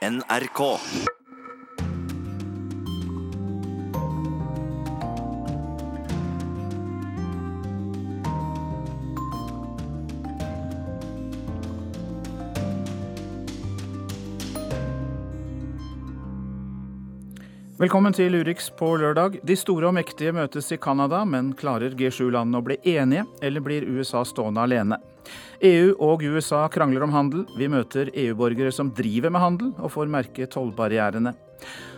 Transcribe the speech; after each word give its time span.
NRK. 0.00 0.80
Velkommen 17.80 18.12
til 18.12 18.34
Urix 18.36 18.66
på 18.76 18.90
lørdag. 19.00 19.38
De 19.40 19.54
store 19.56 19.88
og 19.88 19.94
mektige 19.96 20.34
møtes 20.36 20.66
i 20.68 20.76
Canada, 20.76 21.22
men 21.24 21.54
klarer 21.56 21.94
G7-landene 21.96 22.58
å 22.60 22.64
bli 22.66 22.74
enige, 22.92 23.22
eller 23.40 23.64
blir 23.64 23.86
USA 23.88 24.20
stående 24.28 24.60
alene? 24.66 24.98
EU 25.64 25.94
og 26.04 26.20
USA 26.20 26.66
krangler 26.68 27.06
om 27.06 27.14
handel. 27.14 27.46
Vi 27.56 27.70
møter 27.72 28.10
EU-borgere 28.12 28.68
som 28.68 28.90
driver 28.92 29.32
med 29.32 29.40
handel, 29.40 29.70
og 29.80 29.94
får 29.94 30.12
merke 30.12 30.44
tollbarrierene. 30.52 31.32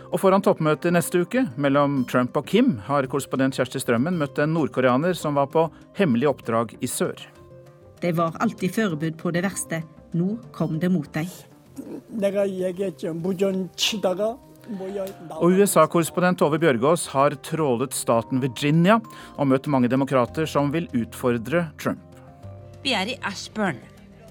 Og 0.07 0.23
foran 0.23 0.45
toppmøtet 0.45 0.95
neste 0.95 1.25
uke 1.25 1.43
mellom 1.59 2.05
Trump 2.07 2.39
og 2.39 2.47
Kim 2.47 2.77
har 2.87 3.03
korrespondent 3.11 3.59
Kjersti 3.59 3.83
Strømmen 3.83 4.15
møtt 4.15 4.39
en 4.39 4.55
nordkoreaner 4.55 5.19
som 5.19 5.35
var 5.35 5.51
på 5.51 5.65
hemmelig 5.99 6.31
oppdrag 6.31 6.77
i 6.79 6.87
sør. 6.87 7.19
De 7.99 8.15
var 8.15 8.39
alltid 8.39 8.71
forberedt 8.79 9.19
på 9.19 9.35
det 9.35 9.43
verste. 9.43 9.83
Nå 10.15 10.37
kom 10.55 10.79
det 10.79 10.95
mot 10.95 11.11
dem. 11.11 11.27
Og 14.63 15.57
USA-korrespondent 15.59 16.39
Tove 16.39 16.59
Bjørgaas 16.61 17.07
har 17.11 17.35
trålet 17.43 17.95
staten 17.95 18.39
Virginia 18.43 18.99
og 19.35 19.49
møtt 19.51 19.67
mange 19.71 19.91
demokrater 19.91 20.47
som 20.49 20.71
vil 20.73 20.87
utfordre 20.95 21.65
Trump. 21.81 22.01
Vi 22.83 22.95
er 22.95 23.13
i 23.13 23.19
Ashburn, 23.27 23.79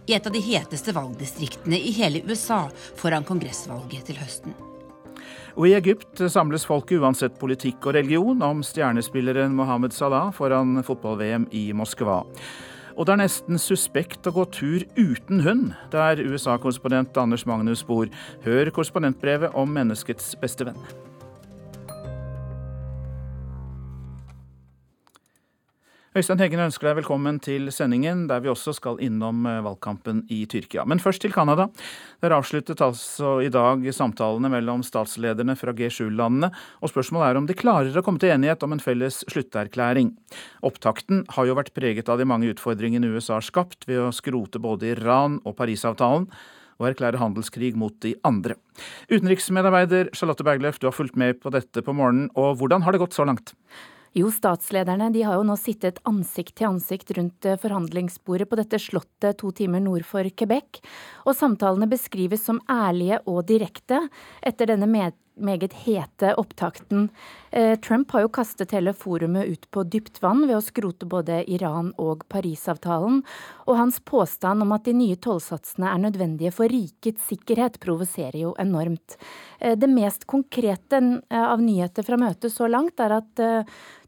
i 0.09 0.17
et 0.17 0.27
av 0.27 0.35
de 0.35 0.41
heteste 0.45 0.93
valgdistriktene 0.97 1.79
i 1.79 1.93
hele 1.97 2.25
USA 2.29 2.65
foran 3.01 3.25
kongressvalget 3.29 4.09
til 4.09 4.21
høsten. 4.21 4.57
Og 5.53 5.69
I 5.69 5.77
Egypt 5.77 6.21
samles 6.33 6.65
folket 6.65 7.03
uansett 7.03 7.37
politikk 7.41 7.85
og 7.85 7.97
religion 7.99 8.41
om 8.45 8.63
stjernespilleren 8.65 9.53
Mohammed 9.57 9.93
Salah 9.93 10.31
foran 10.33 10.81
fotball-VM 10.87 11.45
i 11.53 11.69
Moskva. 11.77 12.23
Og 12.97 13.07
det 13.07 13.15
er 13.15 13.23
nesten 13.25 13.61
suspekt 13.61 14.27
å 14.29 14.35
gå 14.37 14.45
tur 14.53 14.85
uten 14.99 15.45
hund, 15.47 15.71
der 15.95 16.21
USA-korrespondent 16.25 17.17
Anders 17.21 17.47
Magnus 17.49 17.85
bor. 17.89 18.11
Hør 18.45 18.73
korrespondentbrevet 18.75 19.57
om 19.59 19.73
menneskets 19.73 20.35
beste 20.43 20.69
venn. 20.69 20.79
Øystein 26.13 26.43
Heggen 26.43 26.61
ønsker 26.61 26.91
deg 26.91 26.99
velkommen 26.99 27.39
til 27.41 27.71
sendingen, 27.73 28.27
der 28.29 28.43
vi 28.45 28.51
også 28.53 28.75
skal 28.77 28.99
innom 29.01 29.47
eh, 29.49 29.63
valgkampen 29.65 30.19
i 30.29 30.43
Tyrkia. 30.45 30.83
Men 30.85 31.01
først 31.01 31.23
til 31.25 31.33
Canada. 31.33 31.71
Der 32.21 32.35
avsluttet 32.37 32.83
altså 32.85 33.39
i 33.41 33.49
dag 33.49 33.87
samtalene 33.97 34.51
mellom 34.53 34.83
statslederne 34.85 35.55
fra 35.57 35.73
G7-landene, 35.73 36.51
og 36.85 36.93
spørsmålet 36.93 37.31
er 37.31 37.41
om 37.41 37.47
de 37.49 37.57
klarer 37.57 37.97
å 37.97 38.03
komme 38.05 38.21
til 38.21 38.35
enighet 38.35 38.61
om 38.67 38.75
en 38.77 38.85
felles 38.85 39.23
slutterklæring. 39.33 40.11
Opptakten 40.69 41.23
har 41.33 41.49
jo 41.49 41.57
vært 41.57 41.73
preget 41.73 42.13
av 42.13 42.21
de 42.21 42.29
mange 42.29 42.51
utfordringene 42.53 43.09
USA 43.15 43.39
har 43.39 43.49
skapt 43.49 43.89
ved 43.89 44.03
å 44.03 44.13
skrote 44.13 44.61
både 44.61 44.91
Iran 44.93 45.39
og 45.47 45.57
Parisavtalen 45.63 46.29
og 46.77 46.91
erklære 46.91 47.23
handelskrig 47.23 47.73
mot 47.81 47.97
de 48.05 48.13
andre. 48.29 48.59
Utenriksmedarbeider 49.09 50.13
Charlotte 50.13 50.45
Bergløf, 50.45 50.77
du 50.77 50.91
har 50.91 50.99
fulgt 50.99 51.17
med 51.17 51.41
på 51.41 51.55
dette 51.57 51.81
på 51.81 51.97
morgenen, 51.97 52.29
og 52.37 52.61
hvordan 52.61 52.85
har 52.85 52.93
det 52.93 53.01
gått 53.01 53.17
så 53.17 53.25
langt? 53.25 53.55
Jo, 54.13 54.29
statslederne 54.31 55.09
de 55.13 55.23
har 55.25 55.39
jo 55.39 55.47
nå 55.49 55.55
sittet 55.57 56.03
ansikt 56.09 56.59
til 56.59 56.69
ansikt 56.75 57.15
rundt 57.17 57.47
eh, 57.49 57.57
forhandlingsbordet 57.57 58.51
på 58.51 58.59
dette 58.61 58.81
slottet 58.83 59.39
to 59.41 59.55
timer 59.57 59.81
nord 59.81 60.05
for 60.05 60.29
Quebec, 60.37 60.83
og 61.25 61.37
samtalene 61.39 61.89
beskrives 61.89 62.45
som 62.45 62.61
ærlige 62.69 63.23
og 63.25 63.47
direkte 63.49 64.03
etter 64.45 64.69
denne 64.69 64.91
meget 64.93 65.73
hete 65.87 66.35
opptakten. 66.37 67.07
Eh, 67.57 67.79
Trump 67.81 68.13
har 68.13 68.27
jo 68.27 68.33
kastet 68.37 68.75
hele 68.77 68.93
forumet 68.93 69.49
ut 69.49 69.65
på 69.73 69.87
dypt 69.89 70.21
vann 70.21 70.45
ved 70.45 70.59
å 70.59 70.67
skrote 70.67 71.09
både 71.09 71.41
Iran 71.49 71.95
og 71.97 72.27
Parisavtalen, 72.29 73.23
og 73.65 73.81
hans 73.81 73.97
påstand 74.05 74.67
om 74.67 74.77
at 74.77 74.85
de 74.85 74.93
nye 74.99 75.17
tollsatsene 75.17 75.89
er 75.89 76.05
nødvendige 76.05 76.53
for 76.53 76.69
rikets 76.69 77.25
sikkerhet, 77.33 77.81
provoserer 77.81 78.43
jo 78.45 78.53
enormt. 78.61 79.17
Eh, 79.57 79.73
det 79.73 79.89
mest 79.89 80.29
konkrete 80.29 81.01
av 81.33 81.65
nyheter 81.65 82.05
fra 82.05 82.21
møtet 82.21 82.53
så 82.53 82.69
langt 82.69 83.01
er 83.01 83.17
at 83.23 83.41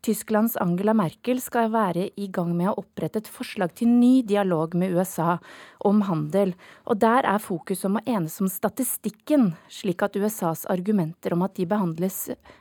Tysklands 0.04 0.58
Angela 0.60 0.92
Merkel 0.92 1.38
skal 1.40 1.70
være 1.72 2.10
i 2.20 2.26
gang 2.28 2.50
med 2.52 2.68
å 2.68 2.82
opprette 2.82 3.22
et 3.22 3.28
forslag 3.30 3.72
til 3.78 3.88
ny 3.88 4.18
dialog 4.28 4.74
med 4.76 4.92
USA 4.92 5.38
om 5.80 6.02
handel. 6.04 6.52
Og 6.84 6.98
der 7.00 7.24
er 7.24 7.40
fokus 7.40 7.86
om 7.88 7.96
å 7.96 8.02
enes 8.04 8.36
om 8.44 8.50
statistikken, 8.52 9.54
slik 9.72 10.04
at 10.04 10.18
USAs 10.20 10.66
argumenter 10.68 11.32
om 11.32 11.46
at 11.46 11.56
de 11.56 11.64
behandles 11.70 12.18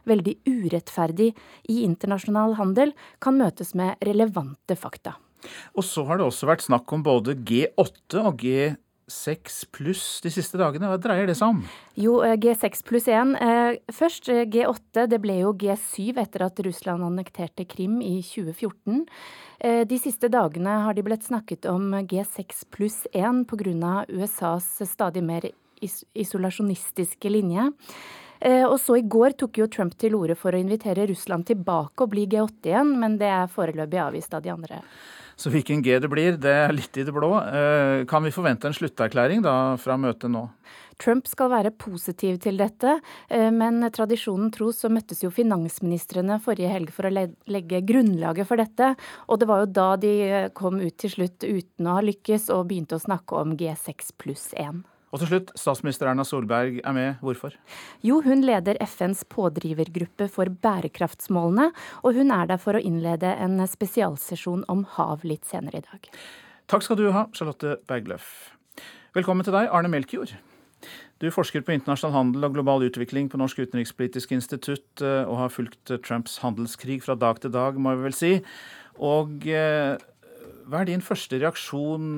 veldig 0.07 0.37
urettferdig 0.47 1.33
i 1.67 1.81
internasjonal 1.83 2.55
handel, 2.61 2.95
kan 3.19 3.35
møtes 3.41 3.75
med 3.75 3.99
relevante 4.07 4.79
fakta. 4.79 5.17
Og 5.75 5.83
så 5.83 6.05
har 6.07 6.21
det 6.21 6.29
også 6.29 6.47
vært 6.47 6.63
snakk 6.63 6.95
om 6.95 7.03
både 7.03 7.35
G8 7.43 8.23
og 8.23 8.39
G7 8.39 8.82
G6 9.07 9.65
pluss 9.71 10.21
de 10.23 10.31
siste 10.31 10.57
dagene. 10.57 10.87
Hva 10.87 10.97
dreier 11.01 11.27
det 11.27 11.35
seg 11.37 11.53
om? 11.53 11.61
Jo, 11.99 12.21
eh, 12.23 12.37
G6 12.37 12.83
pluss 12.87 13.07
1. 13.07 13.35
Eh, 13.35 13.77
først 13.91 14.29
eh, 14.29 14.45
G8. 14.45 15.07
Det 15.09 15.19
ble 15.21 15.39
jo 15.41 15.53
G7 15.53 16.17
etter 16.17 16.45
at 16.45 16.59
Russland 16.59 17.03
annekterte 17.03 17.65
Krim 17.65 18.01
i 18.01 18.21
2014. 18.21 19.05
De 19.87 19.95
siste 19.95 20.27
dagene 20.27 20.73
har 20.83 20.93
de 20.93 21.03
blitt 21.05 21.23
snakket 21.23 21.63
om 21.71 21.93
G6 22.03 22.65
pluss 22.73 23.05
1 23.13 23.45
pga. 23.47 24.03
USAs 24.09 24.81
stadig 24.89 25.23
mer 25.23 25.45
isolasjonistiske 25.79 27.31
linje. 27.31 27.69
Og 28.43 28.75
så 28.81 28.97
i 28.99 29.05
går 29.07 29.37
tok 29.39 29.61
jo 29.61 29.69
Trump 29.71 29.95
til 29.95 30.17
orde 30.19 30.35
for 30.35 30.51
å 30.51 30.59
invitere 30.59 31.07
Russland 31.07 31.47
tilbake 31.47 32.03
og 32.03 32.11
bli 32.11 32.25
G8 32.27 32.73
igjen, 32.73 32.91
men 32.99 33.15
det 33.21 33.31
er 33.31 33.47
foreløpig 33.47 34.03
avvist 34.03 34.35
av 34.35 34.43
de 34.43 34.51
andre. 34.51 34.81
Så 35.35 35.51
hvilken 35.53 35.81
G 35.83 35.97
det 35.99 36.09
blir, 36.11 36.37
det 36.37 36.53
er 36.67 36.73
litt 36.75 36.97
i 36.97 37.05
det 37.05 37.13
blå. 37.15 37.31
Eh, 37.41 38.05
kan 38.09 38.23
vi 38.25 38.33
forvente 38.33 38.69
en 38.69 38.75
slutterklæring 38.75 39.43
da 39.45 39.75
fra 39.81 39.97
møtet 39.99 40.31
nå? 40.31 40.45
Trump 41.01 41.27
skal 41.27 41.49
være 41.51 41.73
positiv 41.75 42.37
til 42.43 42.59
dette, 42.61 42.99
eh, 43.29 43.49
men 43.51 43.81
tradisjonen 43.91 44.51
tro 44.53 44.69
så 44.75 44.91
møttes 44.93 45.23
jo 45.23 45.33
finansministrene 45.33 46.39
forrige 46.43 46.71
helg 46.71 46.93
for 46.93 47.09
å 47.09 47.13
legge 47.13 47.81
grunnlaget 47.81 48.49
for 48.49 48.61
dette. 48.61 48.93
Og 49.27 49.41
det 49.41 49.49
var 49.49 49.63
jo 49.63 49.73
da 49.73 49.89
de 49.97 50.13
eh, 50.29 50.49
kom 50.53 50.79
ut 50.83 50.97
til 51.01 51.15
slutt 51.17 51.43
uten 51.43 51.89
å 51.89 51.97
ha 51.97 52.05
lykkes 52.05 52.51
og 52.53 52.67
begynte 52.69 52.99
å 52.99 53.05
snakke 53.05 53.41
om 53.41 53.57
G6 53.57 54.13
pluss 54.21 54.51
1. 54.53 54.83
Og 55.13 55.21
til 55.21 55.29
slutt, 55.29 55.51
statsminister 55.61 56.09
Erna 56.09 56.23
Solberg 56.25 56.79
er 56.81 56.93
med. 56.95 57.19
Hvorfor? 57.21 57.53
Jo, 58.01 58.17
hun 58.25 58.41
leder 58.41 58.79
FNs 58.81 59.21
pådrivergruppe 59.29 60.25
for 60.33 60.49
bærekraftsmålene, 60.63 61.67
og 62.01 62.17
hun 62.17 62.33
er 62.33 62.49
der 62.49 62.61
for 62.61 62.73
å 62.73 62.81
innlede 62.81 63.29
en 63.43 63.61
spesialsesjon 63.69 64.65
om 64.73 64.81
hav 64.95 65.21
litt 65.27 65.45
senere 65.45 65.83
i 65.83 65.85
dag. 65.85 66.09
Takk 66.71 66.85
skal 66.87 66.97
du 66.97 67.11
ha, 67.13 67.27
Charlotte 67.37 67.75
Bergløff. 67.85 68.55
Velkommen 69.13 69.45
til 69.45 69.53
deg, 69.53 69.69
Arne 69.69 69.91
Melkjord. 69.93 70.33
Du 71.21 71.27
forsker 71.31 71.61
på 71.61 71.75
internasjonal 71.75 72.15
handel 72.17 72.47
og 72.47 72.57
global 72.57 72.87
utvikling 72.87 73.29
på 73.29 73.37
Norsk 73.37 73.61
utenrikspolitisk 73.61 74.33
institutt, 74.33 74.89
eh, 75.05 75.21
og 75.29 75.37
har 75.43 75.53
fulgt 75.53 75.93
Trumps 76.07 76.39
handelskrig 76.41 77.03
fra 77.05 77.13
dag 77.13 77.37
til 77.43 77.53
dag, 77.53 77.77
må 77.77 77.93
vi 77.99 78.07
vel 78.09 78.17
si. 78.17 78.33
Og 78.97 79.45
eh, 79.45 79.93
hva 80.69 80.81
er 80.81 80.89
din 80.89 81.03
første 81.03 81.37
reaksjon 81.41 82.09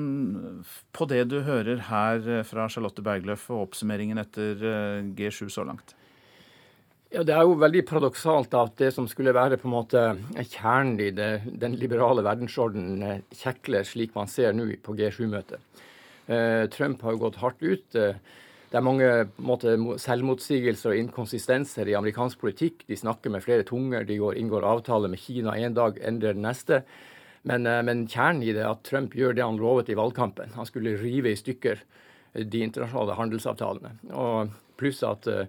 på 0.94 1.06
det 1.10 1.24
du 1.30 1.40
hører 1.46 1.82
her 1.88 2.26
eh, 2.38 2.44
fra 2.46 2.68
Charlotte 2.72 3.04
Bergløff 3.04 3.48
og 3.50 3.68
oppsummeringen 3.68 4.20
etter 4.22 4.62
eh, 4.62 5.06
G7 5.16 5.48
så 5.52 5.66
langt? 5.66 5.96
Ja, 7.12 7.22
Det 7.22 7.34
er 7.34 7.46
jo 7.46 7.58
veldig 7.58 7.84
paradoksalt 7.86 8.54
at 8.58 8.78
det 8.80 8.92
som 8.94 9.06
skulle 9.08 9.34
være 9.34 9.58
på 9.60 9.68
en 9.68 9.76
måte 9.76 10.00
kjernen 10.36 10.98
i 11.00 11.12
det, 11.14 11.30
den 11.62 11.76
liberale 11.78 12.24
verdensordenen, 12.26 13.02
eh, 13.02 13.36
kjekler 13.38 13.86
slik 13.86 14.16
man 14.16 14.30
ser 14.30 14.56
nå 14.56 14.68
på 14.82 14.96
G7-møtet. 14.98 15.62
Eh, 16.26 16.66
Trump 16.74 17.02
har 17.06 17.14
jo 17.14 17.22
gått 17.28 17.38
hardt 17.42 17.62
ut. 17.62 17.86
Det 17.92 18.74
er 18.74 18.82
mange 18.82 19.08
måte, 19.38 19.76
selvmotsigelser 20.02 20.92
og 20.92 20.98
inkonsistenser 20.98 21.86
i 21.86 21.94
amerikansk 21.94 22.42
politikk. 22.42 22.82
De 22.90 22.98
snakker 22.98 23.30
med 23.30 23.44
flere 23.44 23.64
tunger, 23.64 24.02
de 24.04 24.18
går, 24.18 24.34
inngår 24.40 24.66
avtaler 24.66 25.08
med 25.12 25.22
Kina 25.22 25.54
en 25.54 25.76
dag, 25.76 26.00
endrer 26.02 26.34
den 26.34 26.44
neste. 26.44 26.82
Men, 27.46 27.66
eh, 27.66 27.82
men, 27.86 28.06
kjernen 28.10 28.42
i 28.42 28.52
det 28.54 28.64
er 28.64 28.72
at 28.72 28.84
Trump 28.86 29.14
gjør 29.14 29.36
det 29.36 29.44
han 29.44 29.60
lovet 29.60 29.90
i 29.92 29.98
valgkampen. 29.98 30.56
Han 30.58 30.66
skulle 30.68 30.96
rive 30.98 31.30
i 31.30 31.38
stykker 31.38 31.78
eh, 31.78 32.42
de 32.42 32.64
internasjonale 32.66 33.16
handelsavtalene. 33.20 33.94
Og 34.10 34.54
pluss 34.76 35.00
at 35.06 35.24
uh, 35.30 35.46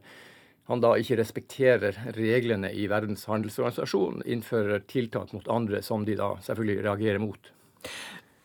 han 0.71 0.79
da 0.83 0.93
ikke 0.95 1.17
respekterer 1.19 1.97
reglene 2.15 2.69
i 2.71 2.85
Verdens 2.87 3.25
handelsorganisasjon, 3.27 4.21
innfører 4.23 4.85
tiltak 4.87 5.33
mot 5.35 5.49
andre 5.51 5.81
som 5.83 6.05
de 6.07 6.15
da 6.15 6.29
selvfølgelig 6.45 6.85
reagerer 6.85 7.19
mot. 7.19 7.51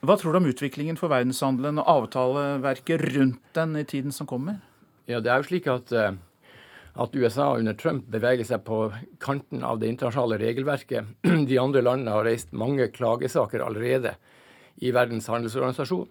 Hva 0.02 0.16
tror 0.19 0.34
du 0.34 0.40
om 0.40 0.49
utviklingen 0.50 0.99
for 0.99 1.12
verdenshandelen 1.12 1.78
og 1.78 1.93
avtaleverket 1.93 3.04
rundt 3.12 3.54
den 3.54 3.78
i 3.78 3.87
tiden 3.87 4.16
som 4.16 4.26
kommer? 4.26 4.58
Ja, 5.06 5.20
det 5.22 5.31
er 5.31 5.38
jo 5.38 5.50
slik 5.52 5.70
at 5.70 5.94
uh, 5.94 6.16
at 6.94 7.15
USA 7.17 7.55
under 7.56 7.73
Trump 7.79 8.09
beveger 8.12 8.44
seg 8.44 8.65
på 8.67 8.85
kanten 9.23 9.65
av 9.65 9.81
det 9.81 9.89
internasjonale 9.89 10.39
regelverket. 10.43 11.15
De 11.49 11.59
andre 11.61 11.83
landene 11.85 12.12
har 12.12 12.27
reist 12.29 12.53
mange 12.53 12.91
klagesaker 12.93 13.65
allerede 13.65 14.15
i 14.85 14.93
Verdens 14.93 15.31
handelsorganisasjon. 15.33 16.09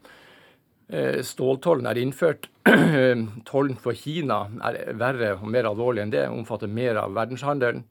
Eh, 0.92 1.19
ståltollen 1.24 1.86
er 1.88 2.00
innført. 2.01 2.50
Tollen 3.50 3.78
for 3.81 3.98
Kina 3.98 4.44
er 4.72 4.81
verre 5.00 5.36
og 5.38 5.45
mer 5.54 5.69
alvorlig 5.69 6.06
enn 6.06 6.16
det, 6.16 6.25
omfatter 6.33 6.72
mer 6.72 7.00
av 7.04 7.13
verdenshandelen. 7.16 7.86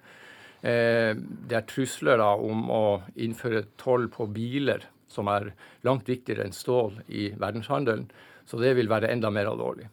Eh, 0.60 1.14
det 1.14 1.60
er 1.60 1.68
trusler 1.70 2.20
om 2.26 2.66
å 2.74 2.84
innføre 3.22 3.68
toll 3.80 4.10
på 4.12 4.26
biler, 4.34 4.82
som 5.10 5.30
er 5.30 5.52
langt 5.86 6.10
viktigere 6.10 6.44
enn 6.46 6.54
stål 6.54 7.00
i 7.08 7.30
verdenshandelen. 7.38 8.10
Så 8.50 8.58
det 8.58 8.74
vil 8.76 8.90
være 8.90 9.14
enda 9.14 9.30
mer 9.30 9.48
alvorlig. 9.48 9.86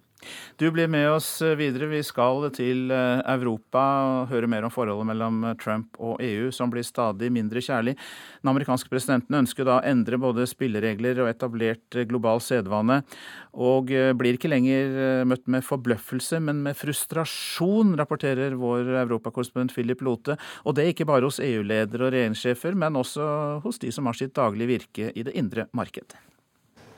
Du 0.58 0.72
blir 0.74 0.88
med 0.90 1.06
oss 1.12 1.42
videre. 1.58 1.90
Vi 1.92 2.02
skal 2.06 2.48
til 2.56 2.92
eh, 2.94 3.22
Europa 3.30 3.84
og 4.08 4.32
høre 4.32 4.50
mer 4.50 4.66
om 4.66 4.74
forholdet 4.74 5.08
mellom 5.12 5.44
Trump 5.62 5.98
og 6.02 6.22
EU, 6.24 6.50
som 6.56 6.72
blir 6.74 6.86
stadig 6.86 7.30
mindre 7.34 7.62
kjærlig. 7.62 7.94
Den 8.42 8.52
amerikanske 8.52 8.90
presidenten 8.92 9.38
ønsker 9.38 9.68
da 9.68 9.78
å 9.78 9.86
endre 9.86 10.20
både 10.22 10.48
spilleregler 10.50 11.22
og 11.22 11.30
etablert 11.30 12.00
global 12.10 12.42
sedvane, 12.44 13.04
og 13.54 13.94
eh, 13.94 14.14
blir 14.18 14.38
ikke 14.38 14.52
lenger 14.52 14.98
eh, 15.04 15.26
møtt 15.30 15.46
med 15.46 15.66
forbløffelse, 15.68 16.42
men 16.44 16.64
med 16.66 16.78
frustrasjon, 16.80 17.94
rapporterer 18.00 18.58
vår 18.58 18.96
europakorrespondent 19.04 19.76
Philip 19.76 20.02
Lote. 20.06 20.38
Og 20.66 20.78
det 20.78 20.90
ikke 20.92 21.08
bare 21.10 21.30
hos 21.30 21.42
EU-ledere 21.44 22.08
og 22.08 22.16
regjeringssjefer, 22.16 22.78
men 22.78 22.98
også 22.98 23.28
hos 23.66 23.82
de 23.84 23.94
som 23.94 24.10
har 24.10 24.18
sitt 24.18 24.36
daglige 24.38 24.74
virke 24.74 25.12
i 25.14 25.28
det 25.28 25.38
indre 25.38 25.70
marked. 25.78 26.18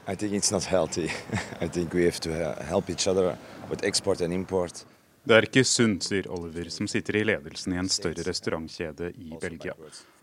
I 0.09 0.15
think 0.15 0.33
it's 0.33 0.51
not 0.51 0.63
healthy. 0.63 1.11
I 1.61 1.67
think 1.67 1.93
we 1.93 2.05
have 2.05 2.19
to 2.21 2.55
help 2.63 2.89
each 2.89 3.07
other 3.07 3.37
with 3.69 3.83
export 3.83 4.21
and 4.21 4.33
import. 4.33 4.85
Det 5.23 5.35
er 5.35 5.45
ikke 5.45 5.61
sunt, 5.67 6.03
sier 6.07 6.25
Oliver, 6.33 6.71
som 6.73 6.87
sitter 6.89 7.19
i 7.19 7.21
ledelsen 7.27 7.75
i 7.75 7.77
en 7.77 7.89
større 7.91 8.23
restaurantkjede 8.25 9.11
i 9.21 9.35
Belgia. 9.41 9.75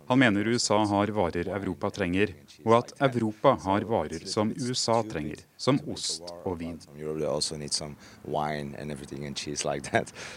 Han 0.08 0.18
mener 0.18 0.48
USA 0.48 0.80
har 0.90 1.12
varer 1.14 1.52
Europa 1.54 1.90
trenger, 2.00 2.32
og 2.64 2.74
at 2.80 3.14
Europa 3.14 3.54
har 3.62 3.86
varer 3.86 4.26
som 4.26 4.50
USA 4.50 5.02
trenger, 5.06 5.44
som 5.56 5.78
ost 5.92 6.34
og 6.42 6.58
vin. 6.58 6.80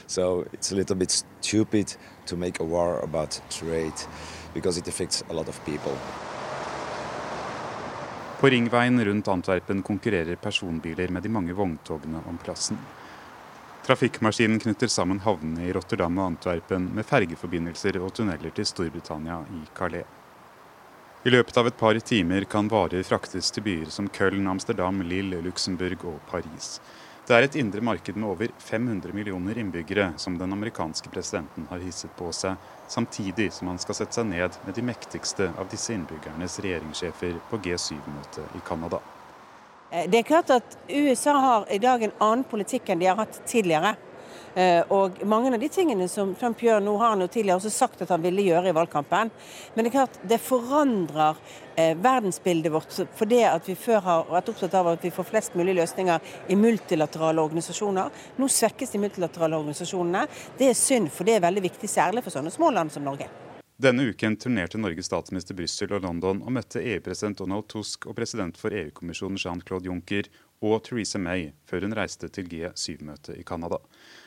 So 0.07 0.45
it's 0.53 0.71
a 0.71 0.75
little 0.75 0.95
bit 0.95 1.23
stupid 1.41 1.97
to 2.27 2.35
make 2.35 2.59
a 2.59 2.65
war 2.65 3.03
about 3.03 3.41
trade 3.49 3.97
because 4.53 4.77
it 4.77 4.87
affects 4.87 5.23
a 5.29 5.33
lot 5.33 5.49
of 5.49 5.59
people. 5.65 5.97
På 8.39 8.47
ringveien 8.49 9.05
rundt 9.05 9.27
Antwerpen 9.27 9.81
konkurrerer 9.83 10.35
personbiler 10.35 11.09
med 11.11 11.23
de 11.23 11.29
mange 11.29 11.53
vogntogene 11.53 12.21
om 12.27 12.37
plassen. 12.37 12.77
Trafikkmaskinen 13.83 14.59
knytter 14.59 14.87
sammen 14.87 15.19
havnene 15.19 15.65
i 15.67 15.73
Rotterdam 15.75 16.21
og 16.21 16.25
Antwerpen 16.25 16.85
med 16.95 17.07
fergeforbindelser 17.09 17.99
og 17.99 18.13
tunneler 18.15 18.55
til 18.55 18.69
Storbritannia 18.69 19.41
i 19.57 19.59
Calais. 19.75 20.07
I 21.27 21.33
løpet 21.35 21.59
av 21.59 21.67
et 21.67 21.77
par 21.77 21.99
timer 21.99 22.47
kan 22.47 22.71
varer 22.71 23.03
fraktes 23.03 23.51
til 23.51 23.65
byer 23.65 23.91
som 23.91 24.07
Köln, 24.07 24.47
Amsterdam, 24.47 25.01
Lille, 25.03 25.41
Luxembourg 25.43 26.07
og 26.07 26.21
Paris. 26.31 26.77
Det 27.27 27.35
er 27.35 27.43
et 27.43 27.59
indre 27.59 27.83
marked 27.83 28.15
med 28.15 28.29
over 28.29 28.53
500 28.63 29.11
millioner 29.13 29.59
innbyggere 29.59 30.13
som 30.15 30.39
den 30.39 30.55
amerikanske 30.55 31.11
presidenten 31.11 31.67
har 31.67 31.83
hisset 31.83 32.15
på 32.15 32.31
seg, 32.31 32.55
samtidig 32.89 33.51
som 33.53 33.69
han 33.71 33.79
skal 33.79 33.97
sette 34.01 34.19
seg 34.19 34.27
ned 34.31 34.57
med 34.65 34.75
de 34.75 34.83
mektigste 34.85 35.51
av 35.57 35.69
disse 35.71 35.93
innbyggernes 35.93 36.59
regjeringssjefer 36.63 37.37
på 37.49 37.61
G7-møtet 37.63 38.57
i 38.57 38.61
Canada. 38.65 38.99
Eh, 39.91 40.09
det 40.09 40.21
er 40.21 40.29
klart 40.29 40.53
at 40.53 40.77
USA 40.89 41.37
har 41.39 41.71
i 41.71 41.81
dag 41.81 42.03
en 42.03 42.17
annen 42.17 42.45
politikk 42.49 42.89
enn 42.89 43.01
de 43.01 43.09
har 43.11 43.19
hatt 43.21 43.41
tidligere. 43.49 43.95
Eh, 44.55 44.81
og 44.89 45.21
mange 45.29 45.53
av 45.53 45.61
de 45.61 45.69
tingene 45.69 46.07
som 46.09 46.33
Trump 46.35 46.61
gjør 46.63 46.81
nå, 46.81 46.95
har 46.97 47.13
han 47.13 47.23
jo 47.23 47.29
tidligere 47.29 47.59
også 47.61 47.71
sagt 47.73 48.01
at 48.01 48.09
han 48.13 48.23
ville 48.25 48.47
gjøre 48.47 48.71
i 48.71 48.75
valgkampen. 48.75 49.29
Men 49.75 49.85
det 49.85 49.91
er 49.91 49.97
klart, 49.99 50.21
det 50.25 50.41
forandrer 50.41 51.37
verdensbildet 52.03 52.73
vårt. 52.73 52.95
For 53.17 53.29
det 53.29 53.43
at 53.49 53.67
vi 53.69 53.75
før 53.79 54.01
har 54.05 54.31
vært 54.31 54.53
opptatt 54.53 54.79
av 54.79 54.93
at 54.93 55.05
vi 55.05 55.13
får 55.13 55.29
flest 55.31 55.59
mulig 55.59 55.77
løsninger 55.79 56.33
i 56.49 56.57
multilaterale 56.59 57.43
organisasjoner. 57.43 58.09
Nå 58.37 58.49
svekkes 58.53 58.95
de 58.95 59.03
multilaterale 59.03 59.59
organisasjonene. 59.59 60.25
Det 60.59 60.71
er 60.71 60.77
synd, 60.77 61.11
for 61.13 61.27
det 61.27 61.39
er 61.39 61.47
veldig 61.49 61.69
viktig, 61.69 61.91
særlig 61.91 62.25
for 62.25 62.35
sånne 62.35 62.53
små 62.53 62.73
land 62.75 62.93
som 62.93 63.07
Norge. 63.07 63.48
Denne 63.79 64.03
uken 64.03 64.35
turnerte 64.35 64.77
Norges 64.77 65.07
statsminister 65.07 65.55
Brussel 65.55 65.93
og 65.95 66.01
London 66.03 66.41
og 66.43 66.51
møtte 66.51 66.81
EU-president 66.83 67.39
Donald 67.39 67.69
Tusk 67.71 68.09
og 68.11 68.17
president 68.17 68.57
for 68.59 68.75
EU-kommisjonen 68.75 69.39
Jean-Claude 69.39 69.87
Juncker 69.87 70.27
og 70.67 70.81
Theresa 70.83 71.21
May 71.23 71.53
før 71.69 71.85
hun 71.87 71.95
reiste 71.95 72.27
til 72.27 72.49
G7-møtet 72.51 73.39
i 73.39 73.45
Canada. 73.47 73.79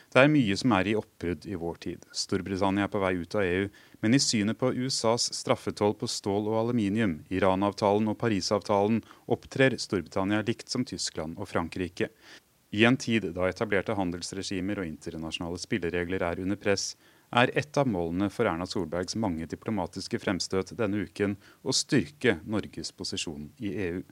Det 0.08 0.22
er 0.24 0.32
mye 0.32 0.56
som 0.56 0.72
er 0.72 0.88
i 0.88 0.96
oppbrudd 0.96 1.44
i 1.44 1.60
vår 1.60 1.82
tid. 1.84 2.08
Storbritannia 2.16 2.88
er 2.88 2.94
på 2.96 3.04
vei 3.04 3.12
ut 3.20 3.36
av 3.36 3.44
EU, 3.44 3.68
men 4.00 4.16
i 4.16 4.24
synet 4.24 4.56
på 4.56 4.72
USAs 4.72 5.28
straffetoll 5.36 5.98
på 6.00 6.08
stål 6.08 6.48
og 6.48 6.60
aluminium, 6.62 7.18
Iran-avtalen 7.28 8.08
og 8.08 8.16
Parisavtalen, 8.24 9.02
opptrer 9.28 9.76
Storbritannia 9.76 10.40
likt 10.48 10.72
som 10.72 10.88
Tyskland 10.88 11.36
og 11.36 11.52
Frankrike. 11.52 12.08
I 12.72 12.86
en 12.88 12.96
tid 12.96 13.28
da 13.36 13.52
etablerte 13.52 14.00
handelsregimer 14.00 14.80
og 14.80 14.88
internasjonale 14.88 15.60
spilleregler 15.60 16.24
er 16.24 16.40
under 16.40 16.56
press, 16.56 16.94
er 17.32 17.52
et 17.58 17.78
av 17.80 17.88
målene 17.88 18.28
for 18.32 18.48
Erna 18.48 18.66
Solbergs 18.68 19.16
mange 19.20 19.46
diplomatiske 19.48 20.20
fremstøt 20.22 20.74
denne 20.78 21.06
uken 21.06 21.36
å 21.64 21.74
styrke 21.76 22.38
Norges 22.44 22.92
posisjon 22.96 23.48
i 23.62 23.72
EU. 23.88 24.02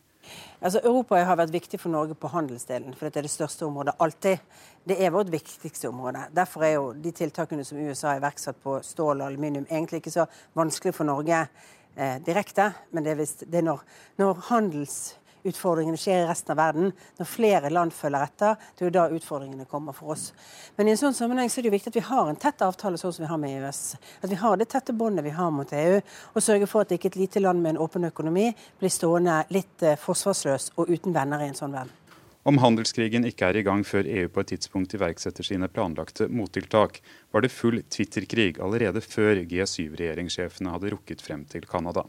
Altså, 0.60 0.80
Europa 0.84 1.16
har 1.24 1.38
vært 1.40 1.54
viktig 1.54 1.80
for 1.80 1.92
Norge 1.92 2.14
på 2.18 2.28
handelsdelen, 2.32 2.92
for 2.96 3.08
dette 3.08 3.22
er 3.22 3.26
det 3.26 3.32
største 3.32 3.64
området 3.66 3.96
alltid. 4.04 4.42
Det 4.84 4.98
er 5.00 5.12
vårt 5.14 5.32
viktigste 5.32 5.88
område. 5.88 6.26
Derfor 6.36 6.64
er 6.66 6.74
jo 6.74 6.90
de 6.92 7.12
tiltakene 7.16 7.64
som 7.64 7.80
USA 7.80 8.12
har 8.12 8.20
iverksatt 8.20 8.60
på 8.62 8.78
stål 8.84 9.22
og 9.22 9.30
aluminium, 9.30 9.66
egentlig 9.70 10.02
ikke 10.02 10.14
så 10.18 10.26
vanskelig 10.56 10.92
for 10.96 11.08
Norge 11.08 11.40
eh, 11.40 12.18
direkte. 12.26 12.70
Men 12.92 13.06
det 13.06 13.14
er, 13.14 13.20
vist, 13.22 13.46
det 13.48 13.62
er 13.62 13.68
når, 13.70 13.84
når 14.20 14.44
handels 14.50 14.98
utfordringene 15.46 15.98
skjer 16.00 16.24
i 16.24 16.28
resten 16.28 16.54
av 16.54 16.60
verden. 16.60 16.90
Når 17.18 17.28
flere 17.28 17.70
land 17.72 17.94
følger 17.96 18.26
etter, 18.26 18.56
det 18.76 18.84
er 18.84 18.90
jo 18.90 18.94
da 18.96 19.06
utfordringene 19.16 19.68
kommer 19.70 19.96
for 19.96 20.14
oss. 20.16 20.30
Men 20.76 20.88
i 20.88 20.94
en 20.94 21.00
sånn 21.00 21.16
sammenheng 21.16 21.50
så 21.50 21.60
er 21.60 21.66
det 21.66 21.72
jo 21.72 21.76
viktig 21.76 21.92
at 21.92 22.00
vi 22.00 22.06
har 22.10 22.30
en 22.30 22.40
tett 22.40 22.64
avtale 22.66 23.00
sånn 23.00 23.14
som 23.16 23.26
vi 23.26 23.30
har 23.30 23.40
med 23.42 23.56
EØS. 23.60 23.82
At 24.22 24.30
vi 24.32 24.40
har 24.42 24.60
det 24.60 24.70
tette 24.72 24.96
båndet 24.96 25.26
vi 25.26 25.36
har 25.36 25.54
mot 25.54 25.72
EU, 25.72 26.00
og 26.34 26.44
sørger 26.44 26.70
for 26.70 26.84
at 26.84 26.92
ikke 26.96 27.12
et 27.12 27.20
lite 27.20 27.44
land 27.44 27.62
med 27.62 27.76
en 27.76 27.84
åpen 27.86 28.08
økonomi 28.10 28.50
blir 28.80 28.92
stående 28.92 29.42
litt 29.54 29.86
eh, 29.86 29.98
forsvarsløs 30.00 30.72
og 30.76 30.92
uten 30.92 31.16
venner 31.16 31.42
i 31.44 31.50
en 31.50 31.58
sånn 31.58 31.74
verden. 31.76 31.96
Om 32.48 32.56
handelskrigen 32.56 33.26
ikke 33.28 33.50
er 33.50 33.58
i 33.60 33.64
gang 33.66 33.82
før 33.84 34.06
EU 34.08 34.28
på 34.32 34.40
et 34.40 34.48
tidspunkt 34.54 34.94
iverksetter 34.96 35.44
sine 35.44 35.68
planlagte 35.68 36.24
mottiltak, 36.32 37.02
var 37.34 37.44
det 37.44 37.52
full 37.52 37.82
Twitter-krig 37.92 38.62
allerede 38.64 39.02
før 39.04 39.42
G7-regjeringssjefene 39.44 40.72
hadde 40.72 40.94
rukket 40.94 41.20
frem 41.20 41.44
til 41.44 41.68
Canada. 41.68 42.06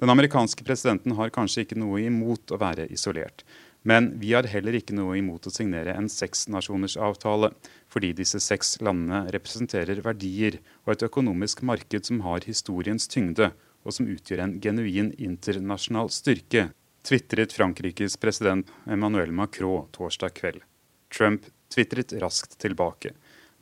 Den 0.00 0.12
amerikanske 0.12 0.64
presidenten 0.64 1.14
har 1.16 1.32
kanskje 1.32 1.64
ikke 1.64 1.78
noe 1.80 2.02
imot 2.04 2.52
å 2.52 2.58
være 2.60 2.84
isolert. 2.92 3.46
Men 3.86 4.10
vi 4.20 4.32
har 4.34 4.48
heller 4.50 4.74
ikke 4.76 4.96
noe 4.98 5.14
imot 5.20 5.46
å 5.46 5.52
signere 5.54 5.94
en 5.94 6.08
seksnasjonersavtale, 6.10 7.52
fordi 7.88 8.10
disse 8.18 8.40
seks 8.42 8.80
landene 8.82 9.30
representerer 9.32 10.02
verdier 10.04 10.58
og 10.84 10.96
et 10.96 11.04
økonomisk 11.06 11.62
marked 11.62 12.10
som 12.10 12.24
har 12.26 12.44
historiens 12.48 13.06
tyngde, 13.08 13.52
og 13.86 13.94
som 13.94 14.08
utgjør 14.10 14.42
en 14.42 14.56
genuin 14.60 15.12
internasjonal 15.22 16.10
styrke, 16.10 16.68
tvitret 17.06 17.54
Frankrikes 17.54 18.18
president 18.18 18.66
Emmanuel 18.90 19.30
Macron 19.30 19.86
torsdag 19.94 20.34
kveld. 20.34 20.64
Trump 21.14 21.46
tvitret 21.70 22.12
raskt 22.20 22.58
tilbake. 22.58 23.14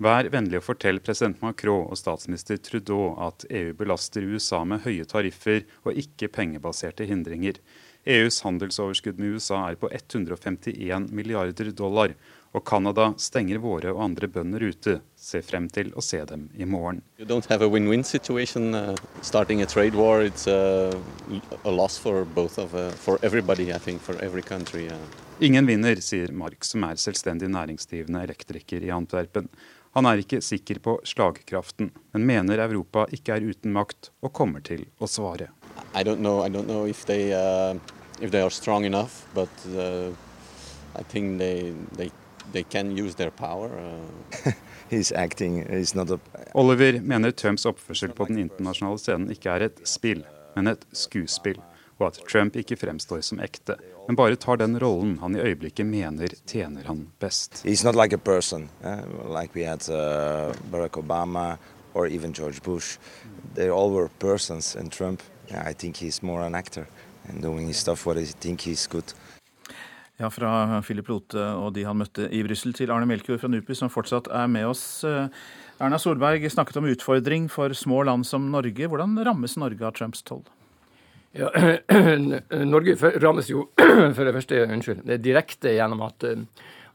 Vær 0.03 0.27
vennlig 0.27 0.59
å 0.59 0.65
fortelle 0.65 0.99
president 0.99 1.39
Macron 1.45 1.87
og 1.87 1.99
statsminister 1.99 2.59
Trudeau 2.59 3.13
at 3.23 3.45
EU 3.47 3.71
belaster 3.79 4.27
USA 4.27 4.65
med 4.67 4.83
høye 4.83 5.07
tariffer 5.07 5.63
og 5.85 6.01
ikke 6.01 6.33
pengebaserte 6.35 7.07
hindringer. 7.07 7.61
EUs 8.05 8.43
handelsoverskudd 8.45 9.21
med 9.23 9.37
USA 9.39 9.61
er 9.71 9.79
på 9.81 9.89
151 9.89 11.07
milliarder 11.15 11.71
dollar, 11.73 12.13
og 12.55 12.65
Canada 12.67 13.07
stenger 13.19 13.63
våre 13.63 13.95
og 13.95 14.03
andre 14.05 14.29
bønder 14.29 14.67
ute. 14.67 14.99
Se 15.17 15.41
frem 15.43 15.71
til 15.73 15.93
å 15.95 16.03
se 16.05 16.21
dem 16.29 16.49
i 16.55 16.67
morgen. 16.69 17.01
You 17.19 17.27
don't 17.27 17.47
have 17.51 17.65
a 17.65 17.71
win-win 17.71 18.05
situation. 18.05 18.75
Uh, 18.75 18.95
starting 19.23 19.63
a 19.63 19.67
trade 19.67 19.95
war, 19.95 20.21
it's 20.23 20.47
uh, 20.47 20.93
a 21.65 21.71
loss 21.71 21.99
for 21.99 22.25
both 22.25 22.59
of, 22.59 22.75
uh, 22.75 22.91
for 22.91 23.19
everybody, 23.23 23.73
I 23.73 23.79
think, 23.79 24.03
for 24.03 24.19
every 24.23 24.43
country. 24.43 24.89
Uh. 24.91 24.99
Ingen 25.41 25.67
vinner, 25.67 25.97
sier 25.97 26.31
Mark, 26.33 26.63
som 26.65 26.85
er 26.87 27.01
selvstendig 27.01 27.49
næringsdrivende 27.51 28.23
elektriker 28.23 28.85
i 28.85 28.93
Antwerpen. 28.95 29.49
Han 29.95 30.09
er 30.11 30.19
ikke 30.19 30.41
sikker 30.43 30.81
på 30.83 30.97
slagkraften, 31.07 31.93
men 32.15 32.25
mener 32.27 32.59
Europa 32.65 33.05
ikke 33.15 33.37
er 33.37 33.45
uten 33.47 33.71
makt 33.77 34.11
og 34.27 34.33
kommer 34.35 34.65
til 34.67 34.89
å 34.99 35.07
svare. 35.07 35.53
I 35.95 36.03
don't 36.03 36.19
know, 36.19 36.43
I 36.43 36.51
don't 36.51 36.67
know 36.67 36.83
if 36.85 37.05
they, 37.07 37.31
uh, 37.31 37.79
if 38.21 38.33
they 38.33 38.43
are 38.43 38.51
strong 38.51 38.85
enough, 38.85 39.23
but 39.35 39.51
uh, 39.71 40.11
I 40.99 41.03
think 41.03 41.39
they, 41.39 41.73
they, 41.97 42.11
they 42.53 42.65
can 42.65 42.91
use 42.91 43.15
their 43.15 43.31
power. 43.31 43.71
Uh. 43.79 44.53
acting, 45.15 45.63
a... 45.63 46.19
Oliver 46.55 47.01
mener 47.01 47.31
Trumps 47.31 47.67
oppførsel 47.67 48.11
på 48.11 48.27
den 48.27 48.39
internasjonale 48.39 48.99
scenen 48.99 49.31
ikke 49.31 49.55
er 49.55 49.69
et 49.69 49.81
spill, 49.87 50.25
men 50.57 50.75
et 50.75 50.83
skuespill, 50.91 51.63
og 51.99 52.09
at 52.11 52.23
Trump 52.29 52.57
ikke 52.57 52.77
fremstår 52.77 53.23
som 53.23 53.43
ekte 53.45 53.79
men 54.07 54.17
bare 54.17 54.37
tar 54.37 54.57
den 54.57 54.77
rollen 54.81 55.19
han 55.19 55.37
i 55.37 55.41
øyeblikket 55.41 55.87
mener 55.87 56.29
tjener 56.47 56.85
han 56.85 57.07
best. 57.21 57.63
He's 57.65 57.85
not 57.85 57.97
like 57.97 58.13
a 58.13 58.19
person, 58.19 58.69
uh, 58.85 59.01
like 59.41 59.55
we 59.55 59.65
had 59.65 59.81
uh, 59.89 60.53
Barack 60.71 60.99
Obama 61.01 61.57
or 61.95 62.07
even 62.07 62.33
George 62.33 62.63
Bush. 62.63 62.99
They 63.55 63.71
all 63.71 63.91
were 63.91 64.09
persons, 64.19 64.77
and 64.77 64.93
Trump, 64.93 65.23
yeah, 65.51 65.71
I 65.71 65.73
think 65.73 65.97
he's 65.97 66.23
more 66.23 66.43
an 66.43 66.55
actor 66.55 66.87
and 67.29 67.43
doing 67.43 67.67
his 67.67 67.79
stuff 67.79 68.07
what 68.07 68.19
I 68.19 68.27
think 68.27 68.61
he's 68.61 68.87
good. 68.87 69.15
Ja, 70.17 70.31
fra 70.31 70.83
Philip 70.83 71.09
Lote 71.09 71.43
og 71.59 71.73
de 71.75 71.83
han 71.85 71.99
møtte 71.99 72.29
i 72.31 72.43
Brussel, 72.47 72.73
til 72.73 72.93
Arne 72.95 73.07
Melkjord 73.07 73.41
fra 73.43 73.49
NUPI, 73.51 73.75
som 73.75 73.91
fortsatt 73.91 74.29
er 74.31 74.47
med 74.47 74.67
oss. 74.69 75.03
Eh, 75.05 75.27
Erna 75.83 75.99
Solberg 75.99 76.45
snakket 76.51 76.77
om 76.79 76.87
utfordring 76.87 77.49
for 77.51 77.75
små 77.75 78.05
land 78.07 78.27
som 78.27 78.47
Norge. 78.53 78.87
Hvordan 78.87 79.17
rammes 79.27 79.57
Norge 79.59 79.83
av 79.83 79.97
Trumps 79.99 80.23
toll? 80.23 80.45
Ja, 81.35 81.51
Norge 82.75 82.95
rammes 83.23 83.51
jo 83.51 83.69
for 84.17 84.23
det 84.23 84.35
første 84.37 84.61
unnskyld, 84.69 85.03
det 85.03 85.17
er 85.17 85.25
direkte 85.25 85.73
gjennom 85.75 86.05
at, 86.07 86.27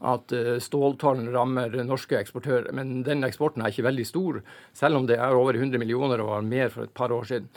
at 0.00 0.32
ståltollen 0.64 1.28
rammer 1.34 1.76
norske 1.84 2.16
eksportører. 2.16 2.70
Men 2.76 3.02
den 3.04 3.26
eksporten 3.28 3.60
er 3.60 3.74
ikke 3.74 3.84
veldig 3.90 4.06
stor, 4.08 4.40
selv 4.72 5.00
om 5.00 5.10
det 5.10 5.18
er 5.20 5.36
over 5.36 5.60
100 5.60 5.82
millioner 5.82 6.24
og 6.24 6.32
var 6.32 6.48
mer 6.48 6.72
for 6.72 6.88
et 6.88 6.96
par 6.96 7.12
år 7.12 7.28
siden. 7.28 7.52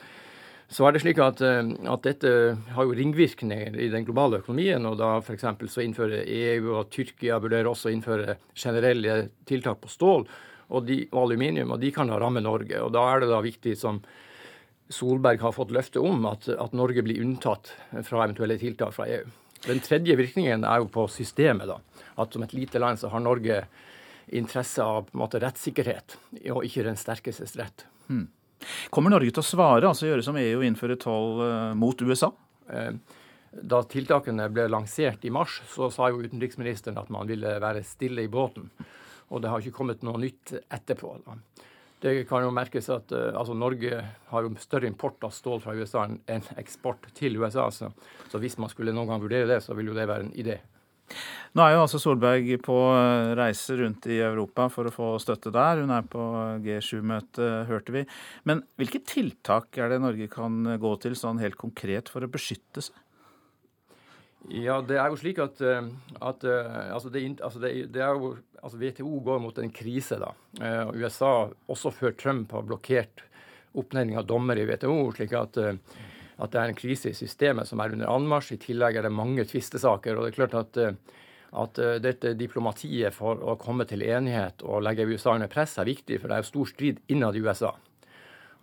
Så 0.73 0.87
er 0.87 0.95
det 0.95 1.03
slik 1.03 1.19
at, 1.21 1.41
eh, 1.45 1.61
at, 1.91 2.05
dette 2.05 2.29
har 2.73 2.87
jo 2.87 2.95
ringvirkninger 2.97 3.75
i 3.77 3.89
den 3.93 4.05
globale 4.07 4.39
økonomien. 4.41 4.85
og 4.85 4.97
da 4.97 5.19
F.eks. 5.19 5.45
så 5.69 5.83
innfører 5.83 6.25
EU 6.25 6.73
og 6.79 6.89
Tyrkia 6.89 7.37
vurderer 7.39 7.69
også 7.69 7.91
innføre 7.93 8.37
generelle 8.55 9.29
tiltak 9.45 9.81
på 9.81 9.91
stål 9.91 10.25
og, 10.69 10.85
de, 10.87 11.03
og, 11.11 11.27
aluminium, 11.27 11.71
og 11.75 11.79
de 11.79 11.91
kan 11.91 12.07
da 12.07 12.17
ramme 12.17 12.41
Norge. 12.41 12.81
og 12.81 12.93
Da 12.93 13.03
er 13.11 13.21
det 13.21 13.29
da 13.29 13.41
viktig, 13.41 13.77
som 13.77 14.01
Solberg 14.91 15.39
har 15.41 15.55
fått 15.55 15.71
løfte 15.71 16.01
om, 16.03 16.25
at, 16.29 16.49
at 16.49 16.75
Norge 16.75 17.03
blir 17.05 17.21
unntatt 17.23 17.71
fra 18.03 18.25
eventuelle 18.25 18.57
tiltak 18.61 18.93
fra 18.95 19.07
EU. 19.07 19.23
Den 19.63 19.79
tredje 19.79 20.15
virkningen 20.19 20.65
er 20.67 20.81
jo 20.83 20.89
på 20.91 21.07
systemet. 21.07 21.69
da, 21.69 21.79
At 22.19 22.33
som 22.33 22.43
et 22.43 22.53
lite 22.53 22.81
land 22.83 22.99
så 22.99 23.11
har 23.13 23.23
Norge 23.23 23.63
interesse 24.27 24.83
av 24.83 25.07
på 25.07 25.17
en 25.17 25.23
måte 25.23 25.39
rettssikkerhet, 25.43 26.17
og 26.51 26.63
ikke 26.67 26.85
den 26.87 26.99
sterkestes 26.99 27.55
rett. 27.59 27.85
Hmm. 28.07 28.27
Kommer 28.93 29.11
Norge 29.11 29.31
til 29.31 29.43
å 29.43 29.45
svare, 29.45 29.87
altså 29.87 30.07
gjøre 30.07 30.23
som 30.23 30.37
EU 30.39 30.61
og 30.61 30.65
innføre 30.67 30.99
toll 30.99 31.43
eh, 31.43 31.73
mot 31.79 31.99
USA? 32.01 32.31
Eh, 32.71 32.95
da 33.53 33.81
tiltakene 33.85 34.47
ble 34.49 34.69
lansert 34.71 35.25
i 35.27 35.31
mars, 35.33 35.59
så 35.69 35.89
sa 35.93 36.09
jo 36.09 36.23
utenriksministeren 36.23 36.97
at 36.99 37.11
man 37.13 37.27
ville 37.29 37.57
være 37.61 37.83
stille 37.85 38.23
i 38.25 38.31
båten. 38.31 38.69
Og 39.33 39.43
det 39.43 39.51
har 39.51 39.61
ikke 39.61 39.77
kommet 39.77 40.03
noe 40.05 40.19
nytt 40.21 40.55
etterpå. 40.63 41.17
Da. 41.25 41.37
Det 42.03 42.25
kan 42.27 42.43
jo 42.43 42.51
merkes 42.51 42.89
at 42.91 43.13
uh, 43.15 43.31
altså 43.39 43.55
Norge 43.55 44.01
har 44.29 44.43
jo 44.43 44.51
større 44.59 44.89
import 44.89 45.23
av 45.23 45.31
stål 45.31 45.63
fra 45.63 45.75
USA 45.77 46.03
enn 46.03 46.45
eksport 46.59 47.07
til 47.15 47.39
USA. 47.39 47.69
Så, 47.71 47.93
så 48.31 48.41
hvis 48.43 48.59
man 48.59 48.71
skulle 48.71 48.95
noen 48.95 49.13
gang 49.13 49.23
vurdere 49.23 49.47
det, 49.47 49.61
så 49.63 49.75
vil 49.77 49.91
jo 49.91 49.97
det 49.97 50.09
være 50.09 50.27
en 50.27 50.35
idé. 50.35 50.59
Nå 51.53 51.61
er 51.61 51.75
jo 51.75 51.83
altså 51.83 51.99
Solberg 52.01 52.47
på 52.65 52.75
eh, 52.95 53.31
reise 53.37 53.75
rundt 53.77 54.07
i 54.09 54.17
Europa 54.23 54.65
for 54.73 54.89
å 54.89 54.93
få 54.93 55.09
støtte 55.21 55.51
der. 55.53 55.83
Hun 55.83 55.93
er 55.93 56.07
på 56.09 56.23
G7-møte, 56.63 57.49
hørte 57.69 57.93
vi. 57.95 58.03
Men 58.49 58.63
hvilke 58.79 59.03
tiltak 59.05 59.77
er 59.77 59.93
det 59.93 60.01
Norge 60.01 60.29
kan 60.31 60.63
gå 60.81 60.93
til 61.03 61.17
sånn 61.19 61.41
helt 61.43 61.59
konkret 61.61 62.09
for 62.09 62.25
å 62.25 62.31
beskytte 62.31 62.87
seg? 62.87 62.97
Ja, 64.51 64.81
det 64.83 64.97
er 64.99 65.11
jo 65.11 65.19
slik 65.19 65.39
at, 65.39 65.61
eh, 65.63 65.85
at 66.19 66.43
eh, 66.43 66.79
altså 66.93 67.11
det, 67.13 67.25
altså 67.39 67.61
det, 67.63 67.73
det, 67.95 68.01
er 68.03 68.17
jo, 68.17 68.33
altså 68.59 68.79
WTO 68.81 69.19
går 69.23 69.43
mot 69.43 69.59
en 69.59 69.71
krise. 69.71 70.19
da. 70.19 70.33
USA, 70.95 71.49
også 71.71 71.93
før 71.95 72.17
Trump, 72.19 72.51
har 72.51 72.65
blokkert 72.67 73.23
oppnevning 73.73 74.19
av 74.19 74.27
dommer 74.27 74.59
i 74.59 74.67
WTO. 74.67 74.97
slik 75.15 75.33
at 75.37 75.57
at 76.41 76.53
det 76.53 76.59
er 76.59 76.71
en 76.71 76.77
krise 76.77 77.11
i 77.11 77.17
systemet 77.17 77.69
som 77.69 77.81
er 77.81 77.93
under 77.95 78.11
anmarsj. 78.11 78.55
I 78.55 78.61
tillegg 78.67 78.97
er 78.97 79.07
det 79.07 79.13
mange 79.13 79.45
tvistesaker. 79.47 80.17
og 80.17 80.25
det 80.25 80.33
er 80.33 80.39
klart 80.39 80.57
at, 80.59 80.77
eh, 80.77 81.21
at 81.53 81.79
eh, 81.79 81.99
dette 82.01 82.33
diplomatiet 82.39 83.13
for 83.13 83.37
å 83.37 83.57
komme 83.59 83.85
til 83.85 84.01
enighet 84.01 84.63
og 84.63 84.83
legge 84.83 85.07
USA 85.07 85.35
under 85.35 85.51
press 85.51 85.77
er 85.77 85.89
viktig, 85.89 86.19
for 86.19 86.27
det 86.27 86.37
er 86.37 86.43
jo 86.43 86.51
stor 86.51 86.71
strid 86.73 87.01
innad 87.07 87.35
i 87.35 87.43
USA. 87.45 87.73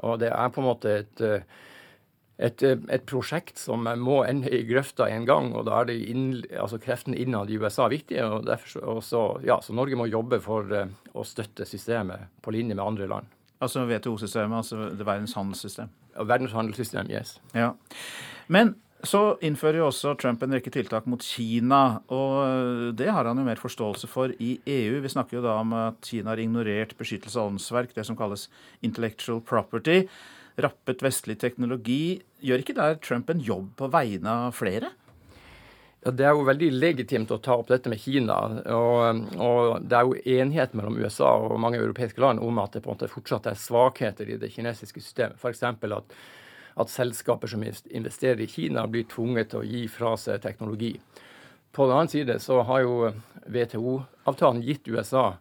Og 0.02 0.18
det 0.18 0.32
er 0.32 0.48
på 0.48 0.62
en 0.62 0.70
måte 0.70 0.96
et, 1.04 1.20
eh, 1.20 1.42
et, 2.40 2.62
et 2.64 3.04
prosjekt 3.08 3.60
som 3.60 3.84
må 4.00 4.20
ende 4.24 4.48
i 4.48 4.62
grøfta 4.68 5.10
en 5.12 5.26
gang, 5.28 5.50
og 5.52 5.66
da 5.68 5.82
er 5.82 5.90
det 5.90 5.98
inn, 6.08 6.24
altså 6.56 6.80
kreftene 6.80 7.18
innad 7.20 7.52
i 7.52 7.58
USA 7.60 7.90
viktige. 7.92 8.24
og, 8.24 8.46
derfor, 8.48 8.80
og 8.94 9.02
så, 9.04 9.24
ja, 9.44 9.60
så 9.60 9.76
Norge 9.76 9.98
må 10.00 10.08
jobbe 10.08 10.40
for 10.40 10.72
å 11.12 11.26
støtte 11.26 11.68
systemet 11.68 12.30
på 12.40 12.54
linje 12.56 12.76
med 12.76 12.84
andre 12.84 13.10
land. 13.10 13.36
Altså 13.60 13.84
WTO-systemet, 13.84 14.62
altså 14.62 14.88
det 14.96 15.04
verdens 15.04 15.36
handelssystem? 15.36 15.90
Verdens 16.16 16.54
handelssystem, 16.56 17.10
yes. 17.12 17.36
Ja. 17.52 17.74
Men 18.48 18.74
så 19.06 19.36
innfører 19.44 19.80
jo 19.80 19.86
også 19.88 20.14
Trump 20.20 20.42
en 20.44 20.56
rekke 20.56 20.72
tiltak 20.72 21.06
mot 21.08 21.22
Kina, 21.24 22.00
og 22.12 22.96
det 22.96 23.08
har 23.08 23.28
han 23.28 23.38
jo 23.40 23.46
mer 23.46 23.60
forståelse 23.60 24.08
for 24.10 24.32
i 24.40 24.54
EU. 24.68 24.98
Vi 25.04 25.12
snakker 25.12 25.38
jo 25.38 25.44
da 25.44 25.56
om 25.60 25.72
at 25.76 26.00
Kina 26.08 26.34
har 26.34 26.42
ignorert 26.42 26.96
beskyttelse 26.98 27.40
av 27.40 27.52
åndsverk, 27.52 27.94
det 27.96 28.04
som 28.08 28.18
kalles 28.18 28.48
intellectual 28.84 29.40
property. 29.44 30.02
Rappet 30.60 31.02
vestlig 31.04 31.38
teknologi. 31.40 32.20
Gjør 32.44 32.62
ikke 32.62 32.76
der 32.76 32.98
Trump 33.04 33.30
en 33.32 33.42
jobb 33.44 33.70
på 33.78 33.88
vegne 33.92 34.34
av 34.46 34.56
flere? 34.56 34.92
Ja, 36.04 36.10
Det 36.10 36.24
er 36.24 36.32
jo 36.32 36.46
veldig 36.48 36.70
legitimt 36.72 37.30
å 37.30 37.38
ta 37.38 37.58
opp 37.60 37.68
dette 37.68 37.90
med 37.92 38.00
Kina. 38.00 38.36
Og, 38.72 39.24
og, 39.36 39.82
Det 39.84 39.96
er 39.96 40.08
jo 40.08 40.40
enighet 40.40 40.74
mellom 40.74 40.96
USA 40.96 41.34
og 41.36 41.60
mange 41.60 41.80
europeiske 41.80 42.20
land 42.20 42.40
om 42.40 42.58
at 42.58 42.72
det 42.72 42.84
på 42.84 42.90
en 42.90 42.96
måte 42.96 43.12
fortsatt 43.12 43.50
er 43.50 43.58
svakheter 43.58 44.28
i 44.28 44.38
det 44.40 44.52
kinesiske 44.54 45.00
systemet. 45.00 45.36
F.eks. 45.36 45.62
At, 45.62 46.16
at 46.76 46.92
selskaper 46.92 47.48
som 47.48 47.64
investerer 47.64 48.40
i 48.40 48.48
Kina, 48.48 48.86
blir 48.86 49.04
tvunget 49.04 49.52
til 49.52 49.60
å 49.60 49.68
gi 49.68 49.86
fra 49.92 50.16
seg 50.16 50.40
teknologi. 50.42 50.94
På 51.72 51.86
den 51.86 51.96
annen 51.96 52.10
side 52.10 52.38
så 52.42 52.62
har 52.66 52.82
jo 52.82 53.12
WTO-avtalen 53.46 54.64
gitt 54.66 54.88
USA 54.88 55.36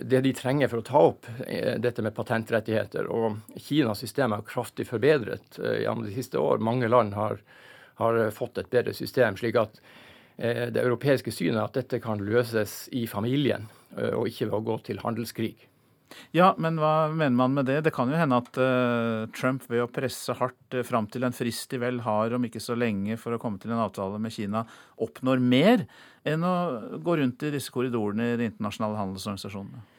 det 0.00 0.20
de 0.20 0.32
trenger 0.34 0.68
for 0.68 0.82
å 0.82 0.86
ta 0.86 1.02
opp 1.10 1.26
eh, 1.46 1.76
dette 1.80 2.02
med 2.02 2.14
patentrettigheter. 2.16 3.06
Og 3.10 3.60
Kinas 3.60 4.02
system 4.02 4.34
er 4.34 4.46
kraftig 4.46 4.88
forbedret 4.88 5.58
eh, 5.60 5.84
gjennom 5.84 6.06
de 6.06 6.14
siste 6.16 6.40
år. 6.40 6.62
Mange 6.62 6.90
land 6.90 7.14
har 7.14 7.38
har 7.94 8.30
fått 8.30 8.58
et 8.58 8.70
bedre 8.70 8.94
system. 8.94 9.36
slik 9.36 9.54
at 9.54 9.80
eh, 10.36 10.66
det 10.66 10.82
europeiske 10.82 11.30
synet 11.30 11.60
er 11.60 11.64
at 11.68 11.76
dette 11.78 12.00
kan 12.02 12.18
løses 12.18 12.88
i 12.92 13.06
familien, 13.06 13.68
og 13.94 14.26
ikke 14.26 14.48
ved 14.48 14.56
å 14.58 14.66
gå 14.66 14.78
til 14.88 14.98
handelskrig. 14.98 15.68
Ja, 16.34 16.52
men 16.58 16.78
hva 16.78 17.08
mener 17.10 17.34
man 17.36 17.54
med 17.56 17.68
det? 17.70 17.80
Det 17.86 17.92
kan 17.94 18.10
jo 18.10 18.18
hende 18.18 18.38
at 18.42 18.58
uh, 18.60 19.24
Trump 19.34 19.64
ved 19.70 19.84
å 19.84 19.90
presse 19.90 20.34
hardt 20.38 20.76
uh, 20.76 20.84
fram 20.86 21.08
til 21.10 21.26
en 21.26 21.34
frist 21.34 21.70
de 21.72 21.80
vel 21.82 22.00
har 22.04 22.34
om 22.36 22.46
ikke 22.46 22.62
så 22.62 22.76
lenge 22.78 23.16
for 23.20 23.34
å 23.34 23.40
komme 23.42 23.60
til 23.62 23.74
en 23.74 23.82
avtale 23.84 24.20
med 24.22 24.34
Kina, 24.34 24.64
oppnår 25.02 25.42
mer 25.42 25.86
enn 26.26 26.46
å 26.46 26.54
gå 27.04 27.18
rundt 27.20 27.46
i 27.46 27.52
disse 27.54 27.74
korridorene 27.74 28.32
i 28.32 28.38
de 28.40 28.48
internasjonale 28.52 29.00
handelsorganisasjonene? 29.02 29.84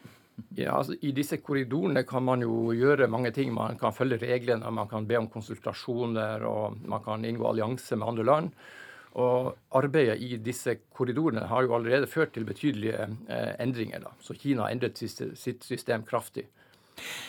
Ja, 0.56 0.74
altså 0.82 0.98
I 1.00 1.14
disse 1.16 1.38
korridorene 1.40 2.02
kan 2.08 2.26
man 2.28 2.42
jo 2.44 2.74
gjøre 2.76 3.08
mange 3.12 3.30
ting. 3.36 3.54
Man 3.56 3.78
kan 3.80 3.96
følge 3.96 4.18
reglene, 4.20 4.68
man 4.72 4.90
kan 4.92 5.08
be 5.08 5.16
om 5.16 5.30
konsultasjoner, 5.32 6.44
og 6.44 6.82
man 6.92 7.04
kan 7.06 7.24
inngå 7.24 7.48
allianse 7.48 7.96
med 7.96 8.10
andre 8.10 8.26
land. 8.28 8.66
Og 9.16 9.54
Arbeidet 9.76 10.18
i 10.20 10.36
disse 10.44 10.76
korridorene 10.96 11.46
har 11.48 11.64
jo 11.64 11.76
allerede 11.78 12.10
ført 12.12 12.34
til 12.36 12.48
betydelige 12.48 13.08
eh, 13.32 13.54
endringer. 13.64 14.04
Da. 14.04 14.12
Så 14.20 14.36
Kina 14.36 14.66
har 14.66 14.76
endret 14.76 15.00
sitt 15.00 15.64
system 15.64 16.04
kraftig. 16.08 16.50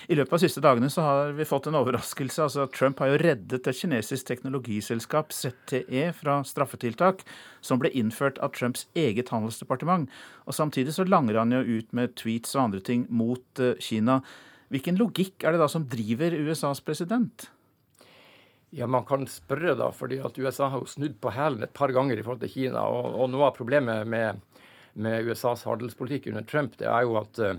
I 0.06 0.14
løpet 0.14 0.32
av 0.32 0.38
de 0.38 0.46
siste 0.46 0.62
dagene 0.62 0.88
så 0.92 1.02
har 1.02 1.32
vi 1.34 1.46
fått 1.48 1.66
en 1.66 1.78
overraskelse. 1.78 2.42
altså 2.42 2.66
Trump 2.70 3.00
har 3.02 3.10
jo 3.10 3.20
reddet 3.22 3.66
et 3.66 3.78
kinesisk 3.80 4.28
teknologiselskap, 4.28 5.34
ZTE, 5.34 6.04
fra 6.14 6.38
straffetiltak 6.46 7.24
som 7.60 7.82
ble 7.82 7.90
innført 7.90 8.38
av 8.38 8.54
Trumps 8.54 8.86
eget 8.94 9.32
handelsdepartement. 9.34 10.10
Og 10.46 10.54
Samtidig 10.54 10.94
så 10.94 11.06
langer 11.06 11.40
han 11.42 11.54
jo 11.54 11.64
ut 11.78 11.92
med 11.92 12.14
tweets 12.14 12.54
og 12.54 12.68
andre 12.68 12.80
ting 12.80 13.06
mot 13.10 13.62
eh, 13.62 13.74
Kina. 13.82 14.20
Hvilken 14.70 14.98
logikk 14.98 15.44
er 15.44 15.54
det 15.54 15.62
da 15.62 15.70
som 15.70 15.86
driver 15.90 16.34
USAs 16.34 16.82
president? 16.82 17.50
Ja, 18.70 18.86
Man 18.86 19.04
kan 19.06 19.26
spørre, 19.30 19.76
da, 19.78 19.92
fordi 19.94 20.18
at 20.24 20.38
USA 20.38 20.68
har 20.72 20.82
jo 20.82 20.90
snudd 20.90 21.20
på 21.22 21.30
hælen 21.30 21.62
et 21.62 21.74
par 21.74 21.92
ganger 21.94 22.18
i 22.18 22.24
forhold 22.24 22.42
til 22.42 22.50
Kina. 22.50 22.82
Og, 22.90 23.14
og 23.14 23.30
noe 23.30 23.46
av 23.48 23.56
problemet 23.56 24.08
med, 24.10 24.42
med 24.94 25.28
USAs 25.30 25.62
handelspolitikk 25.68 26.26
under 26.32 26.46
Trump 26.46 26.74
det 26.80 26.88
er 26.90 27.06
jo 27.06 27.14
at 27.20 27.38
uh, 27.38 27.54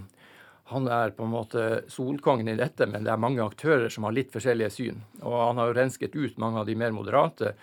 han 0.68 0.88
er 0.92 1.14
på 1.16 1.24
en 1.24 1.32
måte 1.32 1.64
solkongen 1.88 2.52
i 2.52 2.58
dette, 2.60 2.90
men 2.92 3.08
det 3.08 3.14
er 3.14 3.24
mange 3.24 3.44
aktører 3.44 3.88
som 3.94 4.04
har 4.04 4.16
litt 4.18 4.34
forskjellige 4.34 4.74
syn. 4.76 5.00
Og 5.22 5.36
han 5.40 5.62
har 5.62 5.72
jo 5.72 5.78
rensket 5.78 6.18
ut 6.18 6.40
mange 6.44 6.60
av 6.60 6.68
de 6.68 6.76
mer 6.76 6.92
moderate. 6.92 7.54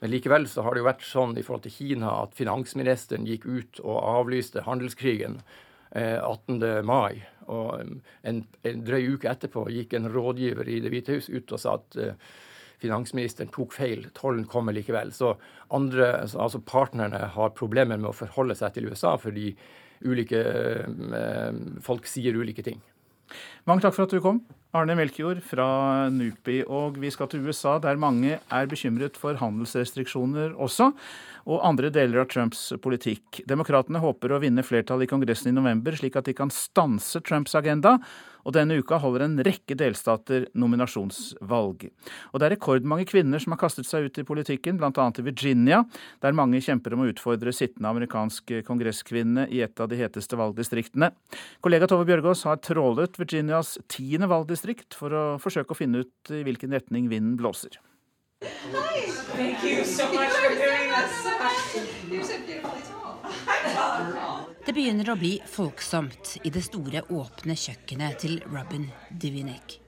Men 0.00 0.10
likevel 0.10 0.48
så 0.50 0.64
har 0.66 0.74
det 0.74 0.82
jo 0.82 0.88
vært 0.88 1.06
sånn 1.06 1.38
i 1.38 1.44
forhold 1.46 1.68
til 1.68 1.76
Kina 1.76 2.16
at 2.24 2.34
finansministeren 2.38 3.26
gikk 3.30 3.46
ut 3.46 3.80
og 3.84 4.02
avlyste 4.02 4.66
handelskrigen 4.66 5.38
eh, 5.94 6.18
18. 6.18 6.82
mai. 6.86 7.22
Og 7.46 7.78
en, 7.78 8.42
en, 8.66 8.82
drøy 8.86 9.14
uke 9.14 9.30
etterpå 9.30 9.68
gikk 9.74 9.94
en 9.94 10.10
rådgiver 10.12 10.68
i 10.68 10.82
Det 10.82 10.92
hvite 10.92 11.18
hus 11.18 11.30
ut 11.30 11.54
og 11.54 11.62
sa 11.62 11.78
at 11.78 11.98
eh, 12.02 12.28
finansministeren 12.82 13.50
tok 13.54 13.74
feil, 13.76 14.06
tollen 14.16 14.46
kommer 14.50 14.76
likevel. 14.76 15.12
Så 15.14 15.34
andre, 15.74 16.12
altså 16.28 16.62
partnerne 16.64 17.24
har 17.34 17.56
problemer 17.58 17.98
med 17.98 18.12
å 18.12 18.16
forholde 18.16 18.56
seg 18.58 18.76
til 18.76 18.90
USA 18.92 19.16
fordi 19.20 19.52
ulike 20.06 20.44
eh, 21.18 21.58
folk 21.82 22.06
sier 22.06 22.38
ulike 22.38 22.62
ting. 22.66 22.78
Mange 23.68 23.84
takk 23.84 23.96
for 23.96 24.06
at 24.06 24.14
du 24.14 24.22
kom. 24.24 24.40
Arne 24.76 24.94
Melkjord 24.98 25.40
fra 25.44 25.66
NUPI, 26.12 26.58
og 26.68 26.98
vi 27.00 27.10
skal 27.12 27.28
til 27.32 27.46
USA, 27.48 27.78
der 27.80 28.00
mange 28.00 28.36
er 28.36 28.68
bekymret 28.68 29.16
for 29.20 29.38
handelsrestriksjoner 29.40 30.54
også, 30.60 30.90
og 31.48 31.64
andre 31.64 31.88
deler 31.92 32.22
av 32.22 32.28
Trumps 32.32 32.66
politikk. 32.84 33.40
Demokratene 33.48 34.02
håper 34.02 34.34
å 34.34 34.40
vinne 34.42 34.64
flertall 34.64 35.04
i 35.04 35.08
Kongressen 35.08 35.52
i 35.52 35.56
november, 35.56 35.96
slik 35.96 36.18
at 36.20 36.28
de 36.28 36.36
kan 36.36 36.52
stanse 36.52 37.22
Trumps 37.24 37.56
agenda, 37.56 37.96
og 38.48 38.54
denne 38.56 38.78
uka 38.80 38.96
holder 39.02 39.26
en 39.26 39.36
rekke 39.44 39.76
delstater 39.76 40.46
nominasjonsvalg. 40.56 41.84
Og 42.32 42.40
det 42.40 42.46
er 42.46 42.54
rekordmange 42.54 43.04
kvinner 43.10 43.42
som 43.42 43.52
har 43.52 43.60
kastet 43.60 43.84
seg 43.88 44.08
ut 44.08 44.20
i 44.20 44.24
politikken, 44.24 44.78
bl.a. 44.80 45.08
i 45.12 45.26
Virginia, 45.26 45.82
der 46.24 46.36
mange 46.36 46.62
kjemper 46.64 46.96
om 46.96 47.04
å 47.04 47.10
utfordre 47.12 47.52
sittende 47.52 47.92
amerikansk 47.92 48.54
kongresskvinne 48.64 49.48
i 49.52 49.60
et 49.66 49.84
av 49.84 49.90
de 49.92 50.00
heteste 50.00 50.38
valgdistriktene. 50.40 51.12
Kollega 51.64 51.90
Tove 51.90 52.08
Bjørgaas 52.08 52.46
har 52.48 52.62
trålet 52.64 53.20
Virginias 53.20 53.76
tiende 53.92 54.30
valgdistrikt 54.32 54.96
for 54.96 55.12
å 55.12 55.26
forsøke 55.42 55.76
å 55.76 55.78
finne 55.78 56.06
ut 56.06 56.32
i 56.32 56.40
hvilken 56.48 56.72
retning 56.72 57.12
vinden 57.12 57.36
blåser. 57.36 57.76
Det 64.68 64.74
begynner 64.76 65.08
å 65.08 65.14
bli 65.16 65.30
folksomt 65.48 66.34
i 66.44 66.50
det 66.52 66.60
store, 66.60 67.00
åpne 67.08 67.54
kjøkkenet 67.56 68.18
til 68.20 68.34
Robin 68.52 68.82
Divinek. 69.08 69.78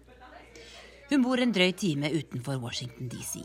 Hun 1.10 1.20
bor 1.20 1.42
en 1.44 1.52
drøy 1.52 1.74
time 1.76 2.08
utenfor 2.08 2.56
Washington 2.62 3.10
DC. 3.12 3.42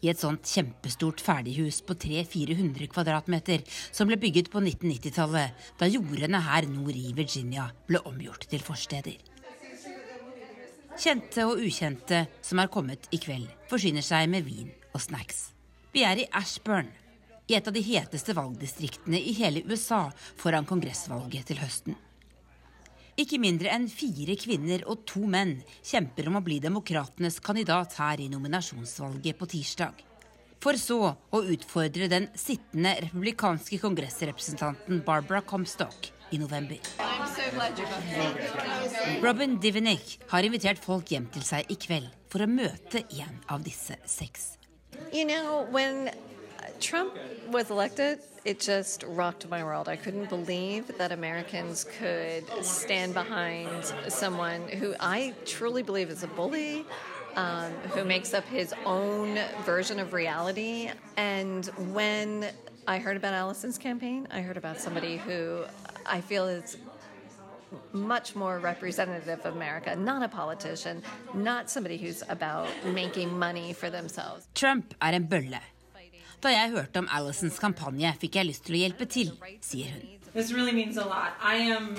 I 0.00 0.08
et 0.08 0.22
sånt 0.22 0.48
kjempestort 0.48 1.20
ferdighus 1.20 1.82
på 1.84 1.98
300-400 2.06 2.88
kvadratmeter 2.94 3.66
som 3.82 4.08
ble 4.08 4.16
bygget 4.22 4.48
på 4.48 4.62
1990-tallet, 4.64 5.52
da 5.76 5.90
jordene 5.92 6.40
her 6.48 6.70
nord 6.72 6.96
i 6.96 7.12
Virginia 7.20 7.68
ble 7.84 8.00
omgjort 8.08 8.48
til 8.48 8.64
forsteder. 8.64 9.20
Kjente 10.96 11.50
og 11.50 11.60
ukjente 11.60 12.24
som 12.40 12.64
er 12.64 12.72
kommet 12.72 13.12
i 13.12 13.20
kveld, 13.20 13.52
forsyner 13.68 14.08
seg 14.08 14.32
med 14.32 14.48
vin 14.48 14.72
og 14.94 15.04
snacks. 15.04 15.50
Vi 15.92 16.08
er 16.08 16.24
i 16.24 16.30
Ashburn, 16.32 16.88
i 17.52 17.58
et 17.58 17.68
av 17.68 17.74
de 17.76 17.82
heteste 17.84 18.32
valgdistriktene 18.36 19.20
i 19.20 19.34
hele 19.36 19.62
USA 19.68 20.06
foran 20.40 20.66
kongressvalget 20.68 21.50
til 21.50 21.60
høsten. 21.60 21.98
Ikke 23.20 23.36
mindre 23.36 23.68
enn 23.74 23.90
fire 23.92 24.38
kvinner 24.40 24.86
og 24.88 25.02
to 25.08 25.26
menn 25.28 25.58
kjemper 25.84 26.30
om 26.30 26.38
å 26.40 26.44
bli 26.44 26.56
demokratenes 26.64 27.36
kandidat 27.44 27.98
her 28.00 28.22
i 28.24 28.30
nominasjonsvalget 28.32 29.36
på 29.36 29.50
tirsdag. 29.52 30.00
For 30.62 30.78
så 30.80 30.98
å 31.12 31.42
utfordre 31.52 32.08
den 32.08 32.30
sittende 32.38 32.94
republikanske 33.02 33.80
kongressrepresentanten 33.82 35.02
Barbara 35.04 35.42
Comstock 35.44 36.08
i 36.32 36.38
november. 36.40 36.78
Robin 39.20 39.58
Divinick 39.60 40.18
har 40.32 40.46
invitert 40.46 40.80
folk 40.80 41.12
hjem 41.12 41.28
til 41.34 41.44
seg 41.44 41.68
i 41.68 41.76
kveld 41.76 42.08
for 42.32 42.46
å 42.46 42.48
møte 42.48 43.04
en 43.18 43.42
av 43.52 43.66
disse 43.66 43.98
seks. 44.08 44.54
You 45.12 45.26
know, 45.26 45.66
Trump 46.82 47.16
was 47.48 47.70
elected, 47.70 48.18
it 48.44 48.58
just 48.58 49.04
rocked 49.04 49.48
my 49.48 49.62
world. 49.62 49.88
I 49.88 49.94
couldn't 49.94 50.28
believe 50.28 50.98
that 50.98 51.12
Americans 51.12 51.86
could 51.98 52.44
stand 52.64 53.14
behind 53.14 53.84
someone 54.08 54.66
who 54.68 54.94
I 54.98 55.32
truly 55.46 55.84
believe 55.84 56.10
is 56.10 56.24
a 56.24 56.26
bully, 56.26 56.84
um, 57.36 57.70
who 57.94 58.04
makes 58.04 58.34
up 58.34 58.44
his 58.46 58.74
own 58.84 59.38
version 59.64 60.00
of 60.00 60.12
reality. 60.12 60.90
And 61.16 61.66
when 61.94 62.50
I 62.88 62.98
heard 62.98 63.16
about 63.16 63.32
Allison's 63.32 63.78
campaign, 63.78 64.26
I 64.32 64.40
heard 64.40 64.56
about 64.56 64.80
somebody 64.80 65.18
who 65.18 65.62
I 66.04 66.20
feel 66.20 66.48
is 66.48 66.78
much 67.92 68.34
more 68.34 68.58
representative 68.58 69.46
of 69.46 69.54
America, 69.54 69.94
not 69.94 70.22
a 70.22 70.28
politician, 70.28 71.00
not 71.32 71.70
somebody 71.70 71.96
who's 71.96 72.24
about 72.28 72.68
making 72.86 73.38
money 73.38 73.72
for 73.72 73.88
themselves. 73.88 74.48
Trump 74.54 74.94
er 75.00 75.14
en 75.14 75.28
bølle. 75.28 75.60
Da 76.42 76.50
jeg 76.50 76.72
hørte 76.74 76.98
om 76.98 77.06
Alisons 77.06 77.58
kampanje, 77.62 78.10
fikk 78.18 78.40
jeg 78.40 78.48
lyst 78.48 78.64
til 78.66 78.74
å 78.74 78.80
hjelpe 78.82 79.06
til, 79.06 79.30
sier 79.62 79.92
hun. 79.94 80.08
Really 80.34 80.72
means 80.72 80.96
a. 80.98 81.06
I 81.38 81.70
am 81.70 81.94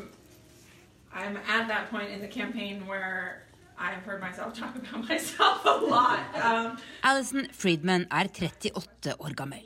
I'm 1.13 1.37
at 1.47 1.67
that 1.69 1.89
point 1.91 2.09
in 2.09 2.19
the 2.19 2.27
campaign 2.27 2.87
where 2.87 3.45
I've 3.77 4.03
heard 4.03 4.19
myself 4.21 4.53
talk 4.59 4.75
about 4.75 5.07
myself 5.07 5.63
a 5.65 5.77
lot. 5.85 6.19
Um, 6.35 6.77
Alison 7.03 7.47
Friedman 7.53 8.07
er 8.11 8.27
38 8.27 9.15
år 9.19 9.37
gammel. 9.37 9.63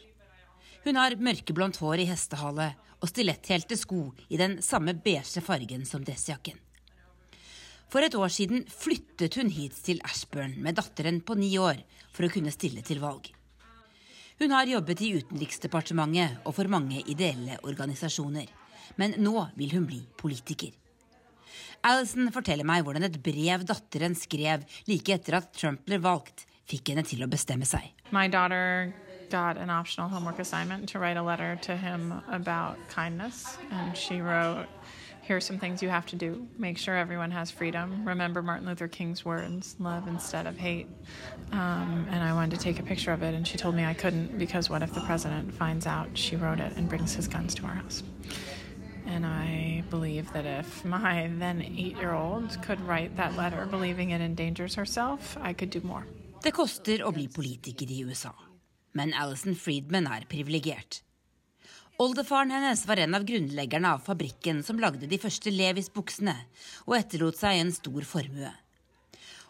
Hun 0.84 1.00
har 1.00 1.18
mørkeblondt 1.20 1.80
hår 1.82 2.04
i 2.04 2.10
hestehale 2.12 2.74
og 3.02 3.10
stiletthælte 3.10 3.78
sko 3.80 4.12
i 4.30 4.38
den 4.38 4.60
samme 4.62 4.94
beige 4.94 5.42
fargen 5.42 5.86
som 5.86 6.06
dressjakken. 6.06 6.60
For 7.88 8.04
et 8.04 8.16
år 8.20 8.30
siden 8.32 8.66
flyttet 8.68 9.40
hun 9.40 9.50
hit 9.50 9.80
til 9.84 10.04
Ashburn 10.04 10.58
med 10.62 10.76
datteren 10.78 11.22
på 11.24 11.38
ni 11.40 11.54
år 11.58 11.80
for 12.12 12.28
å 12.28 12.32
kunne 12.32 12.52
stille 12.52 12.84
til 12.84 13.00
valg. 13.04 13.32
Hun 14.40 14.52
har 14.54 14.70
jobbet 14.70 15.02
i 15.02 15.14
Utenriksdepartementet 15.18 16.44
og 16.46 16.54
for 16.54 16.70
mange 16.70 17.02
ideelle 17.10 17.58
organisasjoner. 17.66 18.52
Men 19.02 19.16
nå 19.18 19.48
vil 19.58 19.74
hun 19.74 19.88
bli 19.90 20.04
politiker. 20.18 20.76
Alison 21.88 22.30
forteller 22.34 22.68
meg 22.68 22.84
hvordan 22.86 23.08
et 23.08 23.18
brev 23.24 23.66
datteren 23.66 24.14
skrev 24.18 24.66
like 24.90 25.14
etter 25.14 25.40
at 25.40 25.50
Trump 25.58 25.84
ble 25.86 25.98
valgt, 26.02 26.46
fikk 26.70 26.92
henne 26.94 27.06
til 27.08 27.24
å 27.24 27.32
bestemme 27.32 27.66
seg. 27.66 27.94
my 28.12 28.28
daughter 28.28 28.94
got 29.30 29.58
an 29.58 29.70
optional 29.70 30.10
homework 30.10 30.40
assignment 30.40 30.88
to 30.90 31.00
write 31.00 31.18
a 31.18 31.24
letter 31.24 31.58
to 31.62 31.76
him 31.76 32.14
about 32.30 32.78
kindness, 32.90 33.58
and 33.72 33.98
she 33.98 34.22
wrote, 34.22 34.68
Here's 35.28 35.44
some 35.44 35.60
things 35.60 35.84
you 35.84 35.90
have 35.90 36.06
to 36.06 36.16
do. 36.16 36.48
Make 36.58 36.78
sure 36.78 36.96
everyone 36.96 37.32
has 37.32 37.52
freedom. 37.52 38.08
Remember 38.08 38.42
Martin 38.42 38.66
Luther 38.66 38.88
King's 38.88 39.26
words 39.26 39.76
love 39.78 40.08
instead 40.08 40.48
of 40.48 40.58
hate. 40.58 40.88
Um, 41.52 42.08
and 42.10 42.24
I 42.24 42.32
wanted 42.34 42.58
to 42.58 42.64
take 42.64 42.80
a 42.80 42.84
picture 42.84 43.12
of 43.12 43.22
it, 43.24 43.34
and 43.36 43.46
she 43.46 43.58
told 43.58 43.76
me 43.76 43.84
I 43.84 43.94
couldn't 43.94 44.38
because 44.38 44.70
what 44.70 44.82
if 44.82 44.94
the 44.94 45.02
president 45.02 45.54
finds 45.54 45.86
out 45.86 46.08
she 46.18 46.38
wrote 46.38 46.62
it 46.62 46.72
and 46.78 46.88
brings 46.88 47.14
his 47.14 47.28
guns 47.28 47.54
to 47.56 47.66
our 47.66 47.74
house? 47.74 48.04
And 49.06 49.26
I 49.26 49.84
believe 49.90 50.32
that 50.32 50.46
if 50.46 50.86
my 50.86 51.30
then 51.40 51.62
eight 51.62 51.98
year 51.98 52.14
old 52.14 52.62
could 52.62 52.80
write 52.88 53.18
that 53.18 53.36
letter 53.36 53.66
believing 53.66 54.12
it 54.12 54.22
endangers 54.22 54.76
herself, 54.76 55.38
I 55.42 55.52
could 55.52 55.72
do 55.72 55.82
more. 55.82 56.06
Det 56.42 56.54
koster 56.54 57.04
å 57.04 57.12
bli 57.12 57.28
politiker 57.28 57.92
i 57.92 58.00
USA. 58.08 58.32
Men 58.94 59.12
Alison 59.12 59.56
Friedman 59.56 60.08
er 60.08 60.24
privilegert. 60.30 61.02
Oldefaren 61.98 62.52
hennes 62.52 62.88
var 62.88 63.00
en 63.02 63.16
av 63.16 63.24
grunnleggerne 63.26 63.90
av 63.90 64.04
fabrikken 64.06 64.60
som 64.64 64.78
lagde 64.78 65.08
de 65.10 65.18
første 65.18 65.50
Levis-buksene, 65.50 66.36
og 66.86 66.94
etterlot 66.94 67.40
seg 67.40 67.58
en 67.58 67.72
stor 67.74 68.06
formue. 68.06 68.52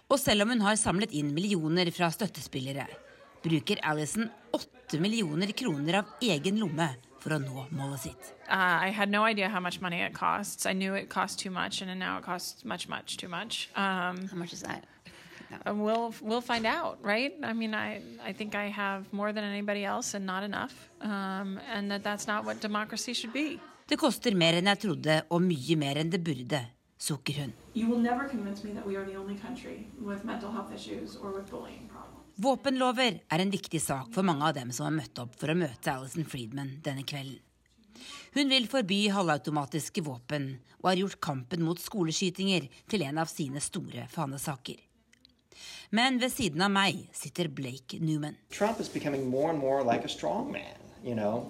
Og 0.08 0.16
selv 0.22 0.46
om 0.46 0.54
hun 0.54 0.64
har 0.64 0.80
samlet 0.80 1.12
inn 1.12 1.34
millioner 1.36 1.92
fra 1.92 2.08
støttespillere, 2.08 2.86
bruker 3.44 3.84
Alison 3.84 4.30
åtte 4.56 4.96
millioner 5.04 5.52
kroner 5.52 6.00
av 6.00 6.16
egen 6.24 6.64
lomme 6.64 6.88
for 7.20 7.36
å 7.36 7.42
nå 7.44 7.68
målet 7.76 8.06
sitt. 8.06 8.32
Uh, 8.48 8.80
I 8.88 8.96
had 8.96 9.12
no 9.12 9.28
idea 9.28 9.50
how 9.52 9.60
much 9.60 9.82
money 9.82 10.00
it 10.00 10.16
costs. 10.16 10.66
I 10.66 10.72
knew 10.72 10.96
it 10.96 11.10
cost 11.10 11.40
too 11.40 11.52
much, 11.52 11.82
and 11.82 12.00
now 12.00 12.18
it 12.18 12.24
costs 12.24 12.64
much, 12.64 12.88
much 12.88 13.18
too 13.18 13.28
much. 13.28 13.68
Um, 13.76 14.30
how 14.32 14.38
much 14.38 14.54
is 14.54 14.62
that? 14.62 14.88
Uh, 15.66 15.74
we'll 15.74 16.14
we'll 16.22 16.42
find 16.42 16.66
out, 16.66 16.98
right? 17.02 17.34
I 17.44 17.54
mean, 17.54 17.74
I 17.74 18.02
I 18.24 18.34
think 18.34 18.56
I 18.56 18.68
have 18.70 19.12
more 19.12 19.32
than 19.34 19.44
anybody 19.44 19.84
else, 19.86 20.14
and 20.14 20.26
not 20.26 20.44
enough, 20.44 20.74
um, 21.02 21.60
and 21.74 21.92
that 21.92 22.04
that's 22.04 22.28
not 22.28 22.46
what 22.46 22.60
democracy 22.62 23.14
should 23.14 23.34
be. 23.34 23.60
Det 23.88 23.98
koster 23.98 24.36
mer 24.36 24.54
enn 24.60 24.68
jeg 24.68 24.80
trodde, 24.84 25.22
og 25.30 25.42
mye 25.42 25.78
mer 25.80 26.02
enn 26.02 26.12
det 26.12 26.20
burde, 26.24 26.60
sukker 27.00 27.42
hun. 27.42 27.54
You 27.74 27.88
will 27.88 28.04
never 28.04 28.28
convince 28.28 28.64
me 28.68 28.74
that 28.76 28.86
we 28.86 28.98
are 28.98 29.06
the 29.06 29.16
only 29.16 29.38
country 29.40 29.88
with 30.00 30.26
mental 30.26 30.52
health 30.52 30.74
issues 30.76 31.16
or 31.16 31.32
with 31.32 31.50
bullying 31.50 31.88
problems. 31.88 32.14
Våpenlover 32.38 33.22
er 33.32 33.42
en 33.42 33.52
viktig 33.52 33.80
sak 33.82 34.12
for 34.14 34.22
mange 34.28 34.46
av 34.46 34.54
dem 34.54 34.72
som 34.72 34.86
har 34.86 34.94
møtt 34.94 35.20
opp 35.24 35.40
for 35.40 35.50
å 35.50 35.58
møte 35.58 35.94
Alison 35.94 36.28
Friedman 36.28 36.76
denne 36.86 37.08
kvelden. 37.08 37.40
Hun 38.36 38.52
vil 38.52 38.68
forby 38.70 39.08
halvautomatiske 39.10 40.04
våpen, 40.06 40.52
og 40.84 40.92
har 40.92 41.00
gjort 41.02 41.22
kampen 41.24 41.64
mot 41.66 41.80
skoleskytinger 41.82 42.68
til 42.92 43.08
en 43.08 43.24
av 43.24 43.32
sine 43.32 43.64
store 43.64 44.06
fanesaker. 44.12 44.84
Men 45.90 46.20
ved 46.20 46.30
siden 46.30 46.62
av 46.62 46.72
meg 46.72 47.08
sitter 47.14 47.48
Blake 47.48 48.00
Newman. 48.00 48.36
Trump 48.50 48.80
is 48.80 48.90
becoming 48.90 49.28
more 49.30 49.50
and 49.50 49.60
more 49.60 49.84
like 49.84 50.04
a 50.04 50.08
strongman, 50.08 50.78
you 51.04 51.16
know. 51.16 51.48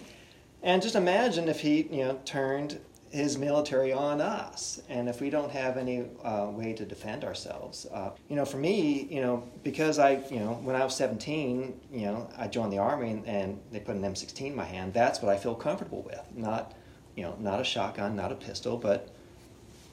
And 0.63 0.81
just 0.81 0.95
imagine 0.95 1.47
if 1.49 1.59
he, 1.59 1.87
you 1.91 2.05
know, 2.05 2.19
turned 2.25 2.77
his 3.09 3.37
military 3.37 3.93
on 3.93 4.21
us, 4.21 4.81
and 4.89 5.07
if 5.07 5.21
we 5.21 5.29
don't 5.29 5.51
have 5.51 5.77
any 5.77 6.05
uh, 6.23 6.47
way 6.51 6.73
to 6.73 6.85
defend 6.85 7.23
ourselves. 7.23 7.85
Uh, 7.91 8.11
you 8.27 8.35
know, 8.35 8.45
for 8.45 8.57
me, 8.57 9.07
you 9.09 9.21
know, 9.21 9.43
because 9.63 9.97
I, 9.97 10.21
you 10.29 10.39
know, 10.39 10.59
when 10.61 10.75
I 10.75 10.83
was 10.83 10.95
17, 10.95 11.79
you 11.91 12.05
know, 12.05 12.29
I 12.37 12.47
joined 12.47 12.73
the 12.73 12.79
army, 12.79 13.11
and, 13.11 13.25
and 13.25 13.59
they 13.71 13.79
put 13.79 13.95
an 13.95 14.01
M16 14.01 14.47
in 14.47 14.55
my 14.55 14.65
hand. 14.65 14.93
That's 14.93 15.21
what 15.21 15.33
I 15.33 15.37
feel 15.37 15.55
comfortable 15.55 16.01
with. 16.03 16.21
Not, 16.35 16.73
you 17.15 17.23
know, 17.23 17.35
not 17.39 17.61
a 17.61 17.63
shotgun, 17.63 18.15
not 18.15 18.31
a 18.31 18.35
pistol, 18.35 18.77
but 18.77 19.09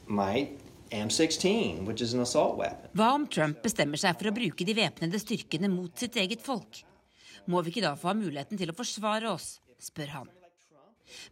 my 0.07 0.48
M16, 0.94 1.85
which 1.88 2.02
is 2.04 2.14
an 2.14 2.22
assault 2.24 2.57
weapon. 2.59 2.90
Hva 2.96 3.11
om 3.16 3.26
Trump 3.26 3.62
bestemmer 3.64 4.00
seg 4.00 4.16
for 4.20 4.30
å 4.30 4.35
bruke 4.37 4.66
de 4.66 4.76
væpnede 4.76 5.20
styrkene 5.22 5.70
mot 5.72 5.92
sitt 5.98 6.16
eget 6.20 6.44
folk? 6.44 6.80
Må 7.50 7.61
vi 7.62 7.74
ikke 7.74 7.85
da 7.85 7.92
få 7.98 8.12
ha 8.12 8.16
muligheten 8.16 8.61
til 8.61 8.72
å 8.72 8.76
forsvare 8.76 9.28
oss, 9.33 9.59
spør 9.83 10.14
han. 10.18 10.33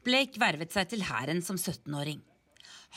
Blake 0.04 0.40
vervet 0.40 0.74
seg 0.74 0.90
til 0.90 1.06
hæren 1.08 1.40
som 1.44 1.56
17-åring. 1.56 2.20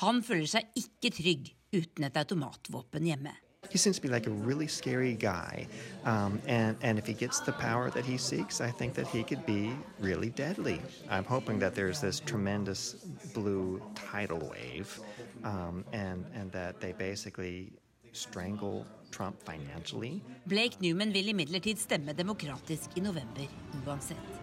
Han 0.04 0.20
føler 0.26 0.50
seg 0.52 0.76
ikke 0.82 1.14
trygg 1.16 1.54
uten 1.76 2.08
et 2.08 2.20
automatvåpen 2.20 3.08
hjemme. 3.08 3.36
he 3.70 3.78
seems 3.78 3.96
to 3.96 4.02
be 4.02 4.10
like 4.10 4.28
a 4.28 4.32
really 4.32 4.68
scary 4.68 5.14
guy. 5.14 5.68
Um, 6.06 6.42
and, 6.48 6.78
and 6.82 6.98
if 6.98 7.06
he 7.06 7.14
gets 7.14 7.40
the 7.40 7.52
power 7.52 7.90
that 7.90 8.06
he 8.06 8.18
seeks, 8.18 8.62
I 8.62 8.70
think 8.70 8.94
that 8.96 9.08
he 9.08 9.24
could 9.24 9.46
be 9.46 9.72
really 10.00 10.30
deadly. 10.30 10.82
I'm 11.10 11.24
hoping 11.24 11.60
that 11.60 11.76
there's 11.76 12.02
this 12.02 12.20
tremendous 12.20 12.94
blue 13.34 13.82
tidal 13.96 14.40
wave 14.40 15.00
um, 15.46 15.84
and, 15.94 16.26
and 16.36 16.52
that 16.52 16.82
they 16.82 16.94
basically 16.94 17.72
strangle 18.12 18.86
Trump 19.12 19.36
financially. 19.46 20.22
Blake 20.44 20.80
Newman 20.80 21.14
vil 21.14 21.30
imidlertid 21.30 21.80
stemme 21.80 22.14
demokratisk 22.14 22.98
i 22.98 23.02
november 23.02 23.48
uansett. 23.86 24.42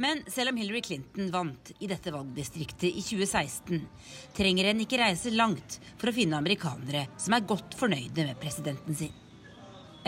Men 0.00 0.22
selv 0.32 0.48
om 0.48 0.56
Hillary 0.56 0.80
Clinton 0.80 1.28
vant 1.30 1.72
i 1.78 1.88
dette 1.90 2.12
valgdistriktet 2.12 2.88
i 2.88 3.02
2016, 3.04 3.82
trenger 4.36 4.70
en 4.70 4.80
ikke 4.80 5.00
reise 5.00 5.32
langt 5.34 5.76
for 6.00 6.08
å 6.08 6.14
finne 6.16 6.38
amerikanere 6.40 7.02
som 7.20 7.36
er 7.36 7.44
godt 7.44 7.76
fornøyde 7.76 8.24
med 8.24 8.40
presidenten 8.40 8.96
sin. 8.96 9.12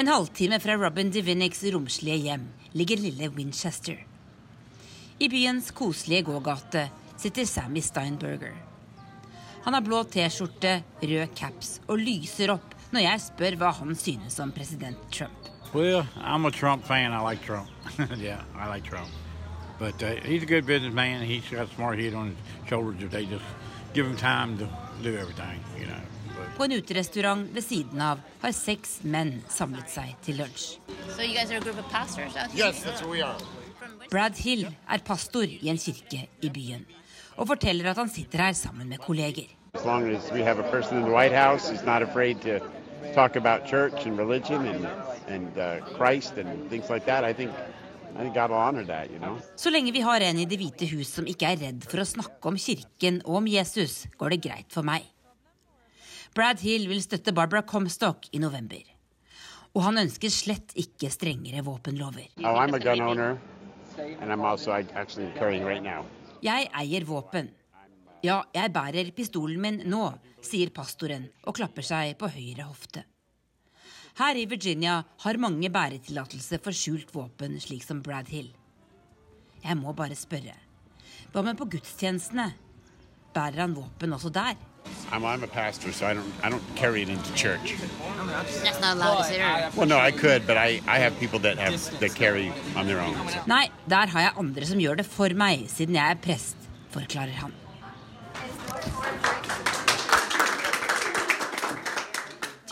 En 0.00 0.08
halvtime 0.08 0.56
fra 0.64 0.78
Robin 0.80 1.10
Divinics 1.12 1.60
romslige 1.74 2.22
hjem 2.24 2.46
ligger 2.72 3.02
lille 3.04 3.28
Winchester. 3.36 3.98
I 5.20 5.28
byens 5.28 5.68
koselige 5.76 6.24
gågate 6.30 6.86
sitter 7.22 7.44
Sammy 7.46 7.80
Steinberger. 7.82 8.54
Han 9.64 9.74
har 9.74 9.80
blå 9.86 10.02
T-skjorte, 10.10 10.82
rød 11.02 11.34
caps 11.38 11.76
og 11.86 12.00
lyser 12.02 12.50
opp 12.56 12.74
når 12.92 13.04
jeg 13.06 13.20
spør 13.28 13.56
hva 13.60 13.70
han 13.78 13.94
synes 13.96 14.38
om 14.42 14.50
president 14.52 14.98
Trump. 15.14 15.38
Well, 15.72 16.02
I'm 16.20 16.44
a 16.46 16.50
Trump 16.50 16.84
fan. 16.84 17.12
I 17.12 17.20
like 17.22 17.44
Trump. 17.46 17.68
yeah, 18.18 18.42
I 18.54 18.66
like 18.68 18.84
Trump. 18.84 19.08
But 19.78 20.02
uh, 20.02 20.16
he's 20.26 20.42
a 20.42 20.46
good 20.46 20.66
businessman. 20.66 21.22
He's 21.22 21.48
got 21.50 21.68
smart 21.74 21.98
head 21.98 22.14
on 22.14 22.26
his 22.28 22.68
shoulders 22.68 23.02
if 23.02 23.10
they 23.10 23.24
just 23.24 23.44
give 23.94 24.06
him 24.06 24.16
time 24.16 24.58
to 24.58 24.68
do 25.02 25.16
everything, 25.16 25.60
you 25.78 25.86
know. 25.86 26.02
But 26.36 26.56
På 26.56 26.64
en 26.64 26.72
uterestaurant 26.72 27.48
ved 27.54 27.64
siden 27.64 28.00
av 28.00 28.20
har 28.42 28.52
seks 28.52 28.98
menn 29.02 29.38
samlet 29.48 29.88
seg 29.90 30.12
til 30.26 30.36
lunsj. 30.42 30.76
So 31.16 31.22
you 31.22 31.34
guys 31.38 31.50
are 31.50 31.56
a 31.56 31.60
group 31.60 31.78
of 31.78 31.88
pastors 31.90 32.36
out 32.36 32.50
here? 32.50 32.66
yes, 32.66 32.82
that's 32.84 33.00
what 33.00 33.10
we 33.10 33.22
are. 33.22 33.38
Brad 34.10 34.36
Hill 34.36 34.66
er 34.90 34.98
pastor 35.06 35.48
i 35.48 35.68
en 35.72 35.78
kirke 35.80 36.26
i 36.42 36.50
byen 36.52 36.84
og 37.36 37.48
forteller 37.48 37.90
at 37.90 37.96
han 37.96 38.08
sitter 38.08 38.38
her 38.46 38.52
sammen 38.52 38.88
med 38.88 38.98
kolleger. 38.98 39.48
As 39.74 39.84
as 39.84 40.30
House 41.32 41.70
and 41.70 41.78
religion 44.18 44.66
and, 44.66 44.86
and 45.28 45.58
uh, 45.58 45.80
like 46.90 47.06
that, 47.06 47.24
I 47.24 47.32
think, 47.32 47.50
I 48.16 48.22
think 48.22 48.34
that, 48.86 49.10
you 49.10 49.18
know. 49.18 49.38
Så 49.56 49.70
lenge 49.70 49.92
vi 49.92 50.00
har 50.00 50.20
en 50.20 50.38
i 50.38 50.44
Det 50.44 50.58
hvite 50.58 50.86
hus 50.86 51.08
som 51.08 51.26
ikke 51.26 51.46
er 51.46 51.56
redd 51.56 51.84
for 51.88 52.02
å 52.02 52.06
snakke 52.06 52.48
om 52.48 52.56
kirken 52.56 53.22
og 53.24 53.36
om 53.42 53.48
Jesus, 53.48 54.06
går 54.18 54.36
det 54.36 54.42
greit 54.44 54.72
for 54.72 54.82
meg. 54.82 55.08
Brad 56.34 56.60
Hill 56.60 56.88
vil 56.88 57.02
støtte 57.02 57.32
Barbara 57.32 57.62
Comstock 57.62 58.28
i 58.32 58.38
november. 58.38 58.82
Og 59.74 59.82
han 59.82 59.98
ønsker 59.98 60.32
slett 60.32 60.72
ikke 60.76 61.10
strengere 61.12 61.64
våpenlover. 61.64 62.28
Oh, 62.44 62.56
I'm 62.56 62.74
a 62.74 62.78
gun 62.78 63.00
owner, 63.00 63.38
and 64.20 64.32
I'm 64.32 64.44
also 64.44 64.72
actually 64.72 65.30
carrying 65.38 65.64
right 65.64 65.82
now. 65.82 66.04
Jeg 66.42 66.66
eier 66.74 67.04
våpen. 67.06 67.52
Ja, 68.26 68.40
jeg 68.50 68.72
bærer 68.74 69.12
pistolen 69.14 69.60
min 69.62 69.76
nå, 69.86 70.08
sier 70.42 70.72
pastoren 70.74 71.28
og 71.46 71.54
klapper 71.54 71.86
seg 71.86 72.16
på 72.18 72.30
høyre 72.34 72.66
hofte. 72.66 73.04
Her 74.18 74.40
i 74.40 74.48
Virginia 74.50 74.96
har 75.22 75.38
mange 75.38 75.70
bæretillatelse 75.70 76.58
for 76.64 76.74
skjult 76.74 77.14
våpen, 77.14 77.54
slik 77.62 77.86
som 77.86 78.02
Brad 78.02 78.26
Hill. 78.34 78.50
Jeg 79.62 79.78
må 79.78 79.94
bare 79.94 80.18
spørre. 80.18 80.56
Hva 81.30 81.46
med 81.46 81.56
på 81.60 81.70
gudstjenestene? 81.76 82.48
Bærer 83.32 83.62
han 83.62 83.78
våpen 83.78 84.18
også 84.18 84.34
der? 84.34 84.58
I'm, 85.12 85.24
I'm 85.26 85.42
a 85.44 85.46
pastor, 85.46 85.92
so 85.92 86.06
I 86.06 86.14
don't, 86.14 86.32
I 86.42 86.48
don't 86.48 86.62
carry 86.74 87.02
it 87.02 87.08
into 87.10 87.32
church. 87.34 87.74
That's 88.64 88.80
not 88.80 88.96
allowed, 88.96 89.20
is 89.20 89.30
it? 89.30 89.76
Well, 89.76 89.86
no, 89.86 89.98
I 89.98 90.10
could, 90.10 90.46
but 90.46 90.56
I, 90.56 90.80
I 90.88 90.98
have 90.98 91.18
people 91.20 91.38
that 91.40 91.58
have 91.58 92.00
that 92.00 92.14
carry 92.14 92.50
on 92.76 92.86
their 92.86 93.00
own. 93.00 93.14
Nei, 93.46 93.68
der 93.88 94.06
har 94.06 94.20
jeg 94.20 94.32
andre 94.40 94.66
som 94.66 94.80
gjør 94.80 95.02
det 95.02 95.06
for 95.06 95.28
meg, 95.36 95.66
siden 95.68 95.98
jeg 96.00 96.16
er 96.16 96.20
prest, 96.24 96.56
forklarer 96.94 97.36
han. 97.42 97.52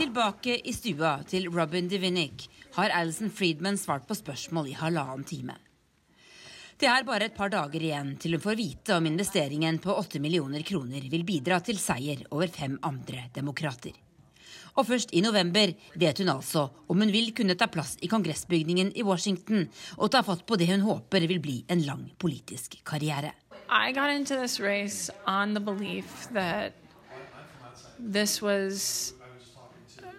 Tilbake 0.00 0.56
i 0.64 0.72
stua 0.72 1.18
til 1.28 1.50
Robin 1.52 1.88
Divinic 1.88 2.48
har 2.78 2.88
Alison 2.96 3.28
Friedman 3.30 3.76
svart 3.76 4.08
på 4.08 4.16
spørsmål 4.16 4.70
i 4.72 4.78
halvannen 4.80 5.28
time. 5.28 5.60
Det 6.80 6.88
er 6.88 7.04
bare 7.04 7.26
et 7.28 7.34
par 7.36 7.50
dager 7.52 7.82
igjen 7.84 8.14
til 8.16 8.32
hun 8.32 8.40
får 8.40 8.56
vite 8.56 8.94
om 8.96 9.04
investeringen 9.04 9.76
på 9.84 9.92
8 10.00 10.16
millioner 10.24 10.62
kroner 10.64 11.04
vil 11.12 11.26
bidra 11.28 11.58
til 11.60 11.76
seier 11.76 12.22
over 12.32 12.48
fem 12.48 12.78
andre 12.88 13.26
demokrater. 13.34 13.92
Og 14.80 14.86
først 14.88 15.12
i 15.12 15.20
november 15.20 15.74
vet 16.00 16.22
hun 16.24 16.32
altså 16.32 16.62
om 16.88 17.04
hun 17.04 17.12
vil 17.12 17.34
kunne 17.36 17.58
ta 17.60 17.68
plass 17.68 17.98
i 18.00 18.08
kongressbygningen 18.08 18.94
i 18.96 19.04
Washington 19.04 19.68
og 19.98 20.08
ta 20.14 20.24
fatt 20.24 20.46
på 20.48 20.56
det 20.56 20.70
hun 20.72 20.86
håper 20.86 21.28
vil 21.28 21.44
bli 21.44 21.58
en 21.68 21.84
lang 21.84 22.08
politisk 22.16 22.78
karriere. 22.80 23.34
I 23.68 23.92
got 23.92 24.08
into 24.08 24.40
this 24.40 24.58
race 24.58 25.12
on 25.26 25.52
the 25.52 25.60
belief 25.60 26.30
that 26.32 26.72
this 28.00 28.40
was 28.40 29.12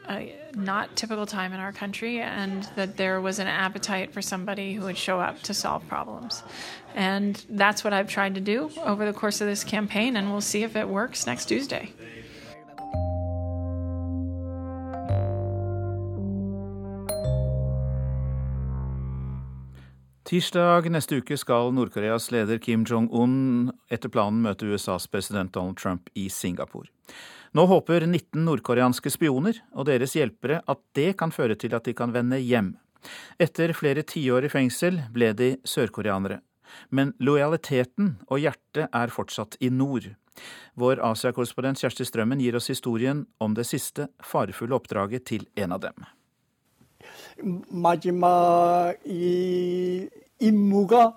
a 0.09 0.35
not 0.55 0.95
typical 0.95 1.25
time 1.25 1.53
in 1.53 1.59
our 1.59 1.71
country 1.71 2.19
and 2.19 2.67
that 2.75 2.97
there 2.97 3.21
was 3.21 3.39
an 3.39 3.47
appetite 3.47 4.13
for 4.13 4.21
somebody 4.21 4.73
who 4.73 4.85
would 4.85 4.97
show 4.97 5.19
up 5.19 5.41
to 5.43 5.53
solve 5.53 5.87
problems. 5.87 6.43
And 6.95 7.43
that's 7.49 7.83
what 7.83 7.93
I've 7.93 8.09
tried 8.09 8.35
to 8.35 8.41
do 8.41 8.69
over 8.83 9.05
the 9.05 9.13
course 9.13 9.41
of 9.41 9.47
this 9.47 9.63
campaign, 9.63 10.15
and 10.15 10.31
we'll 10.31 10.41
see 10.41 10.63
if 10.63 10.75
it 10.75 10.89
works 10.89 11.25
next 11.25 11.45
Tuesday. 11.45 11.93
Tirsdag 20.30 20.88
neste 20.90 21.20
uke 21.20 21.36
skal 21.38 21.68
Nord-Koreas 21.70 22.32
leder 22.34 22.58
Kim 22.58 22.82
Jong-un 22.82 23.68
etter 23.94 24.10
planen 24.10 24.40
møte 24.42 24.66
USAs 24.66 25.06
president 25.06 25.52
Donald 25.54 25.78
Trump 25.78 26.10
i 26.18 26.24
Singapore. 26.26 26.90
Nå 27.54 27.62
håper 27.70 28.02
19 28.08 28.42
nordkoreanske 28.48 29.12
spioner 29.14 29.60
og 29.70 29.86
deres 29.86 30.16
hjelpere 30.18 30.64
at 30.66 30.82
det 30.98 31.12
kan 31.20 31.30
føre 31.30 31.54
til 31.54 31.78
at 31.78 31.86
de 31.86 31.94
kan 31.94 32.10
vende 32.10 32.40
hjem. 32.42 32.72
Etter 33.38 33.70
flere 33.70 34.02
tiår 34.02 34.48
i 34.48 34.50
fengsel 34.50 34.98
ble 35.14 35.30
de 35.38 35.52
sørkoreanere. 35.62 36.40
Men 36.90 37.14
lojaliteten 37.22 38.16
og 38.26 38.42
hjertet 38.42 38.90
er 38.90 39.14
fortsatt 39.14 39.54
i 39.62 39.70
nord. 39.70 40.10
Vår 40.74 40.98
Asia-korrespondent 41.06 41.78
Kjersti 41.78 42.02
Strømmen 42.02 42.42
gir 42.42 42.58
oss 42.58 42.66
historien 42.74 43.28
om 43.38 43.54
det 43.54 43.70
siste 43.70 44.10
farefulle 44.18 44.74
oppdraget 44.74 45.30
til 45.30 45.46
en 45.54 45.78
av 45.78 45.86
dem. 45.86 46.10
마지막 47.70 48.96
이 49.04 50.08
임무가 50.40 51.14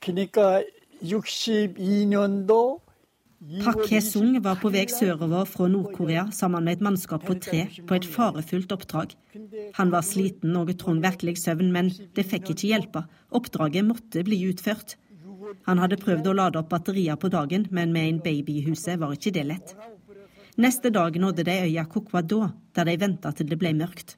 그러니까 0.00 0.62
62년도 1.02 2.80
Park 3.62 3.86
Hye-sung 3.90 4.40
var 4.42 4.56
på 4.56 4.70
vei 4.72 4.86
sørover 4.88 5.44
fra 5.44 5.68
Nord-Korea 5.68 6.30
sammen 6.32 6.64
med 6.64 6.78
et 6.78 6.80
mannskap 6.80 7.26
på 7.26 7.34
tre 7.38 7.66
på 7.86 7.94
et 7.94 8.06
farefullt 8.08 8.72
oppdrag. 8.72 9.12
Han 9.76 9.92
var 9.92 10.02
sliten 10.02 10.56
og 10.56 10.72
trong 10.80 11.02
virkelig 11.02 11.36
søvn, 11.38 11.70
men 11.70 11.90
det 12.16 12.24
fikk 12.26 12.50
ikke 12.54 12.70
hjelpe. 12.72 13.04
Oppdraget 13.30 13.84
måtte 13.84 14.24
bli 14.24 14.40
utført. 14.48 14.96
Han 15.68 15.78
hadde 15.78 16.00
prøvd 16.00 16.26
å 16.26 16.36
lade 16.40 16.58
opp 16.58 16.70
batterier 16.72 17.16
på 17.20 17.28
dagen, 17.28 17.68
men 17.70 17.92
med 17.92 18.08
en 18.08 18.22
baby 18.24 18.56
i 18.58 18.66
huset 18.70 18.98
var 18.98 19.12
ikke 19.12 19.34
det 19.36 19.44
lett. 19.46 19.76
Neste 20.56 20.90
dag 20.90 21.12
nådde 21.20 21.44
de 21.44 21.60
øya 21.68 21.84
Kokwa-do, 21.84 22.48
der 22.74 22.84
de 22.88 22.96
venta 22.96 23.32
til 23.36 23.46
det 23.50 23.58
ble 23.60 23.74
mørkt. 23.76 24.16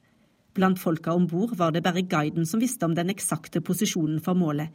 Blant 0.54 0.78
folka 0.78 1.12
om 1.12 1.26
bord 1.26 1.56
var 1.58 1.72
det 1.74 1.82
bare 1.82 2.04
guiden 2.06 2.46
som 2.46 2.62
visste 2.62 2.86
om 2.86 2.94
den 2.94 3.10
eksakte 3.10 3.62
posisjonen 3.64 4.20
for 4.22 4.38
målet. 4.38 4.70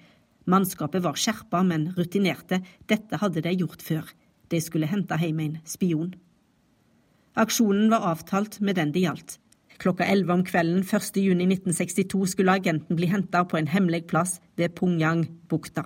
Mannskapet 0.49 1.03
var 1.03 1.15
skjerpa, 1.19 1.61
men 1.63 1.93
rutinerte. 1.95 2.61
Dette 2.89 3.19
hadde 3.21 3.43
de 3.45 3.53
gjort 3.55 3.83
før. 3.85 4.09
De 4.49 4.59
skulle 4.59 4.89
hente 4.89 5.15
hjem 5.21 5.39
en 5.43 5.59
spion. 5.67 6.15
Aksjonen 7.39 7.87
var 7.93 8.07
avtalt 8.09 8.59
med 8.59 8.75
den 8.75 8.91
det 8.91 9.05
gjaldt. 9.05 9.37
Klokka 9.79 10.03
11 10.03 10.33
om 10.33 10.43
kvelden 10.43 10.83
1.6.1962 10.83 12.25
skulle 12.33 12.57
agenten 12.59 12.97
bli 12.99 13.07
henta 13.07 13.45
på 13.47 13.55
en 13.55 13.69
hemmelig 13.71 14.09
plass 14.09 14.39
ved 14.59 14.73
Pungyang-bukta. 14.75 15.85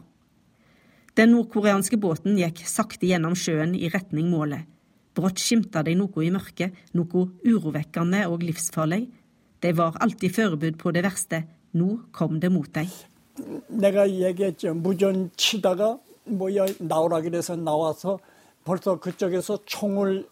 Den 1.14 1.36
nordkoreanske 1.36 2.00
båten 2.02 2.40
gikk 2.40 2.64
sakte 2.66 3.06
gjennom 3.06 3.36
sjøen 3.38 3.76
i 3.78 3.92
retning 3.94 4.32
målet. 4.32 4.66
Brått 5.14 5.38
skimta 5.38 5.84
de 5.86 5.94
noe 5.94 6.24
i 6.26 6.32
mørket, 6.34 6.74
noe 6.98 7.28
urovekkende 7.46 8.24
og 8.32 8.42
livsfarlig. 8.42 9.04
De 9.63 9.73
var 9.77 9.97
alltid 10.01 10.31
forberedt 10.35 10.79
på 10.79 10.91
det 10.93 11.03
verste. 11.05 11.45
Nå 11.75 11.99
kom 12.13 12.41
det 12.41 12.51
mot 12.53 12.73
dem. 12.75 12.87
내가 13.69 14.09
얘기했죠. 14.11 14.75
무전 14.75 15.31
치다가 15.37 15.99
뭐 16.25 16.55
여- 16.57 16.67
나오라 16.81 17.21
그래서 17.23 17.57
나와서 17.57 18.19
벌써 18.65 18.99
그쪽에서 18.99 19.59
총을 19.65 20.27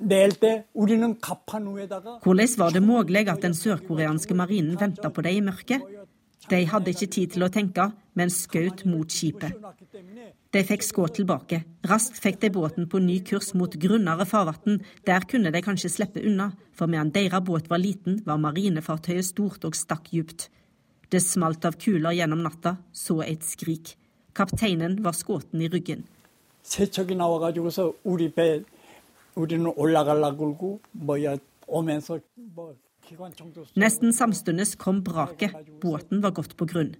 낼 0.00 0.30
때 0.30 0.64
우리는 0.74 1.18
갑판 1.20 1.66
위에다가 1.74 2.20
Hvordan 2.22 2.46
var 2.58 2.70
det 2.72 2.82
mulig 2.82 3.28
at 3.28 3.42
den 3.42 3.52
sørkoreanske 3.54 4.34
marinen 4.34 4.76
venta 4.80 5.08
på 5.08 5.20
dem 5.22 5.32
i 5.36 5.40
mørket? 5.40 5.80
De 6.49 6.59
hadde 6.67 6.91
ikke 6.91 7.07
tid 7.07 7.33
til 7.33 7.45
å 7.45 7.51
tenke, 7.51 7.85
men 8.19 8.31
skjøt 8.31 8.83
mot 8.89 9.09
skipet. 9.09 9.55
De 10.53 10.61
fikk 10.67 10.83
skudd 10.85 11.15
tilbake. 11.17 11.61
Raskt 11.89 12.19
fikk 12.21 12.41
de 12.41 12.49
båten 12.53 12.89
på 12.89 12.99
ny 13.01 13.19
kurs 13.25 13.53
mot 13.57 13.73
grunnere 13.79 14.25
farvann. 14.29 14.81
Der 15.07 15.25
kunne 15.29 15.53
de 15.53 15.61
kanskje 15.65 15.91
slippe 15.93 16.21
unna, 16.21 16.51
for 16.75 16.91
medan 16.91 17.13
deres 17.15 17.45
båt 17.47 17.69
var 17.71 17.81
liten, 17.81 18.19
var 18.27 18.41
marinefartøyet 18.43 19.25
stort 19.25 19.65
og 19.65 19.77
stakk 19.77 20.11
djupt. 20.13 20.49
Det 21.09 21.21
smalt 21.21 21.65
av 21.65 21.77
kuler 21.79 22.15
gjennom 22.17 22.43
natta, 22.43 22.77
så 22.91 23.21
et 23.25 23.45
skrik. 23.45 23.95
Kapteinen 24.33 24.99
var 25.05 25.15
skutt 25.17 25.53
i 25.53 25.69
ryggen. 25.69 26.03
Nesten 33.75 34.13
samtidig 34.13 34.77
kom 34.77 35.01
braket. 35.03 35.55
Båten 35.81 36.21
var 36.21 36.31
gått 36.31 36.55
på 36.57 36.67
grunn. 36.69 36.93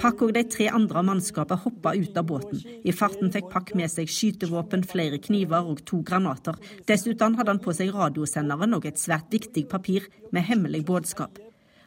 Pakk 0.00 0.22
og 0.24 0.30
de 0.32 0.40
tre 0.48 0.70
andre 0.72 1.02
av 1.02 1.04
mannskapet 1.04 1.60
hoppa 1.66 1.92
ut 1.94 2.16
av 2.16 2.24
båten. 2.24 2.62
I 2.84 2.94
farten 2.96 3.28
fikk 3.32 3.50
Pakk 3.52 3.74
med 3.76 3.92
seg 3.92 4.08
skytevåpen, 4.08 4.86
flere 4.88 5.18
kniver 5.20 5.68
og 5.68 5.82
to 5.88 6.00
granater. 6.06 6.56
Dessuten 6.88 7.36
hadde 7.36 7.52
han 7.52 7.60
på 7.60 7.74
seg 7.76 7.92
radiosenderen 7.92 8.78
og 8.78 8.88
et 8.88 9.00
svært 9.00 9.28
viktig 9.32 9.66
papir 9.68 10.08
med 10.32 10.48
hemmelig 10.48 10.86
budskap. 10.88 11.36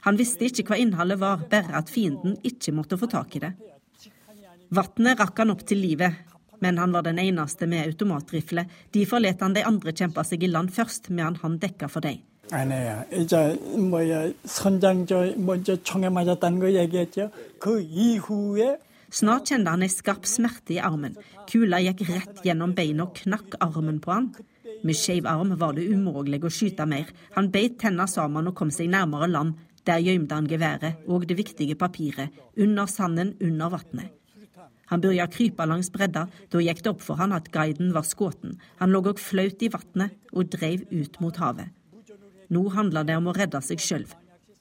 Han 0.06 0.20
visste 0.20 0.46
ikke 0.46 0.70
hva 0.70 0.80
innholdet 0.80 1.20
var, 1.20 1.42
bare 1.50 1.82
at 1.82 1.90
fienden 1.90 2.38
ikke 2.46 2.76
måtte 2.78 3.00
få 3.00 3.10
tak 3.10 3.36
i 3.36 3.44
det. 3.48 3.54
Vannet 4.70 5.20
rakk 5.20 5.42
han 5.42 5.52
opp 5.56 5.66
til 5.66 5.82
livet, 5.82 6.14
men 6.62 6.78
han 6.78 6.94
var 6.94 7.08
den 7.08 7.20
eneste 7.20 7.68
med 7.68 7.88
automatrifle. 7.88 8.68
Derfor 8.94 9.24
let 9.24 9.42
han 9.42 9.56
de 9.58 9.66
andre 9.66 9.96
kjempe 9.96 10.24
seg 10.28 10.46
i 10.46 10.52
land 10.52 10.70
først, 10.76 11.10
medan 11.10 11.40
han 11.42 11.58
dekka 11.60 11.90
for 11.90 12.06
dem. 12.06 12.22
아니에요. 12.51 13.05
이제 13.12 13.55
뭐야 13.79 14.33
선장 14.45 15.07
저 15.07 15.33
먼저 15.37 15.77
총에 15.83 16.09
맞았다는 16.09 16.59
거 16.59 16.73
얘기했죠. 16.73 17.31
그 17.59 17.81
이후에 17.81 18.79
Snart 19.14 19.47
kjente 19.47 19.71
han 19.71 19.83
ei 19.87 19.88
skarp 19.88 20.25
smerte 20.27 20.75
i 20.75 20.81
armen. 20.83 21.14
Kula 21.47 21.79
gikk 21.79 22.01
rett 22.09 22.40
gjennom 22.43 22.73
beina 22.75 23.05
og 23.05 23.12
knakk 23.14 23.55
armen 23.62 24.01
på 24.03 24.11
han. 24.11 24.33
Med 24.83 24.99
skeiv 24.99 25.29
arm 25.31 25.53
var 25.61 25.77
det 25.77 25.85
umulig 25.87 26.40
å 26.43 26.51
skyte 26.51 26.83
mer. 26.85 27.12
Han 27.37 27.53
beit 27.55 27.79
tenna 27.79 28.09
sammen 28.11 28.51
og 28.51 28.57
kom 28.59 28.73
seg 28.75 28.90
nærmere 28.90 29.29
land. 29.31 29.55
Der 29.87 30.03
gjemte 30.03 30.35
han 30.35 30.49
geværet 30.51 31.07
og 31.07 31.29
det 31.29 31.37
viktige 31.38 31.77
papiret, 31.79 32.35
under 32.59 32.87
sanden, 32.90 33.37
under 33.40 33.71
vannet. 33.77 34.11
Han 34.90 35.01
begynte 35.01 35.29
å 35.29 35.33
krype 35.37 35.67
langs 35.69 35.93
bredda, 35.95 36.27
da 36.51 36.64
gikk 36.67 36.83
det 36.83 36.90
opp 36.90 37.03
for 37.05 37.21
han 37.21 37.37
at 37.37 37.53
guiden 37.55 37.95
var 37.95 38.03
skutt. 38.09 38.43
Han 38.81 38.90
lå 38.90 39.05
og 39.12 39.23
flaut 39.23 39.62
i 39.62 39.71
vannet 39.71 40.19
og 40.33 40.51
dreiv 40.51 40.88
ut 40.90 41.21
mot 41.21 41.38
havet. 41.38 41.71
Nå 42.50 42.66
handla 42.74 43.04
det 43.06 43.18
om 43.20 43.30
å 43.30 43.36
redde 43.38 43.62
seg 43.62 43.82
sjøl. 43.84 44.06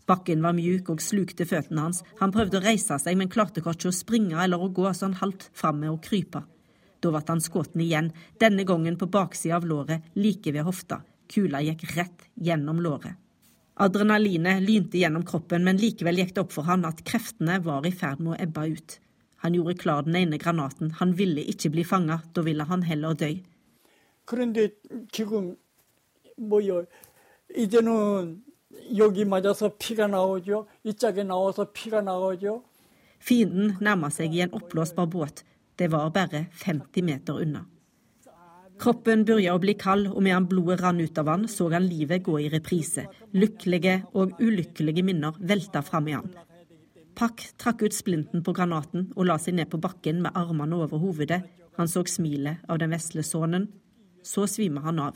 Bakken 0.09 0.40
var 0.44 0.55
mjuk 0.57 0.88
og 0.92 1.03
slukte 1.05 1.44
føttene 1.48 1.85
hans. 1.85 2.01
Han 2.20 2.33
prøvde 2.33 2.61
å 2.61 2.64
reise 2.64 2.96
seg, 3.01 3.16
men 3.20 3.29
klarte 3.33 3.61
ikke 3.61 3.90
å 3.90 3.92
springe 3.92 4.38
eller 4.40 4.61
å 4.61 4.70
gå, 4.72 4.87
så 4.92 5.09
han 5.09 5.18
halvt 5.20 5.51
fram 5.57 5.83
med 5.83 5.92
å 5.92 6.01
krype. 6.01 6.44
Da 7.01 7.12
ble 7.12 7.22
han 7.29 7.42
skutt 7.44 7.77
igjen, 7.77 8.11
denne 8.40 8.64
gangen 8.68 8.96
på 8.98 9.09
baksida 9.12 9.59
av 9.59 9.66
låret, 9.68 10.07
like 10.16 10.53
ved 10.53 10.64
hofta. 10.66 11.03
Kula 11.29 11.61
gikk 11.62 11.85
rett 11.94 12.24
gjennom 12.35 12.81
låret. 12.81 13.20
Adrenalinet 13.79 14.64
lynte 14.64 14.98
gjennom 14.98 15.27
kroppen, 15.29 15.62
men 15.64 15.79
likevel 15.79 16.18
gikk 16.18 16.33
det 16.35 16.42
opp 16.42 16.57
for 16.57 16.66
han 16.66 16.88
at 16.88 17.05
kreftene 17.07 17.61
var 17.62 17.87
i 17.87 17.92
ferd 17.94 18.24
med 18.24 18.35
å 18.35 18.40
ebbe 18.42 18.64
ut. 18.72 18.96
Han 19.44 19.55
gjorde 19.55 19.77
klar 19.79 20.03
den 20.03 20.16
ene 20.18 20.40
granaten. 20.40 20.90
Han 20.98 21.12
ville 21.14 21.44
ikke 21.53 21.70
bli 21.70 21.85
fanga, 21.87 22.18
da 22.35 22.42
ville 22.42 22.66
han 22.66 22.83
heller 22.83 23.14
dø. 23.14 23.31
그런데 27.47 27.69
지금 27.69 27.86
뭐요 27.86 28.21
이제는 28.25 28.43
여기 28.97 29.25
맞아서 29.25 29.77
피가 29.77 30.08
나오죠. 30.08 30.67
이 30.84 30.93
짝에 30.93 31.23
나와서 31.23 31.71
피가 31.71 32.01
나오죠. 32.01 32.63
Fienden 33.23 33.77
nærma 33.79 34.10
seg 34.12 34.34
i 34.36 34.41
en 34.43 34.51
oppblåsbar 34.51 35.08
båt. 35.08 35.43
Det 35.79 35.88
var 35.91 36.10
bare 36.10 36.47
50 36.51 37.01
meter 37.01 37.39
unna. 37.39 37.62
Kroppen 38.77 39.23
begynte 39.23 39.53
å 39.53 39.60
bli 39.63 39.75
kald, 39.79 40.10
og 40.12 40.23
medan 40.25 40.47
blodet 40.49 40.82
rant 40.82 40.99
ut 40.99 41.19
av 41.21 41.29
han, 41.32 41.47
så 41.47 41.69
han 41.71 41.86
livet 41.88 42.23
gå 42.25 42.39
i 42.41 42.49
reprise. 42.51 43.06
Lykkelige 43.32 44.01
og 44.13 44.41
ulykkelige 44.41 45.06
minner 45.08 45.38
velta 45.39 45.82
fram 45.82 46.10
i 46.10 46.17
han. 46.17 46.34
Pakk 47.15 47.45
trakk 47.62 47.86
ut 47.86 47.95
splinten 47.95 48.43
på 48.43 48.56
granaten 48.58 49.12
og 49.15 49.27
la 49.29 49.38
seg 49.39 49.56
ned 49.56 49.69
på 49.71 49.79
bakken 49.79 50.19
med 50.25 50.36
armene 50.36 50.82
over 50.84 50.99
hovedet. 50.99 51.43
Han 51.77 51.88
så 51.88 52.03
smilet 52.03 52.65
av 52.67 52.82
den 52.82 52.91
vesle 52.91 53.23
sønnen. 53.23 53.69
Så 54.23 54.47
svima 54.47 54.82
han 54.84 54.99
av. 54.99 55.15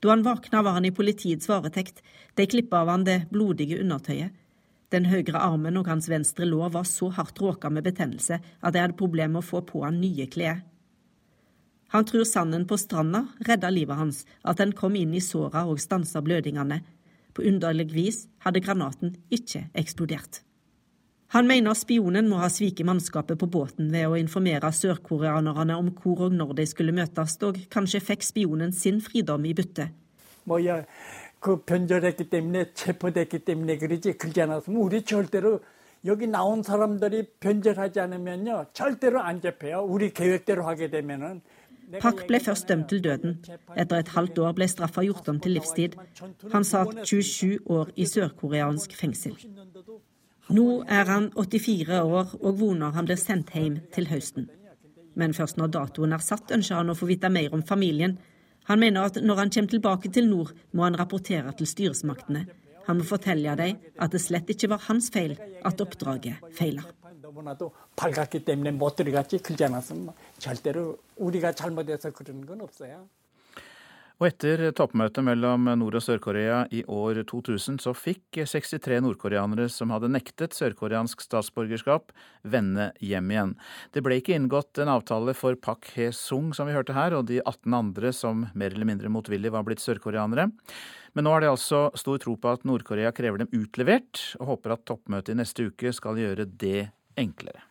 Da 0.00 0.12
han 0.12 0.22
våkna, 0.24 0.62
var 0.62 0.78
han 0.78 0.84
i 0.84 0.94
politiets 0.96 1.48
varetekt. 1.48 2.02
De 2.34 2.46
klippa 2.46 2.80
av 2.80 2.88
han 2.88 3.04
det 3.04 3.26
blodige 3.30 3.80
undertøyet. 3.82 4.32
Den 4.90 5.06
høyre 5.06 5.38
armen 5.38 5.76
og 5.78 5.86
hans 5.86 6.08
venstre 6.10 6.48
lår 6.48 6.72
var 6.74 6.86
så 6.88 7.12
hardt 7.14 7.38
råka 7.38 7.70
med 7.70 7.84
betennelse 7.86 8.40
at 8.40 8.74
de 8.74 8.80
hadde 8.82 8.98
problemer 8.98 9.36
med 9.36 9.44
å 9.44 9.46
få 9.46 9.60
på 9.62 9.84
han 9.84 10.00
nye 10.02 10.26
klær. 10.26 10.64
Han 11.94 12.06
tror 12.06 12.26
sanden 12.26 12.66
på 12.70 12.78
stranda 12.78 13.24
redda 13.46 13.70
livet 13.70 13.98
hans, 13.98 14.24
at 14.42 14.58
den 14.58 14.72
kom 14.78 14.96
inn 14.98 15.14
i 15.14 15.22
såra 15.22 15.64
og 15.66 15.82
stansa 15.82 16.22
blødingene. 16.22 16.80
På 17.34 17.42
underlig 17.46 17.90
vis 17.94 18.20
hadde 18.42 18.62
granaten 18.62 19.16
ikke 19.30 19.68
eksplodert. 19.78 20.42
Han 21.35 21.47
mener 21.47 21.73
spionen 21.75 22.29
må 22.29 22.37
ha 22.39 22.47
sviket 22.49 22.85
mannskapet 22.87 23.39
på 23.41 23.47
båten 23.51 23.89
ved 23.91 24.07
å 24.07 24.15
informere 24.15 24.69
sørkoreanerne 24.71 25.75
om 25.75 25.89
hvor 25.91 26.27
og 26.27 26.35
når 26.37 26.53
de 26.61 26.65
skulle 26.69 26.95
møtes, 26.95 27.37
og 27.43 27.57
kanskje 27.73 27.99
fikk 27.99 28.23
spionen 28.23 28.71
sin 28.71 29.01
fridom 29.01 29.45
i 29.45 29.53
bytte. 29.53 29.89
뭐야 30.45 30.85
그 31.39 31.57
변절했기 31.65 32.29
때문에 32.29 32.73
체포됐기 32.73 33.39
때문에 33.39 33.77
그러지 33.77 34.13
그러지 34.13 34.41
않았으면 34.41 34.81
우리 34.81 35.01
절대로 35.01 35.59
여기 36.05 36.27
나온 36.27 36.61
사람들이 36.61 37.25
변절하지 37.39 37.99
않으면요 37.99 38.67
절대로 38.73 39.21
안 39.21 39.41
잡혀요. 39.41 39.81
우리 39.81 40.13
계획대로 40.13 40.67
하게 40.67 40.89
되면은 40.89 41.41
Park 41.99 42.25
ble 42.27 42.39
først 42.39 42.67
dømt 42.69 42.89
til 42.89 43.03
døden. 43.03 43.45
Etter 43.77 43.99
et 43.99 44.07
halvt 44.07 44.39
år 44.39 44.55
ble 44.57 44.67
straffa 44.67 45.03
gjort 45.05 45.29
om 45.29 45.39
til 45.39 45.51
livstid. 45.51 45.93
Han 46.51 46.63
satt 46.63 46.97
27 47.05 47.59
år 47.69 47.91
i 47.95 48.05
sørkoreansk 48.09 48.95
fengsel. 48.97 49.37
Nå 50.50 50.82
er 50.90 51.06
han 51.06 51.28
84 51.36 52.00
år 52.02 52.32
og 52.40 52.56
voner 52.58 52.90
han 52.96 53.06
blir 53.06 53.18
sendt 53.20 53.52
hjem 53.54 53.76
til 53.94 54.08
høsten. 54.10 54.48
Men 55.14 55.34
først 55.36 55.60
når 55.60 55.70
datoen 55.76 56.14
er 56.16 56.24
satt, 56.24 56.50
ønsker 56.50 56.80
han 56.80 56.90
å 56.90 56.96
få 56.98 57.06
vite 57.06 57.30
mer 57.30 57.54
om 57.54 57.62
familien. 57.66 58.16
Han 58.66 58.82
mener 58.82 59.06
at 59.06 59.20
når 59.22 59.44
han 59.44 59.52
kommer 59.54 59.70
tilbake 59.70 60.10
til 60.10 60.26
nord, 60.26 60.50
må 60.74 60.88
han 60.88 60.98
rapportere 60.98 61.54
til 61.58 61.70
styresmaktene. 61.70 62.46
Han 62.88 62.98
må 62.98 63.06
fortelle 63.06 63.54
dem 63.60 63.78
at 64.02 64.10
det 64.10 64.22
slett 64.24 64.50
ikke 64.50 64.72
var 64.72 64.82
hans 64.88 65.10
feil 65.14 65.36
at 65.38 65.82
oppdraget 65.84 66.42
feiler. 66.58 66.86
Og 74.20 74.26
etter 74.28 74.60
toppmøtet 74.76 75.24
mellom 75.24 75.64
Nord- 75.80 75.94
og 75.96 76.02
Sør-Korea 76.04 76.66
i 76.76 76.82
år 76.84 77.22
2000, 77.24 77.78
så 77.80 77.94
fikk 77.96 78.42
63 78.44 78.98
nordkoreanere 79.00 79.64
som 79.72 79.94
hadde 79.94 80.10
nektet 80.12 80.52
sørkoreansk 80.52 81.24
statsborgerskap, 81.24 82.12
vende 82.44 82.90
hjem 83.00 83.32
igjen. 83.32 83.54
Det 83.96 84.02
ble 84.04 84.18
ikke 84.20 84.36
inngått 84.36 84.82
en 84.84 84.92
avtale 84.92 85.32
for 85.32 85.56
Pak 85.56 85.88
He-sung, 85.96 86.52
som 86.52 86.68
vi 86.68 86.76
hørte 86.76 86.92
her, 86.92 87.16
og 87.16 87.30
de 87.32 87.40
18 87.40 87.78
andre 87.80 88.12
som 88.12 88.44
mer 88.52 88.76
eller 88.76 88.90
mindre 88.92 89.08
motvillig 89.08 89.54
var 89.56 89.64
blitt 89.64 89.80
sørkoreanere. 89.80 90.50
Men 91.16 91.24
nå 91.24 91.32
er 91.32 91.46
det 91.46 91.54
altså 91.54 91.86
stor 91.96 92.20
tro 92.20 92.36
på 92.36 92.52
at 92.52 92.68
Nord-Korea 92.68 93.16
krever 93.16 93.40
dem 93.40 93.56
utlevert, 93.56 94.36
og 94.36 94.52
håper 94.52 94.76
at 94.76 94.84
toppmøtet 94.84 95.32
i 95.32 95.40
neste 95.40 95.70
uke 95.72 95.96
skal 95.96 96.20
gjøre 96.20 96.44
det 96.60 96.90
enklere. 97.16 97.64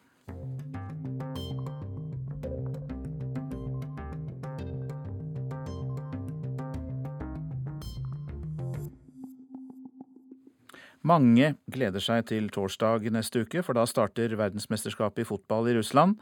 Mange 11.07 11.53
gleder 11.71 12.03
seg 12.03 12.25
til 12.27 12.49
torsdag 12.51 13.05
neste 13.15 13.45
uke, 13.45 13.61
for 13.63 13.77
da 13.77 13.85
starter 13.87 14.33
verdensmesterskapet 14.35 15.23
i 15.23 15.27
fotball 15.29 15.69
i 15.71 15.75
Russland. 15.77 16.17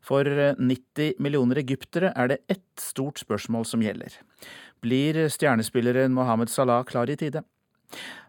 For 0.00 0.24
90 0.24 1.18
millioner 1.20 1.60
egyptere 1.60 2.14
er 2.16 2.32
det 2.32 2.38
ett 2.48 2.80
stort 2.80 3.20
spørsmål 3.20 3.68
som 3.68 3.84
gjelder. 3.84 4.16
Blir 4.80 5.20
stjernespilleren 5.28 6.16
Mohammed 6.16 6.48
Salah 6.48 6.80
klar 6.88 7.12
i 7.12 7.16
tide? 7.20 7.44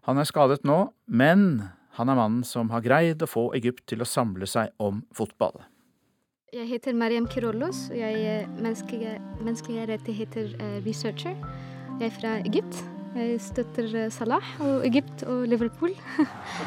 Han 0.04 0.20
er 0.20 0.28
skadet 0.28 0.66
nå, 0.68 0.90
men 1.08 1.70
han 1.96 2.10
er 2.10 2.20
mannen 2.20 2.44
som 2.44 2.72
har 2.74 2.84
greid 2.84 3.24
å 3.24 3.30
få 3.30 3.46
Egypt 3.56 3.86
til 3.88 4.04
å 4.04 4.10
samle 4.10 4.50
seg 4.50 4.74
om 4.84 5.06
fotball. 5.16 5.64
Jeg 6.54 6.68
heter 6.70 6.94
Mariam 6.94 7.26
Kirollos, 7.26 7.88
og 7.90 7.98
jeg 7.98 8.26
er 8.30 8.50
menneskelige 8.60 9.88
rettigheter-researcher. 9.90 11.40
Jeg 12.02 12.12
er 12.12 12.14
fra 12.20 12.36
Egypt. 12.44 12.84
استتر 13.18 14.10
صلاح 14.10 14.62
وايجيبت 14.62 15.24
وليفربول 15.24 15.96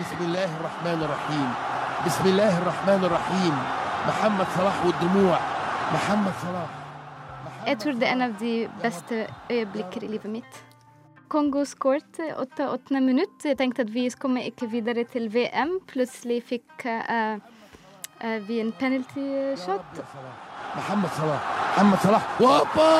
بسم 0.00 0.18
الله 0.20 0.56
الرحمن 0.60 1.02
الرحيم. 1.02 1.48
بسم 2.06 2.24
الله 2.24 2.58
الرحمن 2.58 3.04
الرحيم. 3.04 3.54
محمد 4.08 4.46
صلاح 4.56 4.86
والدموع. 4.86 5.38
محمد 5.94 6.32
صلاح. 6.42 6.68
اتور 7.66 7.92
دي 7.92 8.12
أن 8.12 8.22
اوف 8.22 8.38
دي 8.38 8.68
بيست 8.82 9.26
ايبليك 9.50 10.02
اي 10.02 10.08
ليفر 10.08 10.40
كونغو 11.28 11.64
سكورت 11.64 12.20
اوت 12.20 12.92
مينوت 12.92 13.42
تانكت 13.42 13.80
تنكت 13.80 13.90
فيس 13.90 14.14
كوم 14.14 14.36
ايك 14.36 14.64
فيدر 14.64 15.02
تي 15.02 15.18
ال 15.18 15.30
في 15.30 15.46
ام 15.46 15.80
بلس 15.96 16.26
لي 16.26 16.40
فيك 16.40 16.62
في 16.82 17.40
ان 18.20 18.70
بينالتي 18.80 19.56
شوت 19.66 20.04
محمد 20.77 21.09
صلاح 21.19 21.41
محمد 21.77 21.97
صلاح 22.03 22.23
وهوبا 22.41 22.91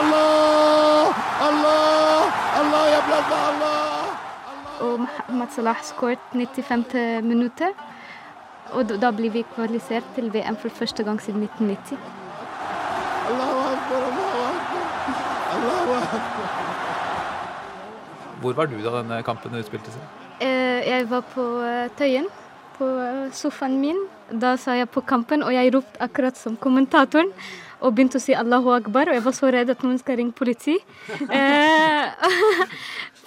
الله 0.00 1.06
الله 1.48 2.22
الله 2.60 2.82
يا 2.94 3.00
بلادنا 3.06 3.48
الله 3.50 3.78
Og 4.80 4.94
Mohammed 5.02 5.50
Salah 5.50 5.74
skåret 5.82 6.18
95. 6.32 7.22
minuttet. 7.26 7.74
Og 8.72 8.86
da 9.02 9.10
blir 9.10 9.30
vi 9.34 9.42
kvalifisert 9.54 10.04
til 10.14 10.30
VM 10.34 10.56
for 10.56 10.68
første 10.70 11.02
gang 11.04 11.18
siden 11.22 11.42
1990. 11.42 11.98
الله 13.30 13.58
اكبر 13.74 14.00
الله 14.10 14.34
اكبر 14.54 14.82
الله 15.54 16.02
اكبر 16.18 16.46
Hvor 18.40 18.52
var 18.54 18.66
du 18.70 18.76
da 18.84 18.90
denne 19.02 19.22
kampen 19.26 19.58
utspilte 19.58 19.90
seg? 19.90 20.02
Eh, 20.40 20.80
Jeg 20.88 21.10
var 21.10 21.20
på 21.34 21.44
eh, 21.66 21.88
Tøyen, 21.98 22.26
på 22.78 22.84
eh, 22.86 23.32
sofaen 23.34 23.80
min. 23.80 23.98
da 24.31 24.55
sa 24.57 24.75
jeg 24.77 24.89
på 24.93 25.03
kampen, 25.05 25.43
og 25.43 25.53
jeg 25.53 25.73
ropte 25.73 25.99
akkurat 26.03 26.37
som 26.39 26.55
kommentatoren. 26.59 27.31
Og 27.83 27.91
begynte 27.95 28.15
å 28.15 28.23
si 28.23 28.31
Allahu 28.31 28.71
akbar, 28.71 29.09
og 29.11 29.17
jeg 29.17 29.23
var 29.25 29.33
så 29.35 29.49
redd 29.51 29.71
at 29.73 29.81
noen 29.83 29.97
skal 29.99 30.19
ringe 30.21 30.35
politi. 30.37 30.77
Eh, 31.33 32.07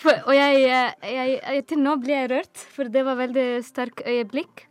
og 0.29 0.33
jeg, 0.33 0.63
eh, 0.71 1.11
jeg, 1.13 1.37
jeg, 1.43 1.67
til 1.69 1.83
nå 1.83 1.97
blir 2.01 2.15
jeg 2.15 2.31
rørt, 2.33 2.65
for 2.73 2.89
det 2.93 3.03
var 3.05 3.19
veldig 3.21 3.47
sterk 3.67 4.01
øyeblikk. 4.07 4.65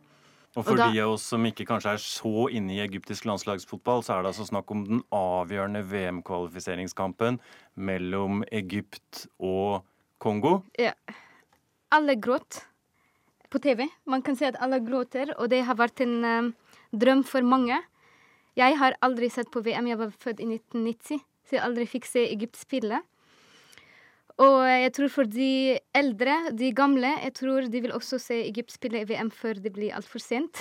Og 0.55 0.63
for 0.63 0.79
da- 0.79 0.87
de 0.89 1.01
av 1.03 1.11
oss 1.17 1.25
som 1.27 1.43
ikke 1.45 1.65
kanskje 1.67 1.93
er 1.93 2.01
så 2.01 2.45
inne 2.49 2.77
i 2.77 2.81
egyptisk 2.85 3.25
landslagsfotball, 3.27 4.01
så 4.07 4.15
er 4.15 4.23
det 4.23 4.31
altså 4.31 4.47
snakk 4.47 4.71
om 4.71 4.85
den 4.87 5.01
avgjørende 5.13 5.83
VM-kvalifiseringskampen 5.91 7.41
mellom 7.75 8.43
Egypt 8.55 9.25
og 9.37 9.83
Kongo. 10.23 10.61
Ja. 10.79 10.93
Alle 11.91 12.15
gråt 12.15 12.63
på 13.55 13.63
TV. 13.63 13.87
Man 14.05 14.23
kan 14.25 14.35
si 14.37 14.47
at 14.47 14.59
alle 14.59 14.81
gråter, 14.83 15.31
og 15.39 15.49
det 15.53 15.63
har 15.67 15.79
vært 15.79 16.03
en 16.03 16.15
um, 16.23 16.53
drøm 16.91 17.23
for 17.27 17.45
mange. 17.47 17.79
Jeg 18.59 18.77
har 18.79 18.97
aldri 19.05 19.31
sett 19.31 19.51
på 19.51 19.63
VM. 19.63 19.87
Jeg 19.91 19.99
var 19.99 20.11
født 20.11 20.43
i 20.43 20.49
1990, 20.51 21.23
så 21.47 21.57
jeg 21.57 21.63
aldri 21.63 21.87
fikk 21.89 22.09
se 22.09 22.27
Egypt 22.27 22.59
spille. 22.59 23.01
Og 24.43 24.59
jeg 24.67 24.91
tror 24.97 25.11
for 25.13 25.31
de 25.31 25.77
eldre, 25.95 26.35
de 26.59 26.73
gamle, 26.75 27.13
jeg 27.23 27.33
tror 27.37 27.69
de 27.71 27.81
vil 27.85 27.95
også 27.95 28.19
se 28.19 28.41
Egypt 28.49 28.73
spille 28.75 28.99
i 28.99 29.07
VM 29.07 29.31
før 29.31 29.61
det 29.63 29.71
blir 29.77 29.95
altfor 29.95 30.19
sent. 30.19 30.59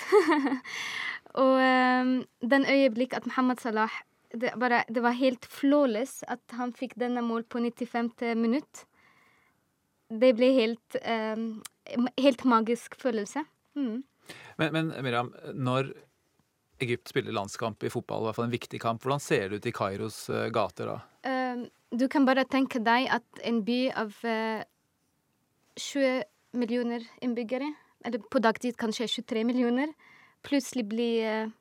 og 1.42 1.56
um, 1.58 2.16
den 2.38 2.66
øyeblikk 2.70 3.16
at 3.18 3.26
Mohammed 3.26 3.62
Salah 3.62 3.90
det, 4.34 4.52
bare, 4.58 4.84
det 4.90 5.02
var 5.02 5.14
helt 5.18 5.46
flawless 5.46 6.22
at 6.30 6.42
han 6.58 6.72
fikk 6.74 6.96
denne 6.98 7.22
mål 7.22 7.46
på 7.50 7.62
95. 7.62 8.10
minutt. 8.38 8.84
Det 10.10 10.34
ble 10.38 10.50
helt, 10.54 10.98
um, 11.02 11.62
helt 12.20 12.44
magisk 12.48 12.96
følelse. 13.00 13.44
Mm. 13.76 14.02
Men, 14.60 14.72
men 14.72 14.92
Miriam, 15.04 15.32
når 15.52 15.92
Egypt 16.82 17.08
spiller 17.08 17.34
landskamp 17.34 17.84
i 17.84 17.92
fotball, 17.92 18.24
i 18.24 18.28
hvert 18.28 18.38
fall 18.38 18.48
en 18.48 18.54
viktig 18.54 18.80
kamp, 18.82 19.02
hvordan 19.02 19.22
ser 19.22 19.48
det 19.48 19.60
ut 19.60 19.68
i 19.70 19.74
Kairos 19.74 20.20
eh, 20.32 20.48
gater 20.54 20.90
da? 20.90 20.98
Um, 21.24 21.66
du 21.94 22.06
kan 22.10 22.26
bare 22.26 22.46
tenke 22.50 22.82
deg 22.82 23.08
at 23.14 23.42
en 23.46 23.60
by 23.66 23.80
av 23.94 24.14
eh, 24.26 24.64
20 25.78 26.24
millioner 26.58 27.04
innbyggere, 27.24 27.70
eller 28.04 28.22
på 28.30 28.42
dagtid 28.42 28.78
kanskje 28.78 29.08
23 29.20 29.44
millioner, 29.46 29.94
plutselig 30.46 30.88
blir 30.90 31.28
eh, 31.28 31.52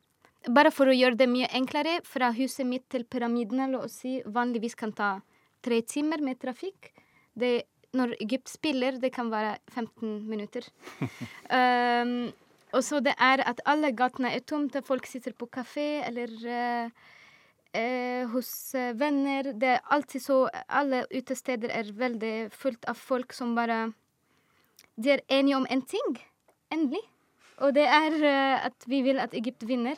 Bare 0.43 0.73
for 0.75 0.91
å 0.91 0.93
gjøre 0.95 1.15
det 1.15 1.29
mye 1.31 1.47
enklere, 1.55 2.01
fra 2.03 2.27
huset 2.35 2.67
mitt 2.67 2.83
til 2.91 3.05
pyramidene, 3.07 3.69
la 3.71 3.85
oss 3.85 4.01
si, 4.01 4.17
vanligvis 4.27 4.73
kan 4.75 4.91
ta 4.91 5.11
tre 5.63 5.77
timer 5.87 6.19
med 6.19 6.35
trafikk. 6.41 6.89
Det, 7.31 7.63
når 7.93 8.15
Egypt 8.21 8.49
spiller, 8.49 8.97
det 9.01 9.13
kan 9.13 9.29
være 9.31 9.57
15 9.71 10.23
minutter. 10.29 10.65
um, 11.57 12.31
og 12.73 12.81
så 12.83 12.99
det 13.05 13.13
er 13.21 13.43
at 13.45 13.61
alle 13.69 13.91
gatene 13.93 14.31
er 14.33 14.45
tomte, 14.49 14.81
folk 14.81 15.05
sitter 15.05 15.35
på 15.37 15.49
kafé 15.53 16.01
eller 16.07 16.31
uh, 16.41 16.89
uh, 17.77 18.23
hos 18.33 18.51
eh, 18.75 18.93
venner. 18.97 19.51
Det 19.53 19.75
er 19.75 19.83
alltid 19.93 20.21
så 20.21 20.37
Alle 20.69 21.05
utesteder 21.13 21.69
er 21.69 21.93
veldig 21.93 22.49
fullt 22.51 22.85
av 22.89 22.97
folk 22.97 23.33
som 23.33 23.55
bare 23.55 23.93
De 24.95 25.09
er 25.09 25.21
enige 25.29 25.57
om 25.57 25.67
en 25.69 25.81
ting. 25.81 26.17
Endelig. 26.71 27.01
Og 27.57 27.75
det 27.75 27.85
er 27.85 28.17
uh, 28.17 28.65
at 28.65 28.89
vi 28.89 29.01
vil 29.01 29.19
at 29.19 29.33
Egypt 29.33 29.67
vinner. 29.67 29.95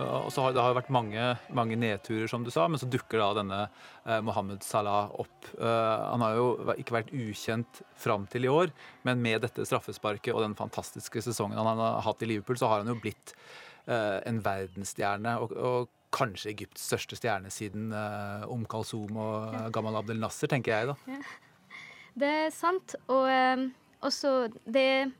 Og 0.00 0.30
så 0.32 0.44
har 0.44 0.54
Det 0.56 0.62
har 0.64 0.76
vært 0.76 0.92
mange, 0.92 1.26
mange 1.56 1.76
nedturer, 1.78 2.28
som 2.30 2.44
du 2.44 2.50
sa, 2.50 2.66
men 2.68 2.80
så 2.80 2.88
dukker 2.90 3.20
da 3.20 3.30
denne 3.40 3.60
eh, 3.66 4.20
Mohammed 4.24 4.64
Salah 4.66 5.12
opp. 5.20 5.50
Eh, 5.58 6.02
han 6.10 6.24
har 6.24 6.36
jo 6.38 6.46
ikke 6.76 6.96
vært 6.98 7.14
ukjent 7.14 7.82
fram 7.98 8.26
til 8.30 8.46
i 8.46 8.52
år, 8.52 8.72
men 9.08 9.22
med 9.22 9.44
dette 9.46 9.66
straffesparket 9.68 10.34
og 10.34 10.44
den 10.44 10.56
fantastiske 10.58 11.22
sesongen 11.24 11.58
han 11.58 11.80
har 11.80 12.02
hatt 12.06 12.22
i 12.24 12.30
Liverpool, 12.30 12.58
så 12.60 12.70
har 12.70 12.84
han 12.84 12.92
jo 12.92 12.98
blitt 13.00 13.34
eh, 13.86 14.18
en 14.26 14.42
verdensstjerne. 14.44 15.36
Og, 15.42 15.54
og 15.56 15.90
kanskje 16.14 16.54
Egypts 16.54 16.88
største 16.90 17.18
stjerne 17.18 17.52
siden 17.54 17.92
eh, 17.94 18.48
Om 18.50 18.66
Kalsum 18.70 19.16
og 19.20 19.54
ja. 19.54 19.66
Gamal 19.74 20.00
Abdel 20.00 20.20
Nasser, 20.22 20.50
tenker 20.50 20.74
jeg 20.74 20.92
da. 20.92 20.98
Ja. 21.10 21.22
Det 22.20 22.30
er 22.46 22.54
sant. 22.54 22.96
Og 23.12 23.28
eh, 23.30 23.68
også 24.06 24.48
det 24.66 25.10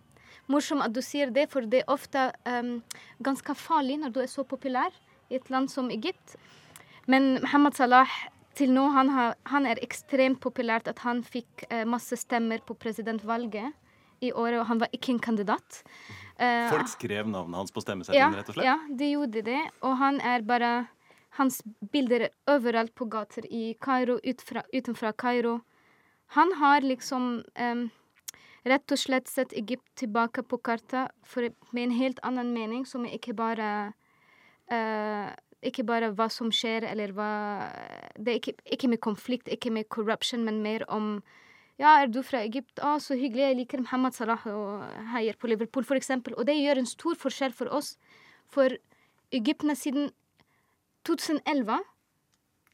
morsomt 0.50 0.84
at 0.84 0.94
du 0.94 1.00
sier 1.04 1.30
det, 1.34 1.48
for 1.52 1.66
det 1.66 1.82
er 1.82 1.92
ofte 1.92 2.28
um, 2.48 2.80
ganske 3.24 3.54
farlig 3.58 4.00
når 4.02 4.14
du 4.14 4.20
er 4.24 4.30
så 4.30 4.44
populær 4.46 4.94
i 5.30 5.38
et 5.38 5.50
land 5.52 5.70
som 5.72 5.90
Egypt. 5.94 6.36
Men 7.10 7.38
Mohammed 7.40 7.78
Salah 7.78 8.10
til 8.58 8.72
nå 8.74 8.88
han, 8.92 9.10
har, 9.14 9.36
han 9.48 9.66
er 9.68 9.80
ekstremt 9.82 10.40
populært 10.42 10.90
at 10.90 11.02
han 11.06 11.22
fikk 11.24 11.66
uh, 11.70 11.84
masse 11.88 12.18
stemmer 12.18 12.62
på 12.66 12.76
presidentvalget 12.78 13.72
i 14.20 14.32
året, 14.36 14.58
og 14.60 14.66
han 14.68 14.80
var 14.82 14.90
ikke 14.92 15.14
en 15.14 15.22
kandidat. 15.22 15.82
Uh, 16.36 16.68
Folk 16.72 16.90
skrev 16.92 17.28
navnet 17.30 17.56
hans 17.62 17.72
på 17.72 17.82
stemmeseddelen, 17.84 18.34
ja, 18.34 18.40
rett 18.40 18.50
og 18.50 18.58
slett? 18.58 18.68
Ja, 18.68 18.96
de 19.00 19.12
gjorde 19.14 19.44
det. 19.46 19.60
Og 19.86 19.96
han 20.02 20.20
er 20.20 20.46
bare 20.46 20.72
Hans 21.38 21.60
bilder 21.92 22.24
er 22.26 22.32
overalt 22.50 22.90
på 22.98 23.06
gater 23.06 23.44
i 23.46 23.76
Kairo, 23.78 24.16
utfra, 24.26 24.64
utenfra 24.74 25.12
Kairo. 25.14 25.60
Han 26.34 26.50
har 26.58 26.82
liksom 26.82 27.28
um, 27.54 27.84
rett 28.68 28.92
og 28.92 29.00
slett 29.00 29.30
sette 29.30 29.56
Egypt 29.56 29.86
tilbake 29.96 30.44
på 30.44 30.58
kartet 30.60 31.12
for, 31.24 31.48
med 31.72 31.88
en 31.88 31.96
helt 31.96 32.20
annen 32.26 32.52
mening, 32.52 32.84
som 32.86 33.06
ikke 33.08 33.34
bare 33.36 33.70
uh, 34.72 35.30
ikke 35.60 35.84
bare 35.84 36.10
hva 36.16 36.28
som 36.32 36.48
skjer, 36.52 36.86
eller 36.88 37.12
hva 37.12 37.30
Det 38.16 38.32
er 38.32 38.40
ikke, 38.40 38.54
ikke 38.64 38.88
med 38.88 39.00
konflikt, 39.00 39.48
ikke 39.48 39.70
med 39.70 39.88
corruption, 39.88 40.44
men 40.44 40.62
mer 40.62 40.84
om 40.88 41.20
ja, 41.80 41.94
er 42.02 42.10
du 42.12 42.20
fra 42.20 42.42
Egypt? 42.44 42.76
Å, 42.84 42.98
så 43.00 43.16
hyggelig. 43.16 43.40
Jeg 43.40 43.56
liker 43.56 43.80
Mohammed 43.80 44.12
Salah 44.12 44.42
og 44.52 44.82
heier 45.14 45.36
på 45.40 45.48
Liverpool, 45.48 45.86
eksempel. 45.96 46.34
Og 46.36 46.44
det 46.44 46.58
gjør 46.58 46.82
en 46.82 46.88
stor 46.88 47.16
forskjell 47.16 47.54
for 47.56 47.72
oss. 47.72 47.94
For 48.52 48.74
Egyptene 49.32 49.72
siden 49.78 50.10
2011 51.08 51.80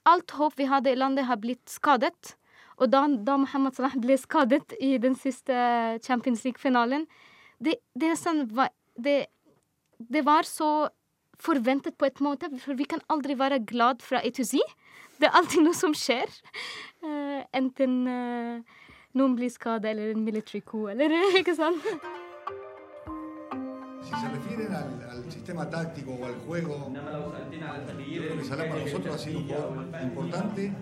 Alt 0.06 0.34
håp 0.38 0.58
vi 0.58 0.66
hadde 0.70 0.90
i 0.90 0.98
landet, 0.98 1.26
har 1.26 1.38
blitt 1.42 1.66
skadet. 1.70 2.34
Og 2.76 2.90
da, 2.92 3.06
da 3.08 3.38
Mohammed 3.40 3.76
Salah 3.76 3.96
ble 4.00 4.18
skadet 4.20 4.74
i 4.82 4.96
den 5.00 5.16
siste 5.18 5.54
Champions 6.04 6.44
League-finalen 6.44 7.06
det, 7.62 7.78
det, 7.96 8.12
sånn, 8.20 8.44
det, 9.00 9.16
det, 9.96 10.22
var 10.26 10.44
så 10.48 10.90
forventet 11.40 11.96
på 11.96 12.08
et 12.08 12.20
måte, 12.24 12.50
for 12.60 12.76
vi 12.76 12.88
kan 12.88 13.00
aldri 13.12 13.36
være 13.38 13.62
glad 13.68 14.04
fra 14.04 14.20
A 14.20 14.32
to 14.32 14.44
Z. 14.44 14.60
Det 15.16 15.28
er 15.28 15.38
alltid 15.38 15.64
noe 15.64 15.76
som 15.76 15.96
skjer. 15.96 16.28
Uh, 17.00 17.40
enten 17.56 17.96
uh, 18.04 18.76
noen 19.16 19.38
blir 19.38 19.52
skadet, 19.52 19.94
eller 19.94 20.12
en 20.12 20.24
military 20.28 20.60
coup, 20.60 20.90
eller 20.92 21.16
ikke 21.40 21.56
sant? 21.56 21.80
Si 24.06 24.12
se 24.12 24.28
refieren 24.28 24.72
al, 24.72 24.90
al, 25.10 25.32
sistema 25.32 25.68
táctico 25.68 26.12
o 26.12 26.26
al 26.26 26.34
juego, 26.46 26.92
creo 26.92 28.38
que 28.38 28.44
Salah 28.44 28.68
para 28.68 28.80
nosotros 28.80 29.14
ha 29.16 29.18
sido 29.18 29.38
un 29.40 29.48
jugador 29.48 30.02
importante. 30.02 30.72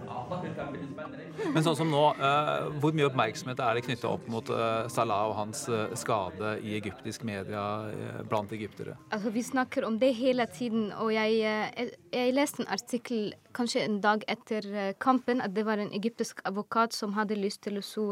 Men 1.54 1.64
sånn 1.64 1.78
som 1.78 1.88
nå, 1.88 2.02
eh, 2.20 2.66
hvor 2.82 2.92
mye 2.92 3.06
oppmerksomhet 3.08 3.62
er 3.64 3.78
det 3.78 3.84
knytta 3.86 4.10
opp 4.12 4.28
mot 4.28 4.52
eh, 4.52 4.90
Salah 4.92 5.30
og 5.30 5.38
hans 5.38 5.64
eh, 5.72 5.94
skade 5.96 6.58
i 6.60 6.76
egyptisk 6.76 7.24
media 7.24 7.64
eh, 7.88 8.20
blant 8.28 8.52
egyptere? 8.52 8.98
Altså, 9.08 9.32
vi 9.32 9.44
snakker 9.46 9.88
om 9.88 9.96
det 10.02 10.12
hele 10.20 10.44
tiden, 10.52 10.90
og 10.92 11.14
jeg, 11.14 11.38
jeg, 11.40 11.94
jeg 12.12 12.36
leste 12.36 12.60
en 12.64 12.72
artikkel 12.76 13.32
kanskje 13.56 13.86
en 13.86 14.02
dag 14.04 14.26
etter 14.28 14.68
kampen 15.00 15.40
at 15.40 15.56
det 15.56 15.64
var 15.64 15.80
en 15.80 15.94
egyptisk 15.96 16.44
advokat 16.44 16.92
som 16.92 17.16
hadde 17.16 17.40
lyst 17.40 17.64
til 17.64 17.80
å 17.80 17.86
så 17.86 18.10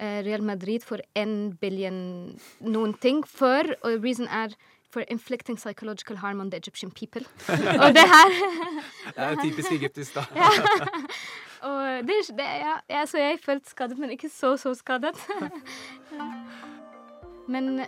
Real 0.00 0.42
Madrid 0.42 0.84
for 0.86 1.02
en 1.14 1.52
billion 1.60 1.96
noen 2.60 2.94
ting 3.02 3.20
før, 3.28 3.74
og 3.84 4.04
reason 4.04 4.28
er 4.28 4.54
for 4.90 5.04
inflicting 5.12 5.58
psychological 5.58 6.16
harm 6.16 6.40
on 6.40 6.50
the 6.50 6.56
Egyptian 6.56 6.90
people. 6.90 7.22
og 7.84 7.94
det 7.94 8.06
her 8.08 8.32
Det 9.06 9.26
er 9.26 9.36
typisk 9.42 9.72
egyptisk, 9.72 10.14
da. 10.14 10.24
ja. 10.34 10.48
Og 11.62 12.08
det, 12.08 12.16
det, 12.28 12.44
ja, 12.44 12.76
ja, 12.90 13.06
så 13.06 13.18
jeg 13.18 13.38
følte 13.44 13.70
skadet, 13.70 13.98
men 13.98 14.10
ikke 14.10 14.28
så, 14.32 14.56
så 14.56 14.72
skadet. 14.74 15.16
men 17.52 17.82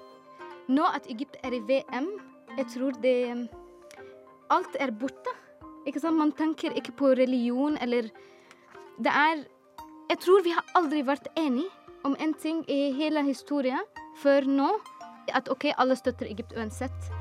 nå 0.69 0.85
at 0.95 1.09
Egypt 1.11 1.37
er 1.43 1.57
i 1.57 1.63
VM, 1.69 2.11
jeg 2.59 2.67
tror 2.77 3.01
det 3.03 3.49
Alt 4.53 4.77
er 4.81 4.91
borte. 4.93 5.33
Ikke 5.87 6.01
sant? 6.01 6.19
Man 6.19 6.33
tenker 6.37 6.75
ikke 6.77 6.93
på 6.93 7.15
religion 7.17 7.79
eller 7.81 8.11
Det 8.99 9.13
er 9.13 9.45
Jeg 10.11 10.19
tror 10.21 10.43
vi 10.45 10.53
har 10.53 10.67
aldri 10.77 11.01
vært 11.07 11.31
enige 11.37 11.71
om 12.05 12.17
en 12.21 12.35
ting 12.35 12.65
i 12.71 12.93
hele 12.97 13.25
historien 13.27 13.83
før 14.23 14.49
nå. 14.49 14.71
At 15.33 15.49
OK, 15.53 15.71
alle 15.79 15.97
støtter 15.97 16.27
Egypt 16.31 16.57
uansett. 16.59 17.13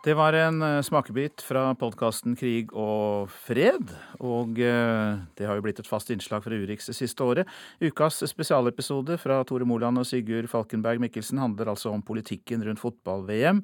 Det 0.00 0.14
var 0.16 0.32
en 0.32 0.62
eh, 0.64 0.78
smakebit 0.80 1.42
fra 1.44 1.74
podkasten 1.76 2.32
Krig 2.40 2.70
og 2.72 3.28
fred. 3.44 3.90
Og 4.24 4.56
eh, 4.56 5.18
det 5.36 5.44
har 5.44 5.58
jo 5.58 5.64
blitt 5.66 5.82
et 5.82 5.90
fast 5.90 6.08
innslag 6.08 6.40
fra 6.46 6.56
Urix 6.56 6.88
det 6.88 6.96
siste 6.96 7.20
året. 7.20 7.50
Ukas 7.84 8.22
spesialepisode 8.30 9.18
fra 9.20 9.42
Tore 9.44 9.68
Moland 9.68 10.00
og 10.00 10.08
Sigurd 10.08 10.48
Falkenberg 10.48 11.04
Mikkelsen 11.04 11.42
handler 11.42 11.74
altså 11.74 11.92
om 11.92 12.00
politikken 12.00 12.64
rundt 12.64 12.80
fotball-VM. 12.80 13.60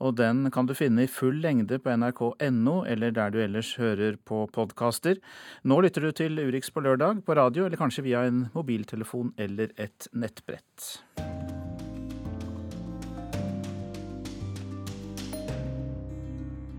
Og 0.00 0.16
den 0.18 0.50
kan 0.52 0.68
du 0.68 0.74
finne 0.76 1.06
i 1.06 1.10
full 1.10 1.40
lengde 1.44 1.78
på 1.80 1.94
nrk.no, 1.96 2.76
eller 2.84 3.14
der 3.16 3.32
du 3.32 3.40
ellers 3.42 3.74
hører 3.80 4.18
på 4.20 4.44
podkaster. 4.52 5.20
Nå 5.64 5.80
lytter 5.84 6.08
du 6.08 6.12
til 6.12 6.38
Urix 6.42 6.70
på 6.72 6.84
lørdag 6.84 7.24
på 7.26 7.36
radio, 7.38 7.66
eller 7.66 7.80
kanskje 7.80 8.04
via 8.06 8.26
en 8.28 8.46
mobiltelefon 8.54 9.32
eller 9.40 9.72
et 9.80 10.08
nettbrett. 10.12 10.96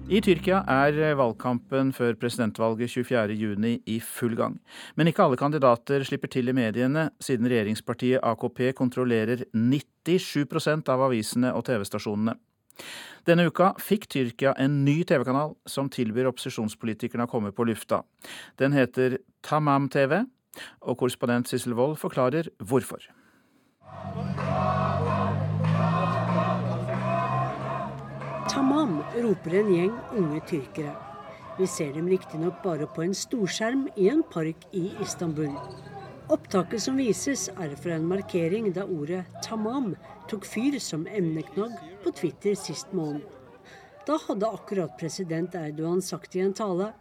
I 0.07 0.21
Tyrkia 0.23 0.61
er 0.71 1.17
valgkampen 1.19 1.89
før 1.91 2.13
presidentvalget 2.15 2.93
24.6 2.93 3.89
i 3.91 3.97
full 3.99 4.37
gang. 4.39 4.53
Men 4.95 5.11
ikke 5.11 5.25
alle 5.25 5.39
kandidater 5.39 6.05
slipper 6.07 6.31
til 6.31 6.47
i 6.47 6.55
mediene, 6.55 7.09
siden 7.19 7.49
regjeringspartiet 7.51 8.23
AKP 8.23 8.69
kontrollerer 8.77 9.43
97% 9.51 10.93
av 10.93 11.03
avisene 11.09 11.51
og 11.51 11.67
TV-stasjonene. 11.67 12.37
Denne 13.27 13.47
uka 13.49 13.73
fikk 13.81 14.07
Tyrkia 14.13 14.53
en 14.61 14.83
ny 14.85 15.01
TV-kanal 15.07 15.55
som 15.67 15.89
tilbyr 15.91 16.29
opposisjonspolitikerne 16.29 17.27
å 17.27 17.31
komme 17.31 17.51
på 17.51 17.65
lufta. 17.67 18.03
Den 18.59 18.75
heter 18.77 19.19
Tamam 19.43 19.89
TV, 19.91 20.21
og 20.81 20.99
korrespondent 21.01 21.49
Sissel 21.51 21.75
Wold 21.77 21.99
forklarer 22.01 22.49
hvorfor. 22.63 23.03
Tamam, 28.47 29.01
roper 29.19 29.59
en 29.59 29.73
gjeng 29.75 29.99
unge 30.15 30.41
tyrkere. 30.47 30.95
Vi 31.57 31.65
ser 31.67 31.93
dem 31.95 32.07
riktignok 32.07 32.61
bare 32.63 32.87
på 32.93 33.03
en 33.03 33.15
storskjerm 33.17 33.87
i 33.97 34.11
en 34.11 34.23
park 34.31 34.67
i 34.77 34.91
Istanbul. 35.03 35.51
Opptaket 36.29 36.83
som 36.83 36.99
vises, 36.99 37.47
er 37.49 37.75
fra 37.79 37.95
en 37.95 38.07
markering 38.07 38.69
da 38.75 38.83
ordet 38.83 39.25
'tamam' 39.41 39.95
tok 40.29 40.45
fyr 40.45 40.79
som 40.83 41.07
emneknagg 41.07 41.75
på 42.03 42.11
Twitter 42.11 42.55
sist 42.59 42.93
måned. 42.95 43.23
Da 44.07 44.15
hadde 44.27 44.49
akkurat 44.55 44.97
president 44.99 45.55
Erdogan 45.55 46.01
sagt 46.01 46.35
i 46.35 46.43
en 46.45 46.53
tale 46.55 46.93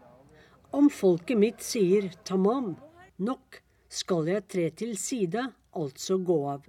om 0.75 0.89
folket 0.91 1.39
mitt 1.39 1.63
sier 1.63 2.11
'tamam', 2.25 2.77
nok, 3.19 3.63
skal 3.89 4.27
jeg 4.29 4.49
tre 4.49 4.71
til 4.71 4.97
side, 4.97 5.53
altså 5.73 6.19
gå 6.19 6.39
av. 6.51 6.67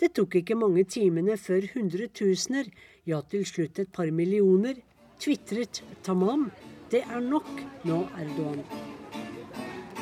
Det 0.00 0.14
tok 0.14 0.34
ikke 0.40 0.56
mange 0.58 0.84
timene 0.84 1.36
før 1.36 1.68
hundretusener, 1.74 2.66
ja 3.06 3.20
til 3.22 3.44
slutt 3.46 3.78
et 3.78 3.92
par 3.92 4.10
millioner, 4.10 4.74
tvitret 5.20 5.82
tamam, 6.02 6.50
det 6.90 7.04
er 7.06 7.20
nok 7.20 7.48
nå, 7.84 8.02
Erdogan. 8.18 8.64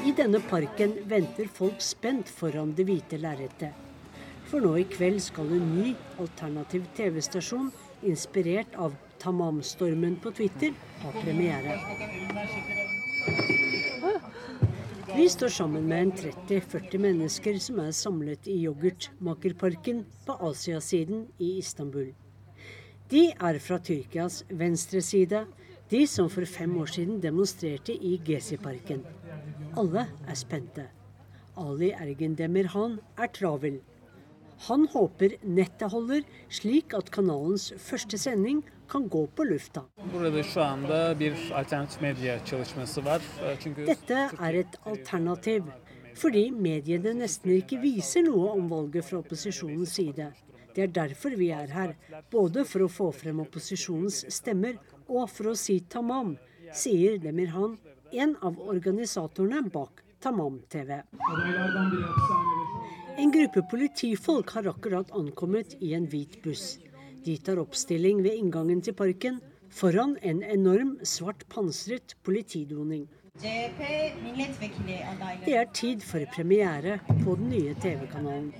I 0.07 0.13
denne 0.17 0.41
parken 0.51 0.97
venter 1.07 1.47
folk 1.47 1.83
spent 1.85 2.29
foran 2.29 2.73
det 2.75 2.87
hvite 2.89 3.21
lerretet. 3.21 3.92
For 4.53 4.61
nå 4.61 4.75
i 4.77 4.83
kveld 4.85 5.17
skal 5.25 5.49
en 5.57 5.69
ny 5.79 5.95
alternativ 6.21 6.83
TV-stasjon, 6.93 7.71
inspirert 8.05 8.75
av 8.77 8.93
Tamam-stormen 9.23 10.19
på 10.21 10.29
Twitter, 10.37 10.75
ha 11.01 11.13
premiere. 11.23 11.79
Vi 15.15 15.25
står 15.33 15.55
sammen 15.57 15.87
med 15.89 16.03
en 16.05 16.13
30-40 16.19 17.01
mennesker 17.01 17.57
som 17.65 17.81
er 17.81 17.95
samlet 17.97 18.45
i 18.53 18.59
yoghurtmakerparken 18.67 20.03
på 20.27 20.37
Asiasiden 20.51 21.23
i 21.41 21.55
Istanbul. 21.63 22.11
De 23.09 23.23
er 23.33 23.59
fra 23.61 23.79
Tyrkias 23.81 24.43
venstre 24.51 25.01
side, 25.01 25.47
de 25.89 26.03
som 26.05 26.29
for 26.29 26.45
fem 26.45 26.77
år 26.83 26.93
siden 26.93 27.25
demonstrerte 27.25 27.97
i 27.97 28.19
Gezi-parken. 28.29 29.01
Alle 29.81 30.05
er 30.29 30.37
spente. 30.37 30.85
Ali 31.57 31.95
Ergen 31.97 32.37
Demirhan 32.37 32.99
er 33.17 33.33
travel. 33.33 33.81
Han 34.69 34.87
håper 34.93 35.37
nettet 35.43 35.91
holder, 35.91 36.23
slik 36.53 36.95
at 36.95 37.11
kanalens 37.15 37.73
første 37.83 38.19
sending 38.21 38.63
kan 38.91 39.09
gå 39.11 39.25
på 39.35 39.47
lufta. 39.49 39.83
Dette 43.89 44.21
er 44.47 44.59
et 44.61 44.79
alternativ, 44.93 45.67
fordi 46.15 46.45
mediene 46.55 47.15
nesten 47.23 47.55
ikke 47.57 47.81
viser 47.83 48.23
noe 48.29 48.53
om 48.53 48.71
valget 48.71 49.09
fra 49.09 49.23
opposisjonens 49.23 49.97
side. 49.99 50.31
Det 50.73 50.87
er 50.87 50.95
derfor 50.95 51.35
vi 51.37 51.51
er 51.53 51.73
her, 51.73 51.97
både 52.31 52.65
for 52.69 52.87
å 52.87 52.93
få 52.93 53.11
frem 53.17 53.43
opposisjonens 53.45 54.23
stemmer 54.33 54.79
og 55.09 55.27
for 55.33 55.53
å 55.53 55.59
si 55.59 55.81
tamam, 55.93 56.37
sier 56.73 57.19
Demirhan, 57.21 57.77
en 58.13 58.37
av 58.45 58.61
organisatorene 58.61 59.67
bak 59.73 60.05
Tamam-TV. 60.23 61.03
En 63.17 63.33
gruppe 63.33 63.63
politifolk 63.71 64.51
har 64.51 64.67
akkurat 64.71 65.11
ankommet 65.13 65.77
i 65.81 65.95
en 65.95 66.07
hvit 66.09 66.43
buss. 66.45 66.79
De 67.25 67.37
tar 67.39 67.59
oppstilling 67.61 68.23
ved 68.25 68.39
inngangen 68.39 68.81
til 68.83 68.95
parken 68.97 69.41
foran 69.73 70.17
en 70.23 70.43
enorm, 70.43 70.99
svart 71.05 71.45
pansret 71.53 72.17
politidoning. 72.25 73.09
Det 73.43 73.51
er 75.57 75.65
tid 75.75 76.01
for 76.05 76.21
premiere 76.35 76.99
på 77.25 77.35
den 77.41 77.51
nye 77.51 77.75
TV-kanalen. 77.83 78.53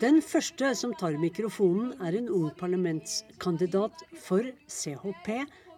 Den 0.00 0.22
første 0.22 0.74
som 0.78 0.94
tar 0.94 1.18
mikrofonen, 1.18 1.92
er 2.00 2.18
en 2.18 2.28
ung 2.30 2.50
parlamentskandidat 2.58 3.92
for 4.22 4.42
CHP, 4.70 5.28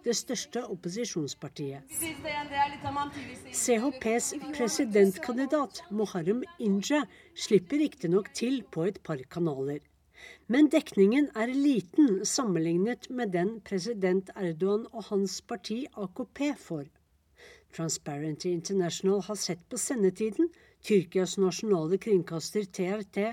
det 0.05 0.15
største 0.17 0.63
opposisjonspartiet. 0.73 1.85
CHPs 3.53 4.33
presidentkandidat 4.55 5.83
Moharem 5.91 6.43
Inja 6.59 7.03
slipper 7.35 7.83
riktignok 7.83 8.31
til 8.33 8.61
på 8.71 8.87
et 8.89 9.01
par 9.03 9.21
kanaler. 9.29 9.79
Men 10.47 10.69
dekningen 10.69 11.29
er 11.35 11.53
liten 11.53 12.25
sammenlignet 12.25 13.07
med 13.09 13.31
den 13.33 13.55
president 13.65 14.29
Erdogan 14.35 14.87
og 14.91 15.07
hans 15.09 15.39
parti 15.41 15.85
AKP 15.97 16.43
får. 16.57 16.89
Transparency 17.73 18.51
International 18.51 19.21
har 19.27 19.39
sett 19.39 19.63
på 19.69 19.79
sendetiden. 19.79 20.51
Tyrkias 20.83 21.37
nasjonale 21.37 21.97
kringkaster 22.01 22.65
TRT 22.65 23.31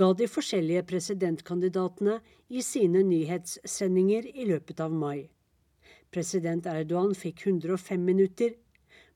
ga 0.00 0.12
de 0.18 0.26
forskjellige 0.30 0.82
presidentkandidatene 0.90 2.20
i 2.48 2.62
sine 2.62 3.02
nyhetssendinger 3.06 4.30
i 4.34 4.46
løpet 4.50 4.80
av 4.82 4.94
mai. 4.94 5.28
President 6.12 6.66
Erdogan 6.66 7.14
fikk 7.14 7.46
105 7.46 8.00
minutter. 8.04 8.54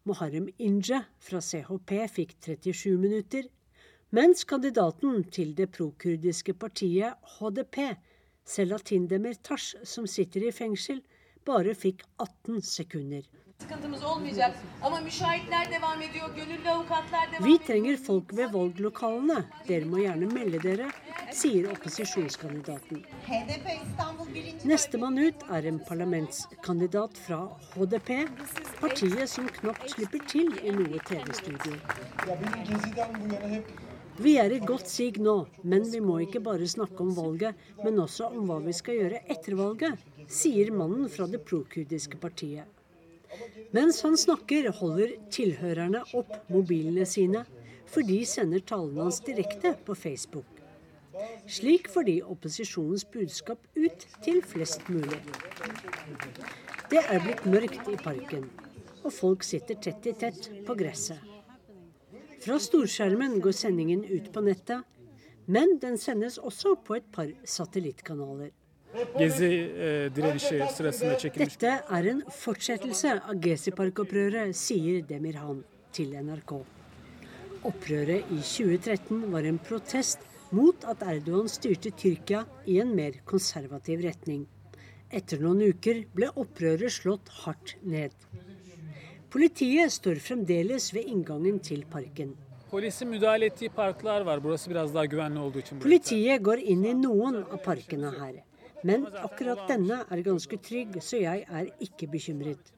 Muharrem 0.04 0.48
Inje 0.58 1.04
fra 1.18 1.40
CHP 1.40 2.06
fikk 2.08 2.36
37 2.40 2.96
minutter 2.98 3.48
mens 4.10 4.44
kandidaten 4.44 5.22
til 5.30 5.52
det 5.54 5.68
prokurdiske 5.70 6.54
partiet 6.58 7.14
HDP, 7.38 7.76
Selatin 8.44 9.06
Demirtas, 9.06 9.76
som 9.84 10.06
sitter 10.06 10.48
i 10.48 10.50
fengsel, 10.50 10.98
bare 11.46 11.76
fikk 11.78 12.02
18 12.18 12.58
sekunder. 12.62 13.22
Vi 17.46 17.54
trenger 17.66 17.96
folk 18.06 18.34
ved 18.36 18.50
valglokalene. 18.56 19.44
Dere 19.68 19.86
må 19.86 20.02
gjerne 20.02 20.30
melde 20.32 20.58
dere, 20.64 20.88
sier 21.30 21.70
opposisjonskandidaten. 21.70 23.04
Nestemann 24.60 25.16
ut 25.16 25.44
er 25.48 25.64
en 25.70 25.78
parlamentskandidat 25.88 27.16
fra 27.16 27.38
HDP, 27.72 28.10
partiet 28.76 29.30
som 29.32 29.46
knapt 29.56 29.86
slipper 29.94 30.20
til 30.28 30.50
i 30.60 30.74
noe 30.74 31.00
TV-studio. 31.08 31.78
Vi 34.20 34.34
er 34.42 34.52
i 34.52 34.60
godt 34.60 34.84
sig 34.92 35.16
nå, 35.16 35.36
men 35.64 35.88
vi 35.88 36.02
må 36.04 36.18
ikke 36.26 36.44
bare 36.44 36.68
snakke 36.68 37.00
om 37.00 37.14
valget, 37.16 37.56
men 37.80 38.02
også 38.04 38.28
om 38.28 38.44
hva 38.50 38.60
vi 38.66 38.76
skal 38.76 39.00
gjøre 39.00 39.22
etter 39.32 39.56
valget, 39.56 40.04
sier 40.28 40.74
mannen 40.76 41.08
fra 41.08 41.24
det 41.30 41.40
prokurdiske 41.48 42.20
partiet. 42.20 42.68
Mens 43.72 44.04
han 44.04 44.20
snakker, 44.20 44.68
holder 44.76 45.16
tilhørerne 45.32 46.04
opp 46.20 46.36
mobilene 46.52 47.08
sine, 47.08 47.46
for 47.88 48.04
de 48.04 48.20
sender 48.28 48.60
talene 48.60 49.08
hans 49.08 49.24
direkte 49.24 49.72
på 49.86 49.96
Facebook. 49.96 50.59
Slik 51.50 51.88
får 51.90 52.06
de 52.08 52.16
opposisjonens 52.22 53.04
budskap 53.12 53.58
ut 53.76 54.06
til 54.24 54.42
flest 54.46 54.88
mulig. 54.88 55.20
Det 56.90 57.02
er 57.02 57.22
blitt 57.24 57.44
mørkt 57.46 57.90
i 57.90 57.96
parken, 58.00 58.46
og 59.04 59.12
folk 59.14 59.44
sitter 59.46 59.78
tett 59.82 60.06
i 60.10 60.14
tett 60.18 60.50
på 60.66 60.76
gresset. 60.78 61.20
Fra 62.40 62.56
storskjermen 62.62 63.40
går 63.44 63.52
sendingen 63.52 64.04
ut 64.08 64.30
på 64.32 64.40
nettet, 64.44 64.86
men 65.50 65.76
den 65.82 65.98
sendes 66.00 66.38
også 66.38 66.76
på 66.86 66.96
et 66.96 67.08
par 67.12 67.28
satellittkanaler. 67.44 68.50
Dette 71.30 71.74
er 71.96 72.08
en 72.10 72.22
fortsettelse 72.34 73.12
av 73.20 73.34
Gezi-parkopprøret, 73.44 74.56
sier 74.56 75.04
Demirhan 75.06 75.62
til 75.94 76.16
NRK. 76.16 76.56
Opprøret 77.70 78.32
i 78.32 78.40
2013 78.40 79.28
var 79.34 79.46
en 79.46 79.60
protest 79.62 80.24
mot 80.56 80.84
at 80.90 81.02
Erdogan 81.06 81.48
styrte 81.48 81.90
Tyrkia 81.96 82.44
i 82.66 82.80
en 82.82 82.94
mer 82.96 83.20
konservativ 83.28 84.02
retning. 84.04 84.46
Etter 85.10 85.40
noen 85.42 85.62
uker 85.72 86.04
ble 86.14 86.30
opprøret 86.38 86.92
slått 86.94 87.30
hardt 87.42 87.76
ned. 87.82 88.14
Politiet 89.30 89.92
står 89.94 90.18
fremdeles 90.22 90.90
ved 90.94 91.06
inngangen 91.10 91.58
til 91.62 91.84
parken. 91.90 92.34
Politiet 95.82 96.42
går 96.46 96.62
inn 96.74 96.84
i 96.86 96.94
noen 96.98 97.40
av 97.42 97.58
parkene 97.64 98.10
her. 98.18 98.36
Men 98.86 99.06
akkurat 99.10 99.66
denne 99.68 100.04
er 100.06 100.22
ganske 100.24 100.58
trygg, 100.62 101.00
så 101.02 101.18
jeg 101.20 101.44
er 101.46 101.70
ikke 101.84 102.08
bekymret. 102.14 102.70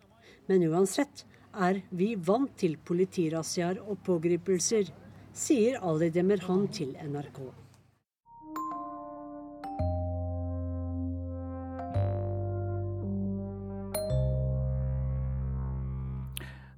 Men 0.48 0.64
uansett 0.68 1.24
er 1.52 1.82
vi 1.90 2.14
vant 2.16 2.56
til 2.58 2.78
politirazziaer 2.84 3.82
og 3.84 4.00
pågripelser, 4.06 4.88
sier 5.32 5.78
Ali 5.80 6.10
Demirhan 6.12 6.66
til 6.72 6.96
NRK. 6.96 7.61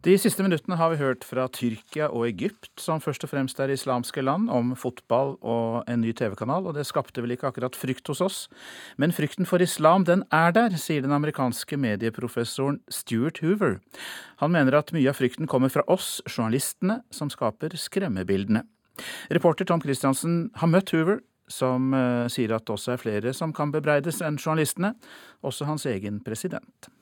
De 0.05 0.13
siste 0.21 0.45
minuttene 0.45 0.77
har 0.77 0.91
vi 0.93 0.99
hørt 1.01 1.23
fra 1.25 1.47
Tyrkia 1.49 2.11
og 2.13 2.27
Egypt, 2.27 2.69
som 2.77 3.01
først 3.01 3.23
og 3.25 3.31
fremst 3.31 3.61
er 3.63 3.71
islamske 3.73 4.21
land, 4.21 4.51
om 4.53 4.75
fotball 4.77 5.39
og 5.41 5.89
en 5.89 6.03
ny 6.05 6.11
TV-kanal, 6.13 6.67
og 6.69 6.77
det 6.77 6.85
skapte 6.85 7.25
vel 7.25 7.33
ikke 7.33 7.49
akkurat 7.49 7.79
frykt 7.79 8.11
hos 8.13 8.21
oss. 8.21 8.43
Men 9.01 9.17
frykten 9.17 9.49
for 9.49 9.65
islam, 9.65 10.05
den 10.05 10.27
er 10.29 10.53
der, 10.53 10.77
sier 10.77 11.01
den 11.01 11.17
amerikanske 11.17 11.81
medieprofessoren 11.81 12.83
Stuart 12.93 13.41
Hoover. 13.41 13.79
Han 14.45 14.53
mener 14.53 14.77
at 14.77 14.93
mye 14.93 15.09
av 15.09 15.17
frykten 15.23 15.49
kommer 15.49 15.73
fra 15.73 15.87
oss, 15.89 16.19
journalistene, 16.29 17.01
som 17.09 17.33
skaper 17.33 17.73
skremmebildene. 17.73 18.67
Reporter 19.33 19.65
Tom 19.65 19.81
Christiansen 19.81 20.51
har 20.61 20.69
møtt 20.69 20.93
Hoover, 20.93 21.25
som 21.49 21.97
uh, 21.97 22.29
sier 22.29 22.53
at 22.53 22.69
det 22.69 22.77
også 22.77 22.99
er 22.99 23.01
flere 23.01 23.33
som 23.33 23.57
kan 23.57 23.73
bebreides 23.73 24.21
enn 24.21 24.37
journalistene, 24.37 24.93
også 25.41 25.65
hans 25.65 25.89
egen 25.89 26.21
president. 26.21 26.93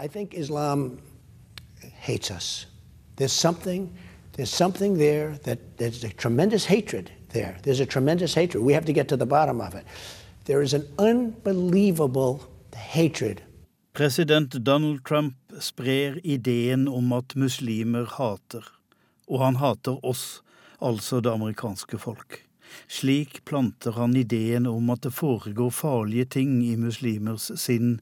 I 0.00 0.08
think 0.08 0.32
Islam 0.32 0.94
hates 2.00 2.30
us. 2.30 2.66
There's 3.16 3.32
something, 3.32 3.92
there's 4.32 4.50
something 4.50 4.98
there 4.98 5.38
that 5.44 5.58
there's 5.76 6.04
a 6.04 6.08
tremendous 6.08 6.64
hatred 6.66 7.10
there. 7.32 7.56
There's 7.62 7.80
a 7.80 7.86
tremendous 7.86 8.34
hatred. 8.34 8.64
We 8.64 8.72
have 8.72 8.86
to 8.86 8.92
get 8.92 9.08
to 9.08 9.16
the 9.16 9.26
bottom 9.26 9.60
of 9.60 9.74
it. 9.74 9.84
There 10.44 10.62
is 10.62 10.74
an 10.74 10.86
unbelievable 10.98 12.40
hatred. 12.74 13.42
President 13.92 14.64
Donald 14.64 15.04
Trump 15.04 15.34
sprer 15.60 16.20
ideen 16.24 16.88
om 16.88 17.12
at 17.12 17.36
muslimer 17.36 18.06
hater, 18.16 18.64
og 19.28 19.44
han 19.44 19.56
hater 19.56 19.98
oss, 20.06 20.42
altså 20.80 21.20
det 21.20 21.32
amerikanske 21.32 21.98
folk. 21.98 22.38
Slik 22.88 23.44
planter 23.44 23.92
han 23.98 24.16
ideen 24.16 24.66
om 24.66 24.90
at 24.90 25.02
det 25.02 25.12
foregår 25.14 25.70
farlige 25.74 26.24
ting 26.24 26.60
i 26.64 26.76
muslimers 26.76 27.50
sinn, 27.60 27.98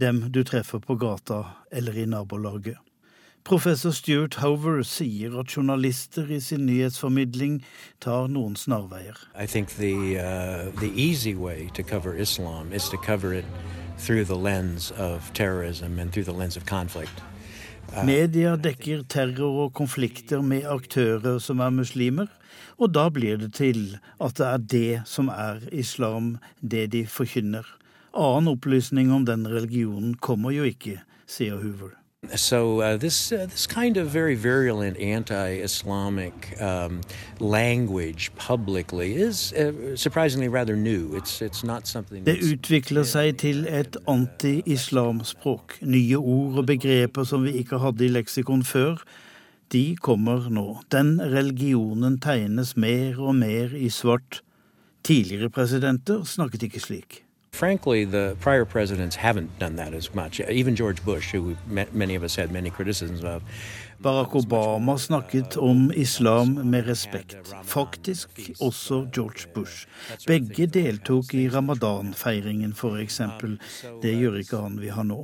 dem 0.00 0.22
du 0.30 0.42
treffer 0.46 0.78
på 0.78 0.96
gata 0.96 1.42
eller 1.70 1.98
i 1.98 2.06
nabolaget. 2.06 2.78
Professor 3.44 3.90
Stuart 3.90 4.34
Hover 4.34 4.82
sier 4.82 5.34
at 5.38 5.50
journalister 5.52 6.30
i 6.32 6.38
sin 6.40 6.64
nyhetsformidling 6.64 7.58
tar 8.00 8.28
noen 8.32 8.54
snarveier. 8.56 9.18
I 9.36 9.44
think 9.44 9.76
the, 9.76 10.16
uh, 10.16 10.80
the 10.80 10.88
easy 10.96 11.34
way 11.34 11.68
to 11.74 11.82
cover 11.82 12.16
Islam 12.16 12.72
is 12.72 12.88
to 12.88 12.96
cover 12.96 13.34
it 13.34 13.44
through 13.98 14.24
the 14.24 14.36
lens 14.36 14.90
of 14.92 15.30
terrorism 15.34 15.98
and 15.98 16.10
through 16.10 16.24
the 16.24 16.32
lens 16.32 16.56
of 16.56 16.64
conflict. 16.64 17.12
Uh, 17.92 18.06
Media 18.06 18.56
dekker 18.56 19.02
terror 19.08 19.66
og 19.66 19.74
konflikter 19.74 20.40
med 20.40 20.64
aktører 20.64 21.36
som 21.38 21.60
er 21.60 21.70
muslimer, 21.70 22.30
og 22.80 22.94
da 22.94 23.10
blir 23.12 23.36
det 23.36 23.52
til 23.58 23.98
at 24.24 24.38
det 24.40 24.46
er 24.46 24.64
det 24.72 25.02
som 25.04 25.28
er 25.28 25.60
islam, 25.70 26.38
det 26.62 26.86
de 26.96 27.04
forkynner. 27.04 27.68
Annen 28.16 28.48
opplysning 28.56 29.12
om 29.12 29.28
den 29.28 29.44
religionen 29.44 30.14
kommer 30.16 30.56
jo 30.56 30.64
ikke, 30.64 31.02
sier 31.28 31.60
Hoover. 31.60 31.92
So 32.36 32.80
uh, 32.80 32.96
this 32.96 33.32
uh, 33.32 33.46
this 33.46 33.66
kind 33.66 33.96
of 33.96 34.06
very 34.06 34.34
virulent 34.34 34.98
anti-Islamic 34.98 36.60
um, 36.60 37.00
language 37.40 38.30
publicly 38.36 39.14
is 39.14 39.52
uh, 39.52 39.96
surprisingly 39.96 40.48
rather 40.48 40.76
new. 40.76 41.16
It's 41.16 41.42
it's 41.42 41.64
not 41.64 41.86
something. 41.86 42.24
Det 42.26 42.38
utvikler 42.42 43.04
seg 43.04 43.38
til 43.38 43.66
et 43.68 43.96
anti-islamspråk. 44.08 45.78
Nye 45.82 46.16
ord 46.16 46.58
og 46.58 46.66
begreper 46.66 47.24
som 47.24 47.44
vi 47.44 47.52
ikke 47.62 47.78
hadde 47.78 48.04
i 48.04 48.08
leksikon 48.08 48.64
før. 48.64 49.02
De 49.72 49.96
kommer 49.96 50.48
nå. 50.50 50.82
Den 50.92 51.20
religionen 51.20 52.20
tegnes 52.20 52.76
mer 52.76 53.20
og 53.20 53.34
mer 53.34 53.74
i 53.76 53.88
svart. 53.88 54.42
Tidligere 55.04 55.50
presidenter 55.50 56.24
snakket 56.24 56.62
ikke 56.62 56.80
slik. 56.80 57.23
Frankly, 57.54 58.04
the 58.04 58.36
prior 58.40 58.64
presidents 58.64 59.14
haven't 59.16 59.48
done 59.60 59.76
that 59.76 59.94
as 59.94 60.12
much. 60.12 60.40
Even 60.40 60.74
George 60.74 61.04
Bush, 61.04 61.30
who 61.30 61.56
many 61.92 62.16
of 62.16 62.24
us 62.24 62.34
had 62.34 62.50
many 62.50 62.70
criticisms 62.70 63.22
of. 63.22 63.42
Barack 64.02 64.32
Obama 64.32 64.98
snakket 64.98 65.56
om 65.56 65.92
islam 65.94 66.48
med 66.70 66.86
respekt. 66.86 67.36
Faktisk 67.64 68.28
også 68.60 69.06
George 69.14 69.46
Bush. 69.54 69.86
Begge 70.26 70.66
deltok 70.66 71.34
i 71.34 71.48
ramadanfeiringen, 71.48 72.74
f.eks. 72.74 73.20
Det 74.02 74.18
gjør 74.18 74.34
ikke 74.42 74.56
han 74.56 74.80
vi 74.80 74.88
har 74.88 75.02
nå. 75.02 75.22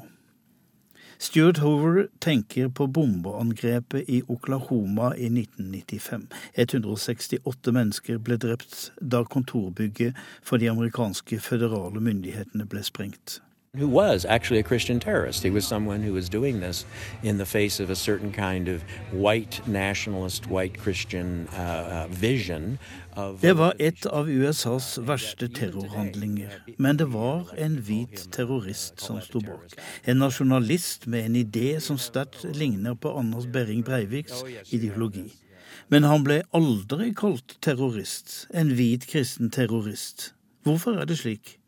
Stuart 1.20 1.58
Hoover 1.58 2.06
tenker 2.18 2.68
på 2.68 2.86
bombeangrepet 2.86 4.08
i 4.08 4.22
Oklahoma 4.28 5.10
i 5.16 5.28
1995. 5.28 6.22
168 6.54 7.74
mennesker 7.76 8.22
ble 8.24 8.38
drept 8.40 8.78
da 9.04 9.20
kontorbygget 9.28 10.16
for 10.40 10.56
de 10.56 10.70
amerikanske 10.72 11.42
føderale 11.44 12.00
myndighetene 12.00 12.64
ble 12.64 12.80
sprengt. 12.88 13.42
Who 13.78 13.86
was 13.86 14.24
actually 14.24 14.58
a 14.58 14.64
Christian 14.64 14.98
terrorist. 14.98 15.44
He 15.44 15.50
was 15.50 15.64
someone 15.64 16.02
who 16.02 16.12
was 16.12 16.28
doing 16.28 16.58
this 16.58 16.84
in 17.22 17.38
the 17.38 17.46
face 17.46 17.78
of 17.78 17.88
a 17.88 17.94
certain 17.94 18.32
kind 18.32 18.68
of 18.68 18.82
white 19.12 19.60
nationalist, 19.68 20.48
white 20.48 20.76
Christian 20.76 21.46
uh, 21.48 22.06
uh, 22.08 22.08
vision. 22.10 22.78
Det 23.40 23.52
var 23.58 23.74
et 23.78 24.06
av 24.06 24.28
USAs 24.28 24.98
verste 25.06 25.48
terrorhandlinger, 25.48 26.50
men 26.78 26.96
det 26.96 27.12
var 27.12 27.52
en 27.58 27.76
hvit 27.86 28.26
terrorist 28.32 29.00
som 29.00 29.20
sto 29.20 29.40
bak. 29.40 29.76
En 30.06 30.18
nasjonalist 30.18 31.06
med 31.06 31.24
en 31.26 31.36
idé 31.36 31.80
som 31.80 31.98
sterkt 31.98 32.44
ligner 32.56 32.94
på 32.94 33.12
Anders 33.18 33.46
Behring 33.46 33.84
Breiviks 33.84 34.42
ideologi. 34.72 35.28
Men 35.88 36.02
han 36.02 36.24
ble 36.24 36.42
aldri 36.54 37.12
kalt 37.14 37.58
terrorist, 37.62 38.48
en 38.54 38.74
hvit 38.74 39.06
kristen 39.06 39.50
terrorist. 39.50 40.32
Hvorfor 40.64 40.98
er 40.98 41.04
det 41.04 41.18
slik? 41.18 41.59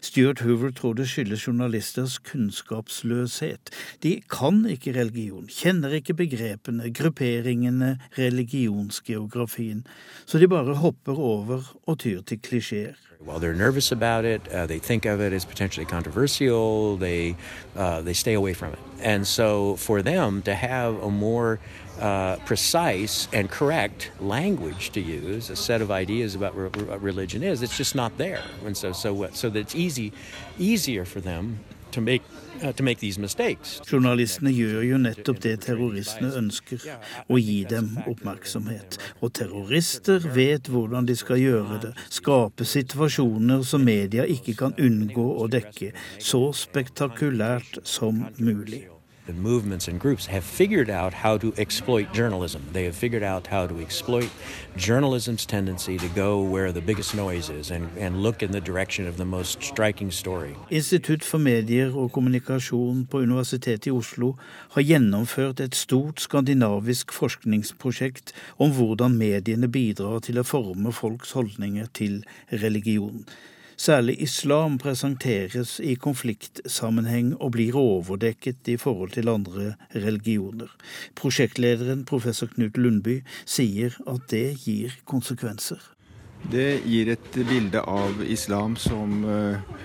Stuart 0.00 0.40
Hoover 0.40 0.70
tror 0.70 0.92
det 0.98 1.08
skyldes 1.08 1.46
journalisters 1.46 2.18
kunnskapsløshet. 2.18 3.70
De 4.02 4.20
kan 4.30 4.64
ikke 4.70 4.94
religion, 4.98 5.48
kjenner 5.48 5.94
ikke 5.98 6.14
begrepene, 6.14 6.92
grupperingene, 6.94 7.98
religionsgeografien, 8.18 9.86
så 10.26 10.38
de 10.38 10.48
bare 10.48 10.74
hopper 10.74 11.18
over 11.18 11.74
og 11.86 11.98
tyr 11.98 12.22
til 12.22 12.40
klisjeer. 12.40 12.94
While 13.24 13.40
they're 13.40 13.54
nervous 13.54 13.90
about 13.90 14.24
it, 14.26 14.42
uh, 14.52 14.66
they 14.66 14.78
think 14.78 15.06
of 15.06 15.20
it 15.20 15.32
as 15.32 15.46
potentially 15.46 15.86
controversial, 15.86 16.98
they, 16.98 17.36
uh, 17.74 18.02
they 18.02 18.12
stay 18.12 18.34
away 18.34 18.52
from 18.52 18.72
it. 18.72 18.78
And 19.00 19.26
so 19.26 19.76
for 19.76 20.02
them 20.02 20.42
to 20.42 20.54
have 20.54 21.02
a 21.02 21.10
more 21.10 21.58
uh, 22.04 22.36
precise 22.44 23.28
and 23.32 23.50
correct 23.50 24.10
language 24.20 24.90
to 24.90 25.00
use, 25.00 25.48
a 25.48 25.56
set 25.56 25.80
of 25.80 25.90
ideas 25.90 26.34
about 26.34 26.54
re- 26.54 26.68
what 26.68 27.00
religion 27.00 27.42
is, 27.42 27.62
it's 27.62 27.78
just 27.78 27.94
not 27.94 28.18
there. 28.18 28.42
And 28.66 28.76
so, 28.76 28.92
so, 28.92 29.30
so 29.32 29.48
that 29.50 29.58
it's 29.58 29.74
easy, 29.74 30.12
easier 30.58 31.04
for 31.06 31.20
them 31.20 31.60
to 31.92 32.00
make, 32.00 32.22
uh. 32.62 32.72
Journalistene 33.86 34.52
gjør 34.52 34.82
jo 34.84 34.98
nettopp 35.00 35.40
det 35.42 35.54
terroristene 35.64 36.30
ønsker, 36.38 36.84
å 37.30 37.38
gi 37.40 37.60
dem 37.70 37.94
oppmerksomhet. 38.04 38.98
Og 39.22 39.32
terrorister 39.38 40.26
vet 40.36 40.68
hvordan 40.68 41.08
de 41.08 41.16
skal 41.16 41.40
gjøre 41.40 41.80
det, 41.86 41.92
skape 42.12 42.66
situasjoner 42.68 43.62
som 43.66 43.84
media 43.86 44.26
ikke 44.26 44.56
kan 44.60 44.76
unngå 44.76 45.28
å 45.40 45.48
dekke, 45.50 45.94
så 46.18 46.50
spektakulært 46.52 47.80
som 47.88 48.26
mulig. 48.38 48.84
The 49.26 49.32
movements 49.32 49.88
and 49.88 49.98
groups 49.98 50.26
have 50.26 50.44
figured 50.44 50.90
out 50.90 51.14
how 51.14 51.38
to 51.38 51.54
exploit 51.56 52.12
journalism. 52.12 52.62
They 52.72 52.84
have 52.84 52.94
figured 52.94 53.22
out 53.22 53.46
how 53.46 53.66
to 53.66 53.80
exploit 53.80 54.28
journalism's 54.76 55.46
tendency 55.46 55.96
to 55.98 56.08
go 56.08 56.42
where 56.42 56.72
the 56.72 56.80
biggest 56.80 57.14
noise 57.14 57.48
is 57.48 57.70
and, 57.70 57.88
and 57.98 58.22
look 58.22 58.42
in 58.42 58.52
the 58.52 58.60
direction 58.60 59.06
of 59.06 59.16
the 59.16 59.24
most 59.24 59.62
striking 59.62 60.10
story. 60.10 60.54
Institutt 60.70 61.24
for 61.24 61.38
medier 61.38 61.96
og 61.96 62.12
kommunikasjon 62.12 63.06
på 63.06 63.22
Universitetet 63.24 63.86
i 63.86 63.90
Oslo 63.90 64.34
har 64.76 64.82
gjennomført 64.82 65.60
et 65.60 65.74
stort 65.74 66.20
skandinavisk 66.20 67.12
forskningsprosjekt 67.12 68.34
om 68.58 68.76
hvordan 68.76 69.16
mediene 69.16 69.68
bidrar 69.68 70.20
til 70.20 70.38
å 70.38 70.46
forme 70.46 70.92
folks 70.92 71.32
holdninger 71.32 71.88
til 71.94 72.22
religion. 72.52 73.24
Særlig 73.76 74.16
islam 74.22 74.78
presenteres 74.78 75.80
i 75.80 75.94
konfliktsammenheng 75.94 77.34
og 77.40 77.52
blir 77.56 77.76
overdekket 77.78 78.68
i 78.68 78.76
forhold 78.76 79.10
til 79.16 79.28
andre 79.28 79.74
religioner. 79.94 80.70
Prosjektlederen, 81.14 82.04
professor 82.04 82.46
Knut 82.46 82.78
Lundby, 82.78 83.22
sier 83.44 83.96
at 84.06 84.30
det 84.30 84.46
gir 84.64 84.94
konsekvenser. 85.04 85.82
Det 86.52 86.82
gir 86.84 87.08
et 87.14 87.36
bilde 87.48 87.80
av 87.80 88.20
islam 88.28 88.76
som 88.76 89.24
eh, 89.24 89.84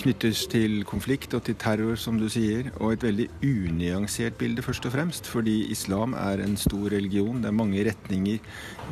knyttes 0.00 0.46
til 0.50 0.82
konflikt 0.88 1.34
og 1.36 1.44
til 1.46 1.56
terror, 1.60 1.96
som 2.00 2.18
du 2.20 2.28
sier, 2.32 2.70
og 2.80 2.94
et 2.94 3.06
veldig 3.06 3.28
unyansert 3.44 4.38
bilde, 4.40 4.64
først 4.64 4.86
og 4.88 4.94
fremst. 4.94 5.28
Fordi 5.30 5.70
islam 5.72 6.16
er 6.18 6.42
en 6.42 6.56
stor 6.56 6.88
religion. 6.94 7.42
Det 7.42 7.50
er 7.50 7.58
mange 7.58 7.84
retninger, 7.88 8.38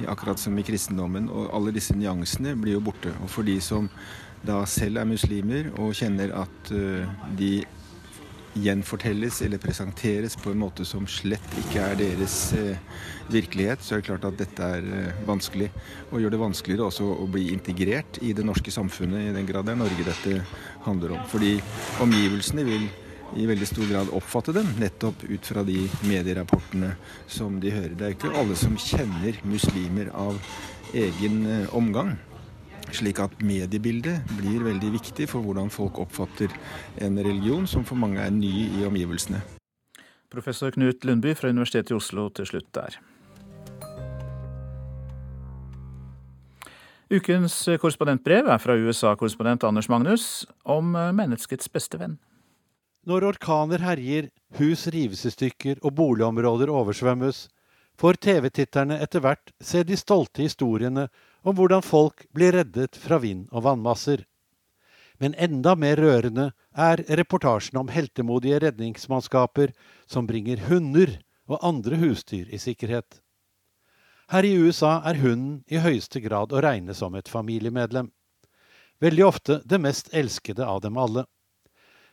akkurat 0.09 0.41
som 0.41 0.59
i 0.59 0.67
kristendommen. 0.67 1.29
Og 1.29 1.51
alle 1.57 1.75
disse 1.77 1.97
nyansene 1.97 2.57
blir 2.61 2.79
jo 2.79 2.85
borte. 2.91 3.15
Og 3.25 3.31
for 3.33 3.47
de 3.47 3.59
som 3.65 3.91
da 4.47 4.63
selv 4.69 5.01
er 5.01 5.09
muslimer 5.09 5.69
og 5.77 5.93
kjenner 5.99 6.33
at 6.43 6.73
uh, 6.73 7.05
de 7.37 7.61
gjenfortelles 8.55 9.43
eller 9.43 9.59
presenteres 9.63 10.37
på 10.37 10.51
en 10.51 10.61
måte 10.63 10.85
som 10.89 11.07
slett 11.11 11.59
ikke 11.63 11.83
er 11.85 11.99
deres 12.01 12.37
eh, 12.59 12.79
virkelighet, 13.31 13.83
så 13.83 13.95
er 13.95 14.01
det 14.01 14.09
klart 14.09 14.27
at 14.27 14.39
dette 14.41 14.71
er 14.79 14.89
eh, 14.97 15.21
vanskelig. 15.29 15.71
Og 16.11 16.23
gjør 16.23 16.35
det 16.35 16.43
vanskeligere 16.43 16.89
også 16.89 17.07
å 17.15 17.29
bli 17.31 17.51
integrert 17.55 18.19
i 18.27 18.33
det 18.37 18.47
norske 18.47 18.75
samfunnet, 18.75 19.29
i 19.29 19.37
den 19.37 19.47
grad 19.49 19.69
det 19.69 19.77
er 19.77 19.83
Norge 19.85 20.09
dette 20.09 20.41
handler 20.87 21.17
om. 21.19 21.23
Fordi 21.31 21.57
omgivelsene 22.03 22.67
vil 22.67 22.89
i 23.39 23.47
veldig 23.47 23.69
stor 23.69 23.87
grad 23.87 24.11
oppfatte 24.17 24.55
dem 24.57 24.73
nettopp 24.81 25.23
ut 25.29 25.47
fra 25.47 25.63
de 25.67 25.85
medierapportene 26.03 26.97
som 27.31 27.61
de 27.63 27.71
hører. 27.75 27.95
Det 27.95 28.09
er 28.09 28.17
ikke 28.17 28.35
alle 28.35 28.59
som 28.59 28.75
kjenner 28.75 29.39
muslimer 29.47 30.11
av 30.17 30.41
egen 30.91 31.45
eh, 31.47 31.71
omgang. 31.77 32.17
Slik 32.91 33.21
at 33.23 33.39
mediebildet 33.45 34.27
blir 34.39 34.65
veldig 34.67 34.91
viktig 34.97 35.29
for 35.31 35.45
hvordan 35.45 35.71
folk 35.71 36.01
oppfatter 36.03 36.51
en 37.05 37.19
religion 37.23 37.67
som 37.71 37.85
for 37.87 37.99
mange 38.01 38.19
er 38.23 38.33
ny 38.35 38.51
i 38.81 38.85
omgivelsene. 38.89 39.41
Professor 40.31 40.71
Knut 40.75 41.05
Lundby 41.07 41.35
fra 41.39 41.51
Universitetet 41.51 41.95
i 41.95 41.99
Oslo 41.99 42.29
til 42.35 42.47
slutt 42.51 42.69
der. 42.75 42.99
Ukens 47.11 47.57
korrespondentbrev 47.83 48.47
er 48.47 48.61
fra 48.63 48.77
USA-korrespondent 48.79 49.65
Anders 49.67 49.89
Magnus 49.91 50.27
om 50.63 50.93
menneskets 50.95 51.71
beste 51.73 51.99
venn. 51.99 52.19
Når 53.09 53.25
orkaner 53.33 53.83
herjer, 53.83 54.29
hus 54.61 54.85
rives 54.95 55.25
i 55.27 55.33
stykker 55.33 55.81
og 55.83 55.97
boligområder 55.99 56.71
oversvømmes, 56.71 57.49
får 57.99 58.21
TV-titterne 58.23 59.01
etter 59.03 59.25
hvert 59.25 59.51
se 59.61 59.83
de 59.85 59.99
stolte 59.99 60.45
historiene 60.45 61.09
om 61.43 61.57
hvordan 61.57 61.83
folk 61.85 62.27
blir 62.35 62.53
reddet 62.57 62.99
fra 62.99 63.21
vind 63.23 63.49
og 63.51 63.65
vannmasser. 63.69 64.27
Men 65.21 65.35
enda 65.37 65.75
mer 65.77 66.01
rørende 66.01 66.51
er 66.73 67.03
reportasjen 67.21 67.81
om 67.81 67.91
heltemodige 67.93 68.61
redningsmannskaper 68.65 69.75
som 70.09 70.29
bringer 70.29 70.63
hunder 70.69 71.19
og 71.51 71.61
andre 71.67 71.99
husdyr 72.01 72.49
i 72.49 72.61
sikkerhet. 72.61 73.21
Her 74.31 74.47
i 74.47 74.55
USA 74.63 75.01
er 75.11 75.19
hunden 75.21 75.61
i 75.67 75.81
høyeste 75.83 76.23
grad 76.23 76.53
å 76.55 76.63
regne 76.63 76.95
som 76.95 77.17
et 77.19 77.29
familiemedlem. 77.29 78.13
Veldig 79.01 79.25
ofte 79.27 79.61
det 79.67 79.81
mest 79.83 80.13
elskede 80.15 80.65
av 80.65 80.81
dem 80.85 80.97
alle. 81.01 81.25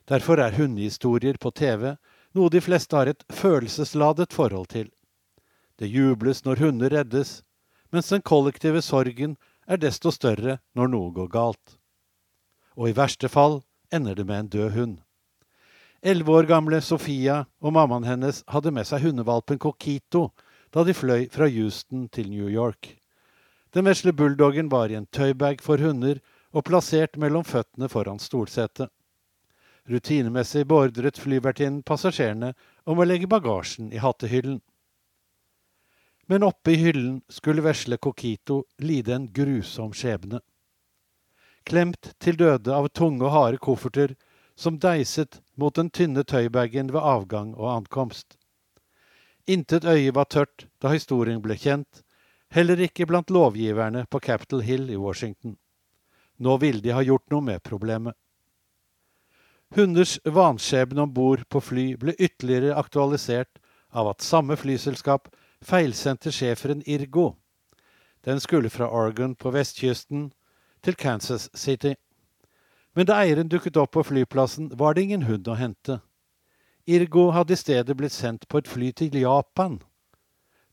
Derfor 0.08 0.40
er 0.40 0.56
hundehistorier 0.56 1.38
på 1.38 1.52
TV 1.52 1.94
noe 2.36 2.52
de 2.52 2.62
fleste 2.64 2.96
har 2.96 3.12
et 3.12 3.24
følelsesladet 3.34 4.34
forhold 4.34 4.72
til. 4.74 4.90
Det 5.78 5.90
jubles 5.92 6.44
når 6.46 6.64
hunder 6.64 6.96
reddes, 6.96 7.42
mens 7.92 8.10
den 8.10 8.22
kollektive 8.22 8.82
sorgen 8.82 9.38
er 9.68 9.80
desto 9.82 10.12
større 10.12 10.60
når 10.76 10.92
noe 10.94 11.12
går 11.16 11.30
galt. 11.34 11.78
Og 12.78 12.90
i 12.90 12.96
verste 12.98 13.30
fall 13.30 13.62
ender 13.94 14.16
det 14.16 14.26
med 14.28 14.40
en 14.40 14.52
død 14.56 14.70
hund. 14.76 14.98
Elleve 16.02 16.32
år 16.32 16.48
gamle 16.48 16.82
Sofia 16.82 17.46
og 17.60 17.74
mammaen 17.74 18.06
hennes 18.06 18.44
hadde 18.54 18.72
med 18.72 18.86
seg 18.88 19.02
hundevalpen 19.08 19.60
Coquito 19.60 20.30
da 20.76 20.84
de 20.86 20.94
fløy 20.94 21.26
fra 21.34 21.48
Houston 21.50 22.06
til 22.14 22.30
New 22.30 22.50
York. 22.52 22.98
Den 23.74 23.88
vesle 23.88 24.14
bulldoggen 24.14 24.70
var 24.72 24.92
i 24.92 24.98
en 25.00 25.10
tøybag 25.12 25.64
for 25.64 25.82
hunder 25.82 26.22
og 26.54 26.68
plassert 26.70 27.18
mellom 27.18 27.44
føttene 27.44 27.90
foran 27.90 28.22
stolsetet. 28.22 28.92
Rutinemessig 29.88 30.66
beordret 30.68 31.20
flyvertinnen 31.20 31.84
passasjerene 31.88 32.54
om 32.86 33.00
å 33.00 33.08
legge 33.08 33.30
bagasjen 33.32 33.92
i 33.96 34.02
hattehyllen 34.04 34.60
men 36.28 36.44
oppe 36.44 36.72
i 36.72 36.76
hyllen 36.76 37.22
skulle 37.30 37.64
vesle 37.64 37.98
Coquito 37.98 38.64
lide 38.78 39.16
en 39.16 39.28
grusom 39.34 39.94
skjebne. 39.96 40.42
Klemt 41.68 42.14
til 42.20 42.38
døde 42.40 42.74
av 42.76 42.90
tunge 42.96 43.26
og 43.28 43.32
harde 43.32 43.60
kofferter 43.64 44.16
som 44.56 44.80
deiset 44.80 45.40
mot 45.56 45.76
den 45.76 45.90
tynne 45.90 46.24
tøybagen 46.24 46.92
ved 46.92 47.04
avgang 47.04 47.54
og 47.56 47.72
ankomst. 47.76 48.38
Intet 49.48 49.86
øye 49.88 50.12
var 50.16 50.28
tørt 50.28 50.68
da 50.84 50.92
historien 50.92 51.42
ble 51.44 51.56
kjent, 51.56 52.04
heller 52.52 52.80
ikke 52.84 53.08
blant 53.08 53.32
lovgiverne 53.32 54.06
på 54.12 54.20
Capitol 54.20 54.64
Hill 54.68 54.90
i 54.92 55.00
Washington. 55.00 55.56
Nå 56.38 56.58
ville 56.58 56.84
de 56.84 56.92
ha 56.96 57.04
gjort 57.04 57.30
noe 57.32 57.44
med 57.44 57.64
problemet. 57.64 58.16
Hunders 59.76 60.18
vanskjebne 60.24 61.04
om 61.04 61.14
bord 61.14 61.44
på 61.52 61.62
fly 61.64 61.88
ble 62.00 62.16
ytterligere 62.20 62.76
aktualisert 62.80 63.60
av 63.92 64.12
at 64.12 64.24
samme 64.24 64.56
flyselskap 64.60 65.28
feilsendte 65.62 66.32
schæferen 66.32 66.84
Irgo. 66.86 67.34
Den 68.26 68.40
skulle 68.40 68.70
fra 68.70 68.90
Oregon 68.90 69.36
på 69.36 69.52
vestkysten 69.52 70.32
til 70.84 70.96
Kansas 70.96 71.50
City. 71.56 71.94
Men 72.96 73.06
da 73.06 73.22
eieren 73.22 73.50
dukket 73.50 73.78
opp 73.78 73.92
på 73.94 74.04
flyplassen, 74.04 74.72
var 74.80 74.94
det 74.94 75.04
ingen 75.06 75.24
hund 75.30 75.48
å 75.48 75.56
hente. 75.56 76.00
Irgo 76.88 77.30
hadde 77.36 77.54
i 77.54 77.60
stedet 77.60 77.98
blitt 77.98 78.16
sendt 78.16 78.48
på 78.48 78.62
et 78.62 78.68
fly 78.68 78.92
til 78.92 79.16
Japan. 79.20 79.82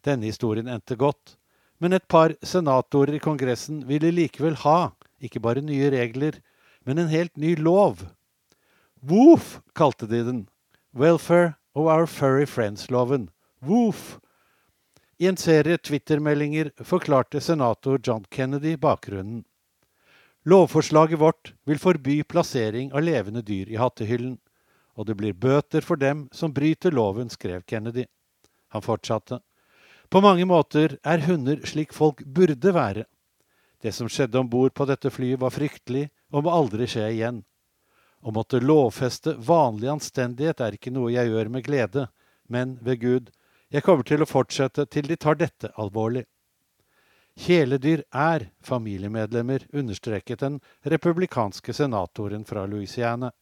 Denne 0.05 0.29
historien 0.31 0.69
endte 0.69 0.97
godt, 0.97 1.37
men 1.79 1.93
et 1.93 2.07
par 2.09 2.37
senatorer 2.43 3.17
i 3.19 3.23
Kongressen 3.23 3.83
ville 3.89 4.13
likevel 4.15 4.57
ha 4.63 4.95
ikke 5.25 5.41
bare 5.41 5.65
nye 5.65 5.91
regler, 5.93 6.39
men 6.85 6.99
en 6.99 7.11
helt 7.13 7.37
ny 7.37 7.55
lov. 7.57 8.05
Woof 9.03 9.61
kalte 9.75 10.07
de 10.09 10.23
den. 10.25 10.43
Welfare 10.95 11.55
of 11.75 11.87
Our 11.87 12.07
Furry 12.07 12.47
Friends-loven. 12.47 13.29
Woof 13.61 14.21
i 15.19 15.27
en 15.27 15.37
serie 15.37 15.79
Twitter-meldinger 15.79 16.71
forklarte 16.85 17.41
senator 17.41 18.01
John 18.03 18.25
Kennedy 18.31 18.77
bakgrunnen. 18.77 19.45
Lovforslaget 20.45 21.19
vårt 21.19 21.55
vil 21.65 21.79
forby 21.79 22.23
plassering 22.23 22.93
av 22.93 23.03
levende 23.03 23.43
dyr 23.43 23.71
i 23.73 23.79
hattehyllen, 23.81 24.37
og 24.95 25.07
det 25.07 25.17
blir 25.17 25.33
bøter 25.33 25.81
for 25.81 25.97
dem 25.97 26.29
som 26.33 26.53
bryter 26.53 26.93
loven, 26.93 27.31
skrev 27.31 27.63
Kennedy. 27.67 28.05
Han 28.69 28.83
fortsatte. 28.83 29.41
På 30.09 30.21
mange 30.21 30.45
måter 30.45 30.99
er 31.03 31.25
hunder 31.25 31.63
slik 31.67 31.93
folk 31.93 32.21
burde 32.25 32.75
være. 32.75 33.07
Det 33.83 33.93
som 33.95 34.09
skjedde 34.09 34.39
om 34.39 34.51
bord 34.51 34.75
på 34.75 34.87
dette 34.89 35.11
flyet 35.11 35.41
var 35.41 35.55
fryktelig 35.55 36.09
og 36.33 36.45
må 36.45 36.53
aldri 36.53 36.87
skje 36.91 37.09
igjen. 37.15 37.41
Å 38.25 38.33
måtte 38.33 38.61
lovfeste 38.61 39.35
vanlig 39.37 39.91
anstendighet 39.93 40.61
er 40.65 40.77
ikke 40.77 40.93
noe 40.93 41.13
jeg 41.13 41.29
gjør 41.29 41.51
med 41.53 41.65
glede, 41.67 42.07
men 42.49 42.79
ved 42.85 43.01
Gud, 43.01 43.33
jeg 43.73 43.83
kommer 43.83 44.07
til 44.07 44.23
å 44.23 44.29
fortsette 44.29 44.87
til 44.87 45.09
de 45.09 45.17
tar 45.17 45.39
dette 45.41 45.71
alvorlig. 45.81 46.25
Kjæledyr 47.35 48.05
er 48.15 48.51
familiemedlemmer, 48.63 49.67
understreket 49.75 50.45
den 50.45 50.61
republikanske 50.83 51.75
senatoren 51.75 52.45
fra 52.47 52.67
Louisiana. 52.67 53.33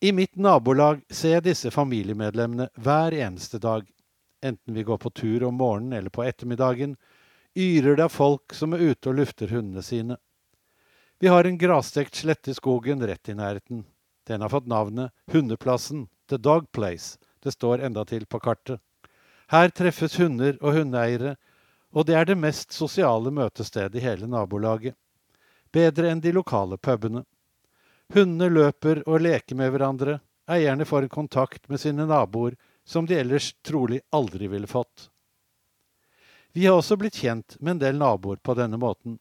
I 0.00 0.12
mitt 0.16 0.36
nabolag 0.36 1.02
ser 1.12 1.36
jeg 1.36 1.48
disse 1.50 1.70
familiemedlemmene 1.74 2.70
hver 2.80 3.12
eneste 3.12 3.60
dag. 3.60 3.84
Enten 4.40 4.74
vi 4.74 4.86
går 4.88 4.96
på 4.96 5.10
tur 5.12 5.44
om 5.44 5.58
morgenen 5.60 5.98
eller 5.98 6.10
på 6.10 6.24
ettermiddagen, 6.24 6.96
yrer 7.54 7.98
det 7.98 8.06
av 8.06 8.14
folk 8.14 8.54
som 8.56 8.72
er 8.72 8.86
ute 8.94 9.10
og 9.10 9.18
lufter 9.20 9.52
hundene 9.52 9.84
sine. 9.84 10.16
Vi 11.20 11.28
har 11.28 11.44
en 11.44 11.58
grasstekt 11.60 12.16
slette 12.16 12.54
i 12.54 12.56
skogen 12.56 13.04
rett 13.04 13.28
i 13.28 13.36
nærheten. 13.36 13.84
Den 14.24 14.40
har 14.40 14.48
fått 14.48 14.70
navnet 14.70 15.12
Hundeplassen, 15.32 16.06
The 16.32 16.38
Dog 16.40 16.70
Place, 16.72 17.18
det 17.42 17.52
står 17.52 17.84
endatil 17.86 18.26
på 18.26 18.40
kartet. 18.40 18.80
Her 19.50 19.68
treffes 19.74 20.16
hunder 20.20 20.58
og 20.60 20.76
hundeeiere, 20.76 21.36
og 21.90 22.06
det 22.06 22.14
er 22.14 22.28
det 22.28 22.38
mest 22.38 22.72
sosiale 22.72 23.32
møtestedet 23.34 23.98
i 23.98 24.04
hele 24.04 24.28
nabolaget. 24.30 24.94
Bedre 25.72 26.10
enn 26.10 26.22
de 26.22 26.32
lokale 26.34 26.78
pubene. 26.78 27.24
Hundene 28.14 28.50
løper 28.50 29.02
og 29.06 29.22
leker 29.22 29.58
med 29.58 29.72
hverandre, 29.74 30.18
eierne 30.50 30.86
får 30.86 31.06
en 31.06 31.16
kontakt 31.16 31.68
med 31.70 31.80
sine 31.82 32.06
naboer 32.06 32.56
som 32.84 33.06
de 33.06 33.18
ellers 33.18 33.52
trolig 33.62 34.00
aldri 34.10 34.48
ville 34.50 34.66
fått. 34.66 35.10
Vi 36.52 36.66
har 36.66 36.78
også 36.78 36.96
blitt 36.98 37.20
kjent 37.22 37.56
med 37.60 37.76
en 37.76 37.82
del 37.84 37.98
naboer 37.98 38.40
på 38.42 38.54
denne 38.58 38.78
måten. 38.78 39.18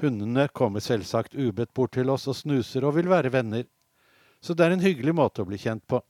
Hundene 0.00 0.46
kommer 0.48 0.80
selvsagt 0.80 1.34
ubedt 1.34 1.74
bort 1.74 1.96
til 1.96 2.10
oss 2.10 2.28
og 2.30 2.38
snuser 2.38 2.86
og 2.86 2.94
vil 2.98 3.10
være 3.10 3.32
venner, 3.34 3.66
så 4.40 4.54
det 4.54 4.66
er 4.66 4.76
en 4.76 4.84
hyggelig 4.84 5.14
måte 5.14 5.42
å 5.42 5.48
bli 5.48 5.58
kjent 5.58 5.82
på. 5.90 6.00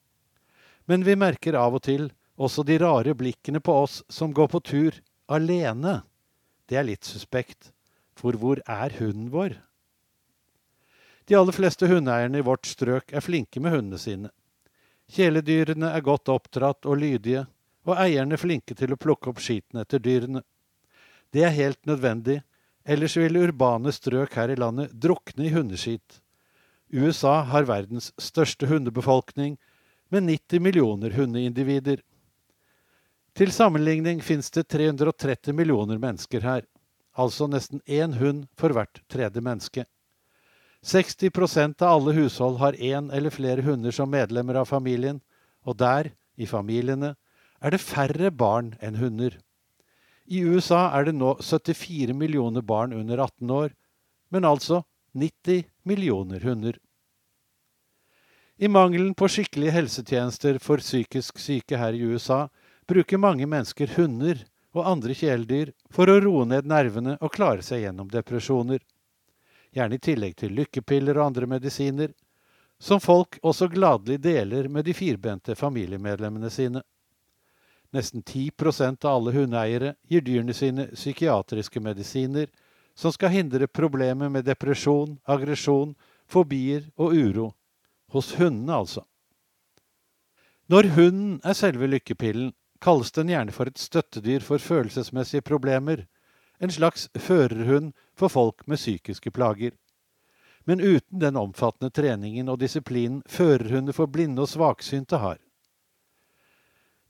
Men 0.89 1.05
vi 1.05 1.17
merker 1.19 1.59
av 1.59 1.77
og 1.77 1.85
til 1.87 2.09
også 2.41 2.65
de 2.67 2.79
rare 2.81 3.15
blikkene 3.17 3.61
på 3.61 3.75
oss 3.83 4.01
som 4.09 4.33
går 4.33 4.49
på 4.55 4.61
tur 4.65 5.01
alene. 5.31 6.01
Det 6.69 6.79
er 6.81 6.87
litt 6.89 7.05
suspekt, 7.05 7.73
for 8.17 8.37
hvor 8.39 8.63
er 8.65 8.95
hunden 8.99 9.29
vår? 9.33 9.59
De 11.29 11.37
aller 11.39 11.55
fleste 11.55 11.87
hundeeierne 11.87 12.41
i 12.41 12.47
vårt 12.47 12.67
strøk 12.67 13.13
er 13.15 13.23
flinke 13.23 13.61
med 13.63 13.75
hundene 13.77 14.01
sine. 14.01 14.31
Kjæledyrene 15.11 15.91
er 15.95 16.07
godt 16.07 16.31
oppdratt 16.33 16.87
og 16.87 16.99
lydige, 17.03 17.45
og 17.87 17.99
eierne 17.99 18.39
flinke 18.39 18.77
til 18.79 18.95
å 18.95 18.99
plukke 19.01 19.31
opp 19.33 19.41
skiten 19.43 19.81
etter 19.83 20.03
dyrene. 20.03 20.43
Det 21.31 21.45
er 21.47 21.55
helt 21.55 21.81
nødvendig, 21.87 22.41
ellers 22.83 23.17
ville 23.19 23.45
urbane 23.47 23.93
strøk 23.95 24.35
her 24.39 24.51
i 24.51 24.59
landet 24.59 24.95
drukne 24.95 25.47
i 25.47 25.53
hundeskit. 25.55 26.21
USA 26.91 27.41
har 27.47 27.69
verdens 27.69 28.11
største 28.19 28.67
hundebefolkning, 28.67 29.57
med 30.11 30.27
90 30.27 30.61
millioner 30.61 31.15
hundeindivider. 31.15 32.03
Til 33.35 33.53
sammenligning 33.55 34.21
finnes 34.27 34.51
det 34.51 34.67
330 34.69 35.55
millioner 35.55 36.01
mennesker 36.03 36.43
her, 36.45 36.67
altså 37.15 37.47
nesten 37.51 37.83
én 37.87 38.17
hund 38.19 38.47
for 38.59 38.75
hvert 38.75 39.03
tredje 39.09 39.41
menneske. 39.41 39.87
60% 40.83 41.83
av 41.85 41.95
alle 41.99 42.15
hushold 42.17 42.59
har 42.59 42.79
én 42.79 43.11
eller 43.13 43.31
flere 43.31 43.63
hunder 43.63 43.95
som 43.95 44.11
medlemmer 44.11 44.59
av 44.63 44.69
familien, 44.71 45.21
og 45.63 45.77
der, 45.77 46.11
i 46.41 46.49
familiene, 46.49 47.15
er 47.61 47.75
det 47.75 47.83
færre 47.85 48.31
barn 48.33 48.73
enn 48.81 48.97
hunder. 48.97 49.37
I 50.31 50.41
USA 50.47 50.89
er 50.97 51.09
det 51.09 51.17
nå 51.19 51.35
74 51.43 52.15
millioner 52.17 52.65
barn 52.65 52.95
under 52.97 53.21
18 53.21 53.51
år, 53.51 53.75
men 54.31 54.47
altså 54.49 54.83
90 55.13 55.67
millioner 55.85 56.41
hunder. 56.47 56.79
I 58.63 58.69
mangelen 58.69 59.15
på 59.15 59.29
skikkelige 59.29 59.73
helsetjenester 59.73 60.59
for 60.61 60.83
psykisk 60.85 61.39
syke 61.41 61.79
her 61.81 61.97
i 61.97 62.03
USA 62.05 62.43
bruker 62.87 63.17
mange 63.17 63.47
mennesker 63.49 63.89
hunder 63.97 64.43
og 64.77 64.89
andre 64.91 65.15
kjæledyr 65.17 65.71
for 65.89 66.13
å 66.13 66.19
roe 66.21 66.43
ned 66.45 66.67
nervene 66.69 67.15
og 67.25 67.33
klare 67.33 67.65
seg 67.65 67.87
gjennom 67.87 68.11
depresjoner. 68.13 68.83
Gjerne 69.73 69.97
i 69.97 70.03
tillegg 70.05 70.35
til 70.43 70.53
lykkepiller 70.59 71.17
og 71.17 71.31
andre 71.31 71.49
medisiner, 71.49 72.13
som 72.77 73.01
folk 73.01 73.39
også 73.41 73.71
gladelig 73.73 74.19
deler 74.27 74.69
med 74.69 74.85
de 74.85 74.93
firbente 74.99 75.57
familiemedlemmene 75.57 76.51
sine. 76.53 76.83
Nesten 77.97 78.21
10% 78.21 79.07
av 79.09 79.23
alle 79.23 79.33
hundeeiere 79.39 79.95
gir 80.05 80.27
dyrene 80.27 80.53
sine 80.53 80.91
psykiatriske 80.93 81.81
medisiner 81.81 82.53
som 82.93 83.17
skal 83.17 83.33
hindre 83.39 83.71
problemer 83.73 84.29
med 84.29 84.45
depresjon, 84.45 85.17
aggresjon, 85.25 85.97
fobier 86.29 86.85
og 87.01 87.17
uro 87.17 87.49
hos 88.13 88.35
hundene, 88.39 88.75
altså. 88.75 89.05
Når 90.71 90.93
hunden 90.95 91.41
er 91.43 91.57
selve 91.59 91.89
lykkepillen, 91.91 92.53
kalles 92.81 93.11
den 93.13 93.31
gjerne 93.33 93.53
for 93.53 93.67
et 93.67 93.79
støttedyr 93.79 94.45
for 94.47 94.63
følelsesmessige 94.63 95.43
problemer, 95.43 96.07
en 96.61 96.71
slags 96.71 97.09
førerhund 97.19 97.93
for 98.15 98.29
folk 98.29 98.67
med 98.69 98.79
psykiske 98.79 99.33
plager. 99.35 99.73
Men 100.65 100.81
uten 100.81 101.19
den 101.19 101.37
omfattende 101.41 101.91
treningen 101.91 102.49
og 102.53 102.61
disiplinen 102.61 103.23
førerhunder 103.27 103.97
for 103.97 104.07
blinde 104.07 104.45
og 104.45 104.49
svaksynte 104.53 105.19
har. 105.19 105.39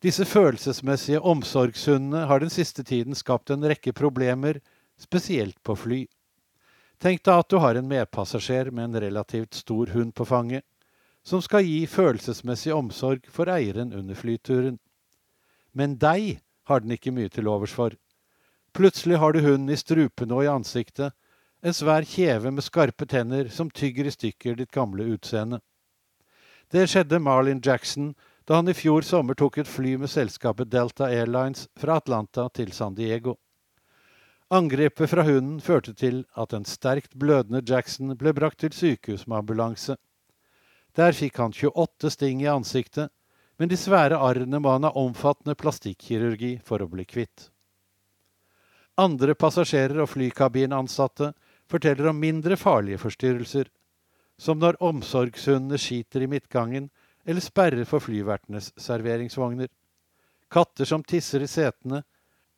Disse 0.01 0.25
følelsesmessige 0.25 1.21
omsorgshundene 1.21 2.25
har 2.27 2.41
den 2.41 2.51
siste 2.51 2.85
tiden 2.87 3.15
skapt 3.15 3.51
en 3.51 3.67
rekke 3.69 3.93
problemer, 3.93 4.63
spesielt 4.97 5.59
på 5.63 5.77
fly. 5.77 6.07
Tenk 7.01 7.21
deg 7.25 7.43
at 7.43 7.51
du 7.53 7.59
har 7.61 7.77
en 7.77 7.89
medpassasjer 7.89 8.71
med 8.73 8.89
en 8.89 9.03
relativt 9.05 9.55
stor 9.61 9.93
hund 9.93 10.15
på 10.17 10.25
fanget 10.25 10.65
som 11.31 11.43
skal 11.43 11.62
gi 11.62 11.85
følelsesmessig 11.87 12.72
omsorg 12.74 13.26
for 13.31 13.51
eieren 13.53 13.93
under 13.95 14.18
flyturen. 14.18 14.81
Men 15.72 15.95
deg 16.03 16.41
har 16.66 16.83
den 16.83 16.97
ikke 16.97 17.14
mye 17.14 17.31
til 17.31 17.49
overs 17.51 17.74
for. 17.74 17.95
Plutselig 18.74 19.18
har 19.22 19.35
du 19.35 19.43
hunden 19.45 19.70
i 19.70 19.78
strupene 19.78 20.35
og 20.35 20.45
i 20.45 20.51
ansiktet, 20.51 21.14
en 21.62 21.76
svær 21.76 22.07
kjeve 22.09 22.51
med 22.55 22.64
skarpe 22.64 23.07
tenner 23.07 23.51
som 23.53 23.70
tygger 23.70 24.09
i 24.09 24.14
stykker 24.14 24.57
ditt 24.59 24.72
gamle 24.74 25.07
utseende. 25.14 25.61
Det 26.70 26.87
skjedde 26.89 27.20
Marlin 27.22 27.61
Jackson 27.62 28.14
da 28.49 28.59
han 28.59 28.70
i 28.70 28.74
fjor 28.74 29.05
sommer 29.07 29.37
tok 29.39 29.61
et 29.61 29.70
fly 29.70 29.97
med 30.01 30.11
selskapet 30.11 30.70
Delta 30.72 31.11
Airlines 31.11 31.68
fra 31.78 31.99
Atlanta 32.01 32.49
til 32.55 32.72
San 32.72 32.97
Diego. 32.99 33.37
Angrepet 34.51 35.11
fra 35.11 35.22
hunden 35.22 35.61
førte 35.62 35.93
til 35.95 36.24
at 36.35 36.55
en 36.57 36.64
sterkt 36.66 37.14
blødende 37.18 37.62
Jackson 37.62 38.16
ble 38.18 38.33
brakt 38.35 38.64
til 38.64 38.74
sykehus 38.74 39.28
med 39.28 39.45
ambulanse. 39.45 39.95
Der 40.97 41.14
fikk 41.14 41.38
han 41.38 41.53
28 41.55 42.11
sting 42.11 42.43
i 42.43 42.51
ansiktet, 42.51 43.11
men 43.61 43.68
de 43.68 43.76
svære 43.76 44.18
arrene 44.18 44.59
må 44.59 44.72
han 44.72 44.86
ha 44.88 44.95
omfattende 44.97 45.55
plastikkirurgi 45.55 46.55
for 46.64 46.82
å 46.82 46.88
bli 46.91 47.05
kvitt. 47.05 47.51
Andre 49.01 49.34
passasjerer 49.38 50.03
og 50.03 50.11
flykabinansatte 50.12 51.32
forteller 51.70 52.11
om 52.11 52.18
mindre 52.20 52.57
farlige 52.57 53.01
forstyrrelser, 53.05 53.68
som 54.41 54.59
når 54.59 54.80
omsorgshundene 54.82 55.78
skiter 55.78 56.24
i 56.24 56.30
midtgangen 56.32 56.88
eller 57.24 57.45
sperrer 57.45 57.84
for 57.84 58.01
flyvertenes 58.01 58.72
serveringsvogner, 58.80 59.68
katter 60.51 60.88
som 60.88 61.05
tisser 61.05 61.45
i 61.45 61.49
setene, 61.49 62.03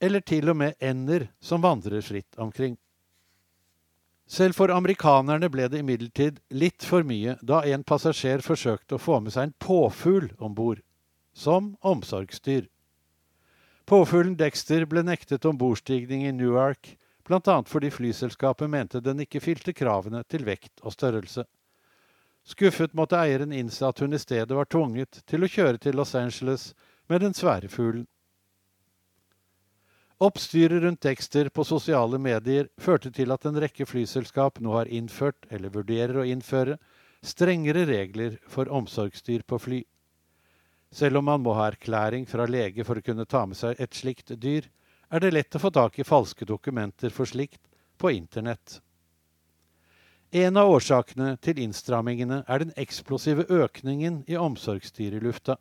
eller 0.01 0.23
til 0.27 0.49
og 0.51 0.57
med 0.59 0.79
ender 0.83 1.29
som 1.43 1.63
vandrer 1.63 2.03
fritt 2.03 2.39
omkring. 2.39 2.77
Selv 4.33 4.57
for 4.57 4.73
amerikanerne 4.73 5.51
ble 5.53 5.67
det 5.69 5.83
imidlertid 5.83 6.39
litt 6.57 6.87
for 6.89 7.05
mye 7.05 7.35
da 7.45 7.59
en 7.69 7.83
passasjer 7.85 8.41
forsøkte 8.41 8.97
å 8.97 9.03
få 9.03 9.19
med 9.21 9.35
seg 9.35 9.51
en 9.51 9.57
påfugl 9.61 10.31
om 10.41 10.55
bord, 10.57 10.81
som 11.37 11.75
omsorgsdyr. 11.85 12.65
Påfuglen 13.85 14.39
Dexter 14.41 14.87
ble 14.89 15.03
nektet 15.05 15.45
ombordstigning 15.45 16.25
i 16.25 16.33
Newark, 16.33 16.95
bl.a. 17.29 17.57
fordi 17.69 17.91
flyselskapet 17.93 18.71
mente 18.73 19.03
den 19.05 19.21
ikke 19.21 19.43
fylte 19.45 19.75
kravene 19.77 20.23
til 20.25 20.47
vekt 20.49 20.81
og 20.81 20.97
størrelse. 20.97 21.45
Skuffet 22.49 22.97
måtte 22.97 23.21
eieren 23.21 23.53
innse 23.53 23.85
at 23.87 24.01
hun 24.01 24.17
i 24.17 24.23
stedet 24.23 24.57
var 24.57 24.71
tvunget 24.71 25.21
til 25.29 25.45
å 25.45 25.51
kjøre 25.51 25.83
til 25.83 26.01
Los 26.01 26.17
Angeles 26.17 26.71
med 27.13 27.21
den 27.21 27.37
svære 27.37 27.69
fuglen. 27.69 28.09
Oppstyret 30.23 30.83
rundt 30.83 31.01
Dexter 31.01 31.49
på 31.49 31.65
sosiale 31.67 32.19
medier 32.23 32.69
førte 32.79 33.11
til 33.11 33.33
at 33.35 33.43
en 33.49 33.57
rekke 33.59 33.83
flyselskap 33.91 34.61
nå 34.63 34.77
har 34.77 34.91
innført, 34.95 35.49
eller 35.51 35.73
vurderer 35.75 36.21
å 36.23 36.27
innføre, 36.31 36.77
strengere 37.27 37.83
regler 37.89 38.37
for 38.47 38.71
omsorgsdyr 38.71 39.43
på 39.43 39.59
fly. 39.59 39.81
Selv 40.95 41.19
om 41.19 41.27
man 41.27 41.43
må 41.43 41.57
ha 41.59 41.67
erklæring 41.73 42.29
fra 42.31 42.47
lege 42.47 42.87
for 42.87 43.01
å 43.01 43.03
kunne 43.03 43.27
ta 43.27 43.43
med 43.51 43.59
seg 43.59 43.83
et 43.83 43.99
slikt 43.99 44.31
dyr, 44.39 44.69
er 45.11 45.25
det 45.25 45.33
lett 45.35 45.59
å 45.59 45.63
få 45.65 45.73
tak 45.75 45.99
i 45.99 46.07
falske 46.07 46.47
dokumenter 46.47 47.11
for 47.11 47.27
slikt 47.27 47.67
på 47.99 48.15
internett. 48.15 48.79
En 50.31 50.57
av 50.57 50.71
årsakene 50.71 51.35
til 51.43 51.59
innstrammingene 51.67 52.45
er 52.47 52.63
den 52.63 52.71
eksplosive 52.79 53.49
økningen 53.51 54.23
i 54.31 54.39
omsorgsdyr 54.39 55.19
i 55.19 55.27
lufta. 55.27 55.59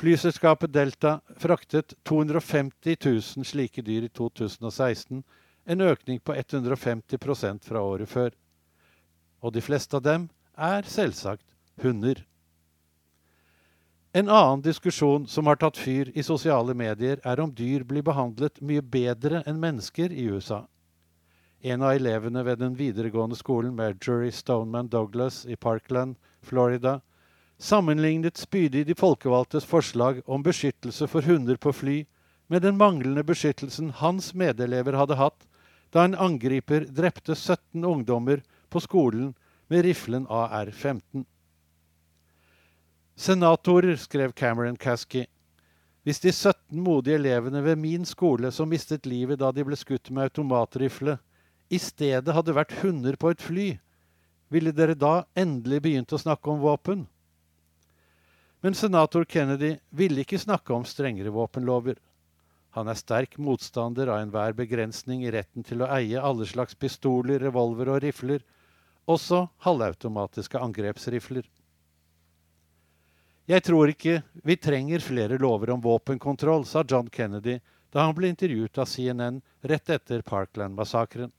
Flyselskapet 0.00 0.72
Delta 0.72 1.20
fraktet 1.36 1.94
250 2.02 2.96
000 3.04 3.44
slike 3.44 3.82
dyr 3.82 4.02
i 4.02 4.08
2016, 4.08 5.22
en 5.64 5.80
økning 5.80 6.20
på 6.24 6.32
150% 6.34 7.66
fra 7.68 7.82
året 7.84 8.08
før. 8.08 8.30
Og 9.44 9.52
de 9.52 9.60
fleste 9.60 9.98
av 9.98 10.06
dem 10.06 10.24
er 10.56 10.88
selvsagt 10.88 11.44
hunder. 11.84 12.22
En 14.16 14.32
annen 14.32 14.64
diskusjon 14.64 15.28
som 15.28 15.52
har 15.52 15.60
tatt 15.60 15.76
fyr 15.76 16.08
i 16.16 16.24
sosiale 16.24 16.72
medier, 16.72 17.20
er 17.20 17.44
om 17.44 17.52
dyr 17.52 17.84
blir 17.84 18.06
behandlet 18.08 18.56
mye 18.64 18.80
bedre 18.80 19.44
enn 19.44 19.60
mennesker 19.60 20.16
i 20.16 20.30
USA. 20.32 20.62
En 21.60 21.84
av 21.84 21.92
elevene 22.00 22.46
ved 22.48 22.64
den 22.64 22.72
videregående 22.80 23.36
skolen 23.36 23.76
Marjorie 23.76 24.32
Stoneman 24.32 24.88
Douglas 24.88 25.44
i 25.44 25.60
Parkland, 25.60 26.16
Florida, 26.40 27.02
sammenlignet 27.60 28.40
spydig 28.40 28.86
de 28.88 28.96
folkevalgtes 28.96 29.66
forslag 29.68 30.22
om 30.26 30.42
beskyttelse 30.42 31.06
for 31.10 31.26
hunder 31.28 31.60
på 31.60 31.72
fly 31.76 31.98
med 32.48 32.64
den 32.64 32.78
manglende 32.80 33.22
beskyttelsen 33.26 33.92
hans 34.00 34.32
medelever 34.34 34.96
hadde 34.96 35.18
hatt 35.20 35.44
da 35.92 36.06
en 36.06 36.16
angriper 36.16 36.86
drepte 36.88 37.36
17 37.36 37.84
ungdommer 37.84 38.40
på 38.70 38.80
skolen 38.80 39.34
med 39.68 39.84
riflen 39.84 40.26
AR-15. 40.30 41.26
Senatorer, 43.20 43.96
skrev 43.96 44.32
Cameron 44.32 44.76
Kasky. 44.76 45.26
Hvis 46.02 46.22
de 46.24 46.32
17 46.32 46.80
modige 46.80 47.18
elevene 47.20 47.60
ved 47.62 47.76
min 47.76 48.06
skole 48.08 48.50
som 48.54 48.70
mistet 48.72 49.06
livet 49.06 49.42
da 49.42 49.50
de 49.52 49.66
ble 49.66 49.76
skutt 49.76 50.10
med 50.10 50.30
automatrifle, 50.30 51.18
i 51.70 51.78
stedet 51.78 52.34
hadde 52.34 52.56
vært 52.56 52.78
hunder 52.80 53.18
på 53.20 53.30
et 53.34 53.42
fly, 53.44 53.68
ville 54.50 54.72
dere 54.74 54.96
da 54.98 55.26
endelig 55.38 55.82
begynt 55.84 56.14
å 56.16 56.18
snakke 56.18 56.50
om 56.50 56.62
våpen? 56.64 57.04
Men 58.60 58.74
senator 58.74 59.24
Kennedy 59.24 59.78
ville 59.90 60.20
ikke 60.20 60.38
snakke 60.38 60.74
om 60.74 60.84
strengere 60.84 61.32
våpenlover. 61.32 61.96
Han 62.76 62.88
er 62.88 62.98
sterk 62.98 63.38
motstander 63.40 64.10
av 64.12 64.20
enhver 64.20 64.52
begrensning 64.54 65.24
i 65.24 65.32
retten 65.32 65.64
til 65.66 65.82
å 65.82 65.88
eie 65.96 66.20
alle 66.20 66.46
slags 66.46 66.76
pistoler, 66.78 67.40
revolver 67.40 67.88
og 67.94 68.02
rifler, 68.04 68.44
også 69.10 69.46
halvautomatiske 69.64 70.60
angrepsrifler. 70.60 71.48
Jeg 73.50 73.64
tror 73.66 73.90
ikke 73.90 74.20
vi 74.46 74.54
trenger 74.60 75.02
flere 75.02 75.38
lover 75.40 75.72
om 75.74 75.80
våpenkontroll, 75.82 76.62
sa 76.68 76.84
John 76.86 77.08
Kennedy 77.10 77.56
da 77.90 78.04
han 78.06 78.14
ble 78.14 78.28
intervjuet 78.30 78.78
av 78.78 78.86
CNN 78.86 79.40
rett 79.66 79.90
etter 79.90 80.22
Parkland-massakren. 80.22 81.32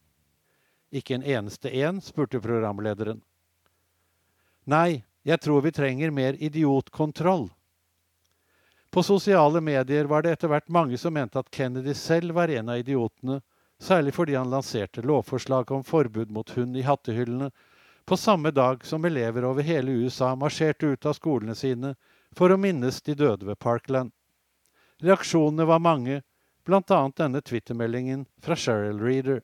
Ikke 0.91 1.15
en 1.15 1.23
eneste 1.23 1.71
en, 1.79 2.01
spurte 2.03 2.41
programlederen. 2.43 3.21
Nei, 4.67 5.05
jeg 5.23 5.41
tror 5.41 5.61
vi 5.61 5.71
trenger 5.71 6.11
mer 6.11 6.37
idiotkontroll. 6.39 7.49
På 8.91 9.03
sosiale 9.03 9.61
medier 9.61 10.05
var 10.05 10.21
det 10.21 10.31
etter 10.35 10.51
hvert 10.51 10.67
mange 10.67 10.97
som 10.99 11.13
mente 11.13 11.39
at 11.39 11.51
Kennedy 11.53 11.93
selv 11.95 12.35
var 12.35 12.51
en 12.51 12.69
av 12.69 12.81
idiotene, 12.81 13.39
særlig 13.79 14.13
fordi 14.13 14.35
han 14.35 14.49
lanserte 14.51 15.01
lovforslag 15.05 15.71
om 15.71 15.83
forbud 15.83 16.31
mot 16.31 16.49
hund 16.57 16.77
i 16.77 16.83
hattehyllene, 16.83 17.51
på 18.05 18.17
samme 18.17 18.51
dag 18.51 18.85
som 18.85 19.05
elever 19.05 19.45
over 19.45 19.63
hele 19.63 19.91
USA 19.91 20.33
marsjerte 20.35 20.85
ut 20.85 21.05
av 21.05 21.13
skolene 21.15 21.55
sine 21.55 21.93
for 22.35 22.51
å 22.51 22.57
minnes 22.59 23.01
de 23.01 23.15
døde 23.15 23.45
ved 23.45 23.59
Parkland. 23.59 24.11
Reaksjonene 25.01 25.65
var 25.65 25.79
mange, 25.79 26.21
annet 26.67 27.15
denne 27.17 27.41
twittermeldingen 27.41 28.25
fra 28.41 28.55
Cheryl 28.55 28.99
Reader. 28.99 29.41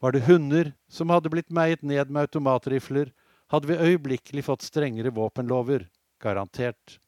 Var 0.00 0.12
det 0.12 0.24
hunder 0.26 0.72
som 0.88 1.10
hadde 1.10 1.30
blitt 1.30 1.50
meiet 1.50 1.82
ned 1.82 2.10
med 2.10 2.26
automatrifler, 2.26 3.12
hadde 3.52 3.70
vi 3.70 3.78
øyeblikkelig 3.78 4.44
fått 4.44 4.62
strengere 4.62 5.10
våpenlover. 5.10 5.88
Garantert. 6.22 6.98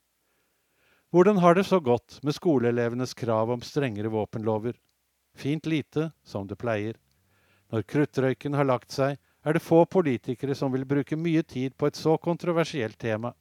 Hvordan 1.11 1.39
har 1.39 1.55
det 1.55 1.65
så 1.65 1.81
gått 1.81 2.19
med 2.23 2.35
skoleelevenes 2.37 3.15
krav 3.15 3.51
om 3.51 3.61
strengere 3.61 4.09
våpenlover? 4.13 4.75
Fint 5.35 5.67
lite, 5.67 6.11
som 6.25 6.47
det 6.47 6.59
pleier. 6.61 6.99
Når 7.73 7.83
kruttrøyken 7.83 8.55
har 8.55 8.69
lagt 8.69 8.93
seg, 8.93 9.17
er 9.45 9.57
det 9.57 9.65
få 9.65 9.85
politikere 9.87 10.55
som 10.55 10.73
vil 10.73 10.85
bruke 10.85 11.17
mye 11.17 11.43
tid 11.43 11.77
på 11.77 11.89
et 11.89 11.97
så 11.97 12.19
kontroversielt 12.21 12.99
tema. 12.99 13.33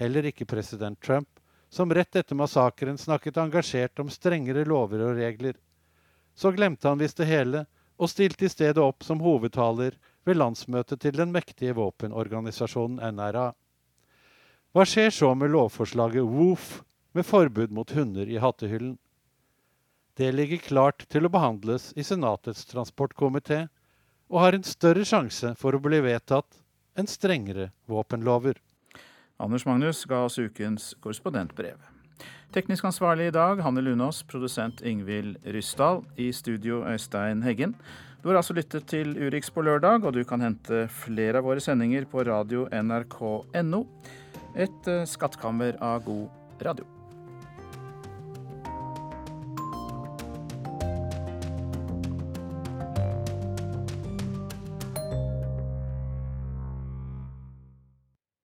Heller 0.00 0.28
ikke 0.28 0.48
president 0.48 1.00
Trump, 1.00 1.28
som 1.68 1.92
rett 1.92 2.16
etter 2.16 2.36
massakren 2.38 2.98
snakket 2.98 3.36
engasjert 3.42 4.00
om 4.00 4.10
strengere 4.12 4.64
lover 4.64 5.02
og 5.04 5.16
regler. 5.18 5.56
Så 6.34 6.52
glemte 6.52 6.88
han 6.88 7.00
visst 7.00 7.20
det 7.20 7.28
hele, 7.28 7.66
og 7.96 8.10
stilte 8.12 8.44
i 8.44 8.52
stedet 8.52 8.82
opp 8.82 9.04
som 9.04 9.20
hovedtaler 9.24 9.96
ved 10.26 10.40
landsmøtet 10.40 11.00
til 11.00 11.16
den 11.16 11.32
mektige 11.34 11.76
våpenorganisasjonen 11.78 12.98
NRA. 13.14 13.52
Hva 14.74 14.84
skjer 14.84 15.14
så 15.14 15.32
med 15.38 15.54
lovforslaget 15.54 16.26
WOOF, 16.26 16.82
med 17.16 17.24
forbud 17.24 17.72
mot 17.72 17.94
hunder 17.96 18.28
i 18.28 18.40
hattehyllen? 18.42 18.98
Det 20.16 20.32
ligger 20.34 20.60
klart 20.64 21.06
til 21.12 21.28
å 21.28 21.32
behandles 21.32 21.90
i 21.96 22.04
Senatets 22.04 22.66
transportkomité, 22.68 23.66
og 24.28 24.42
har 24.42 24.56
en 24.56 24.66
større 24.66 25.04
sjanse 25.06 25.54
for 25.60 25.76
å 25.76 25.80
bli 25.80 26.00
vedtatt 26.02 26.58
enn 26.98 27.08
strengere 27.08 27.70
våpenlover. 27.86 28.58
Anders 29.38 29.66
Magnus 29.68 30.02
ga 30.08 30.24
oss 30.24 30.38
ukens 30.40 30.94
korrespondentbrev. 31.04 31.76
Teknisk 32.56 32.86
ansvarlig 32.88 33.28
i 33.28 33.34
dag 33.34 33.60
Hanne 33.60 33.82
Lunås, 33.84 34.22
produsent 34.24 34.80
Ingvild 34.80 35.36
Ryssdal. 35.44 36.00
I 36.16 36.30
studio 36.32 36.80
Øystein 36.88 37.42
Heggen. 37.44 37.74
Du 38.22 38.30
har 38.30 38.40
altså 38.40 38.56
lyttet 38.56 38.88
til 38.90 39.12
Urix 39.14 39.52
på 39.52 39.62
lørdag, 39.66 40.04
og 40.06 40.16
du 40.16 40.22
kan 40.26 40.42
hente 40.42 40.86
flere 41.04 41.42
av 41.42 41.46
våre 41.46 41.62
sendinger 41.62 42.08
på 42.10 42.24
radio 42.26 42.66
nrk.no. 42.72 43.84
Et 44.56 44.92
eh, 44.92 45.06
skattkammer 45.06 45.78
av 45.84 46.04
god 46.08 46.62
radio. 46.64 46.95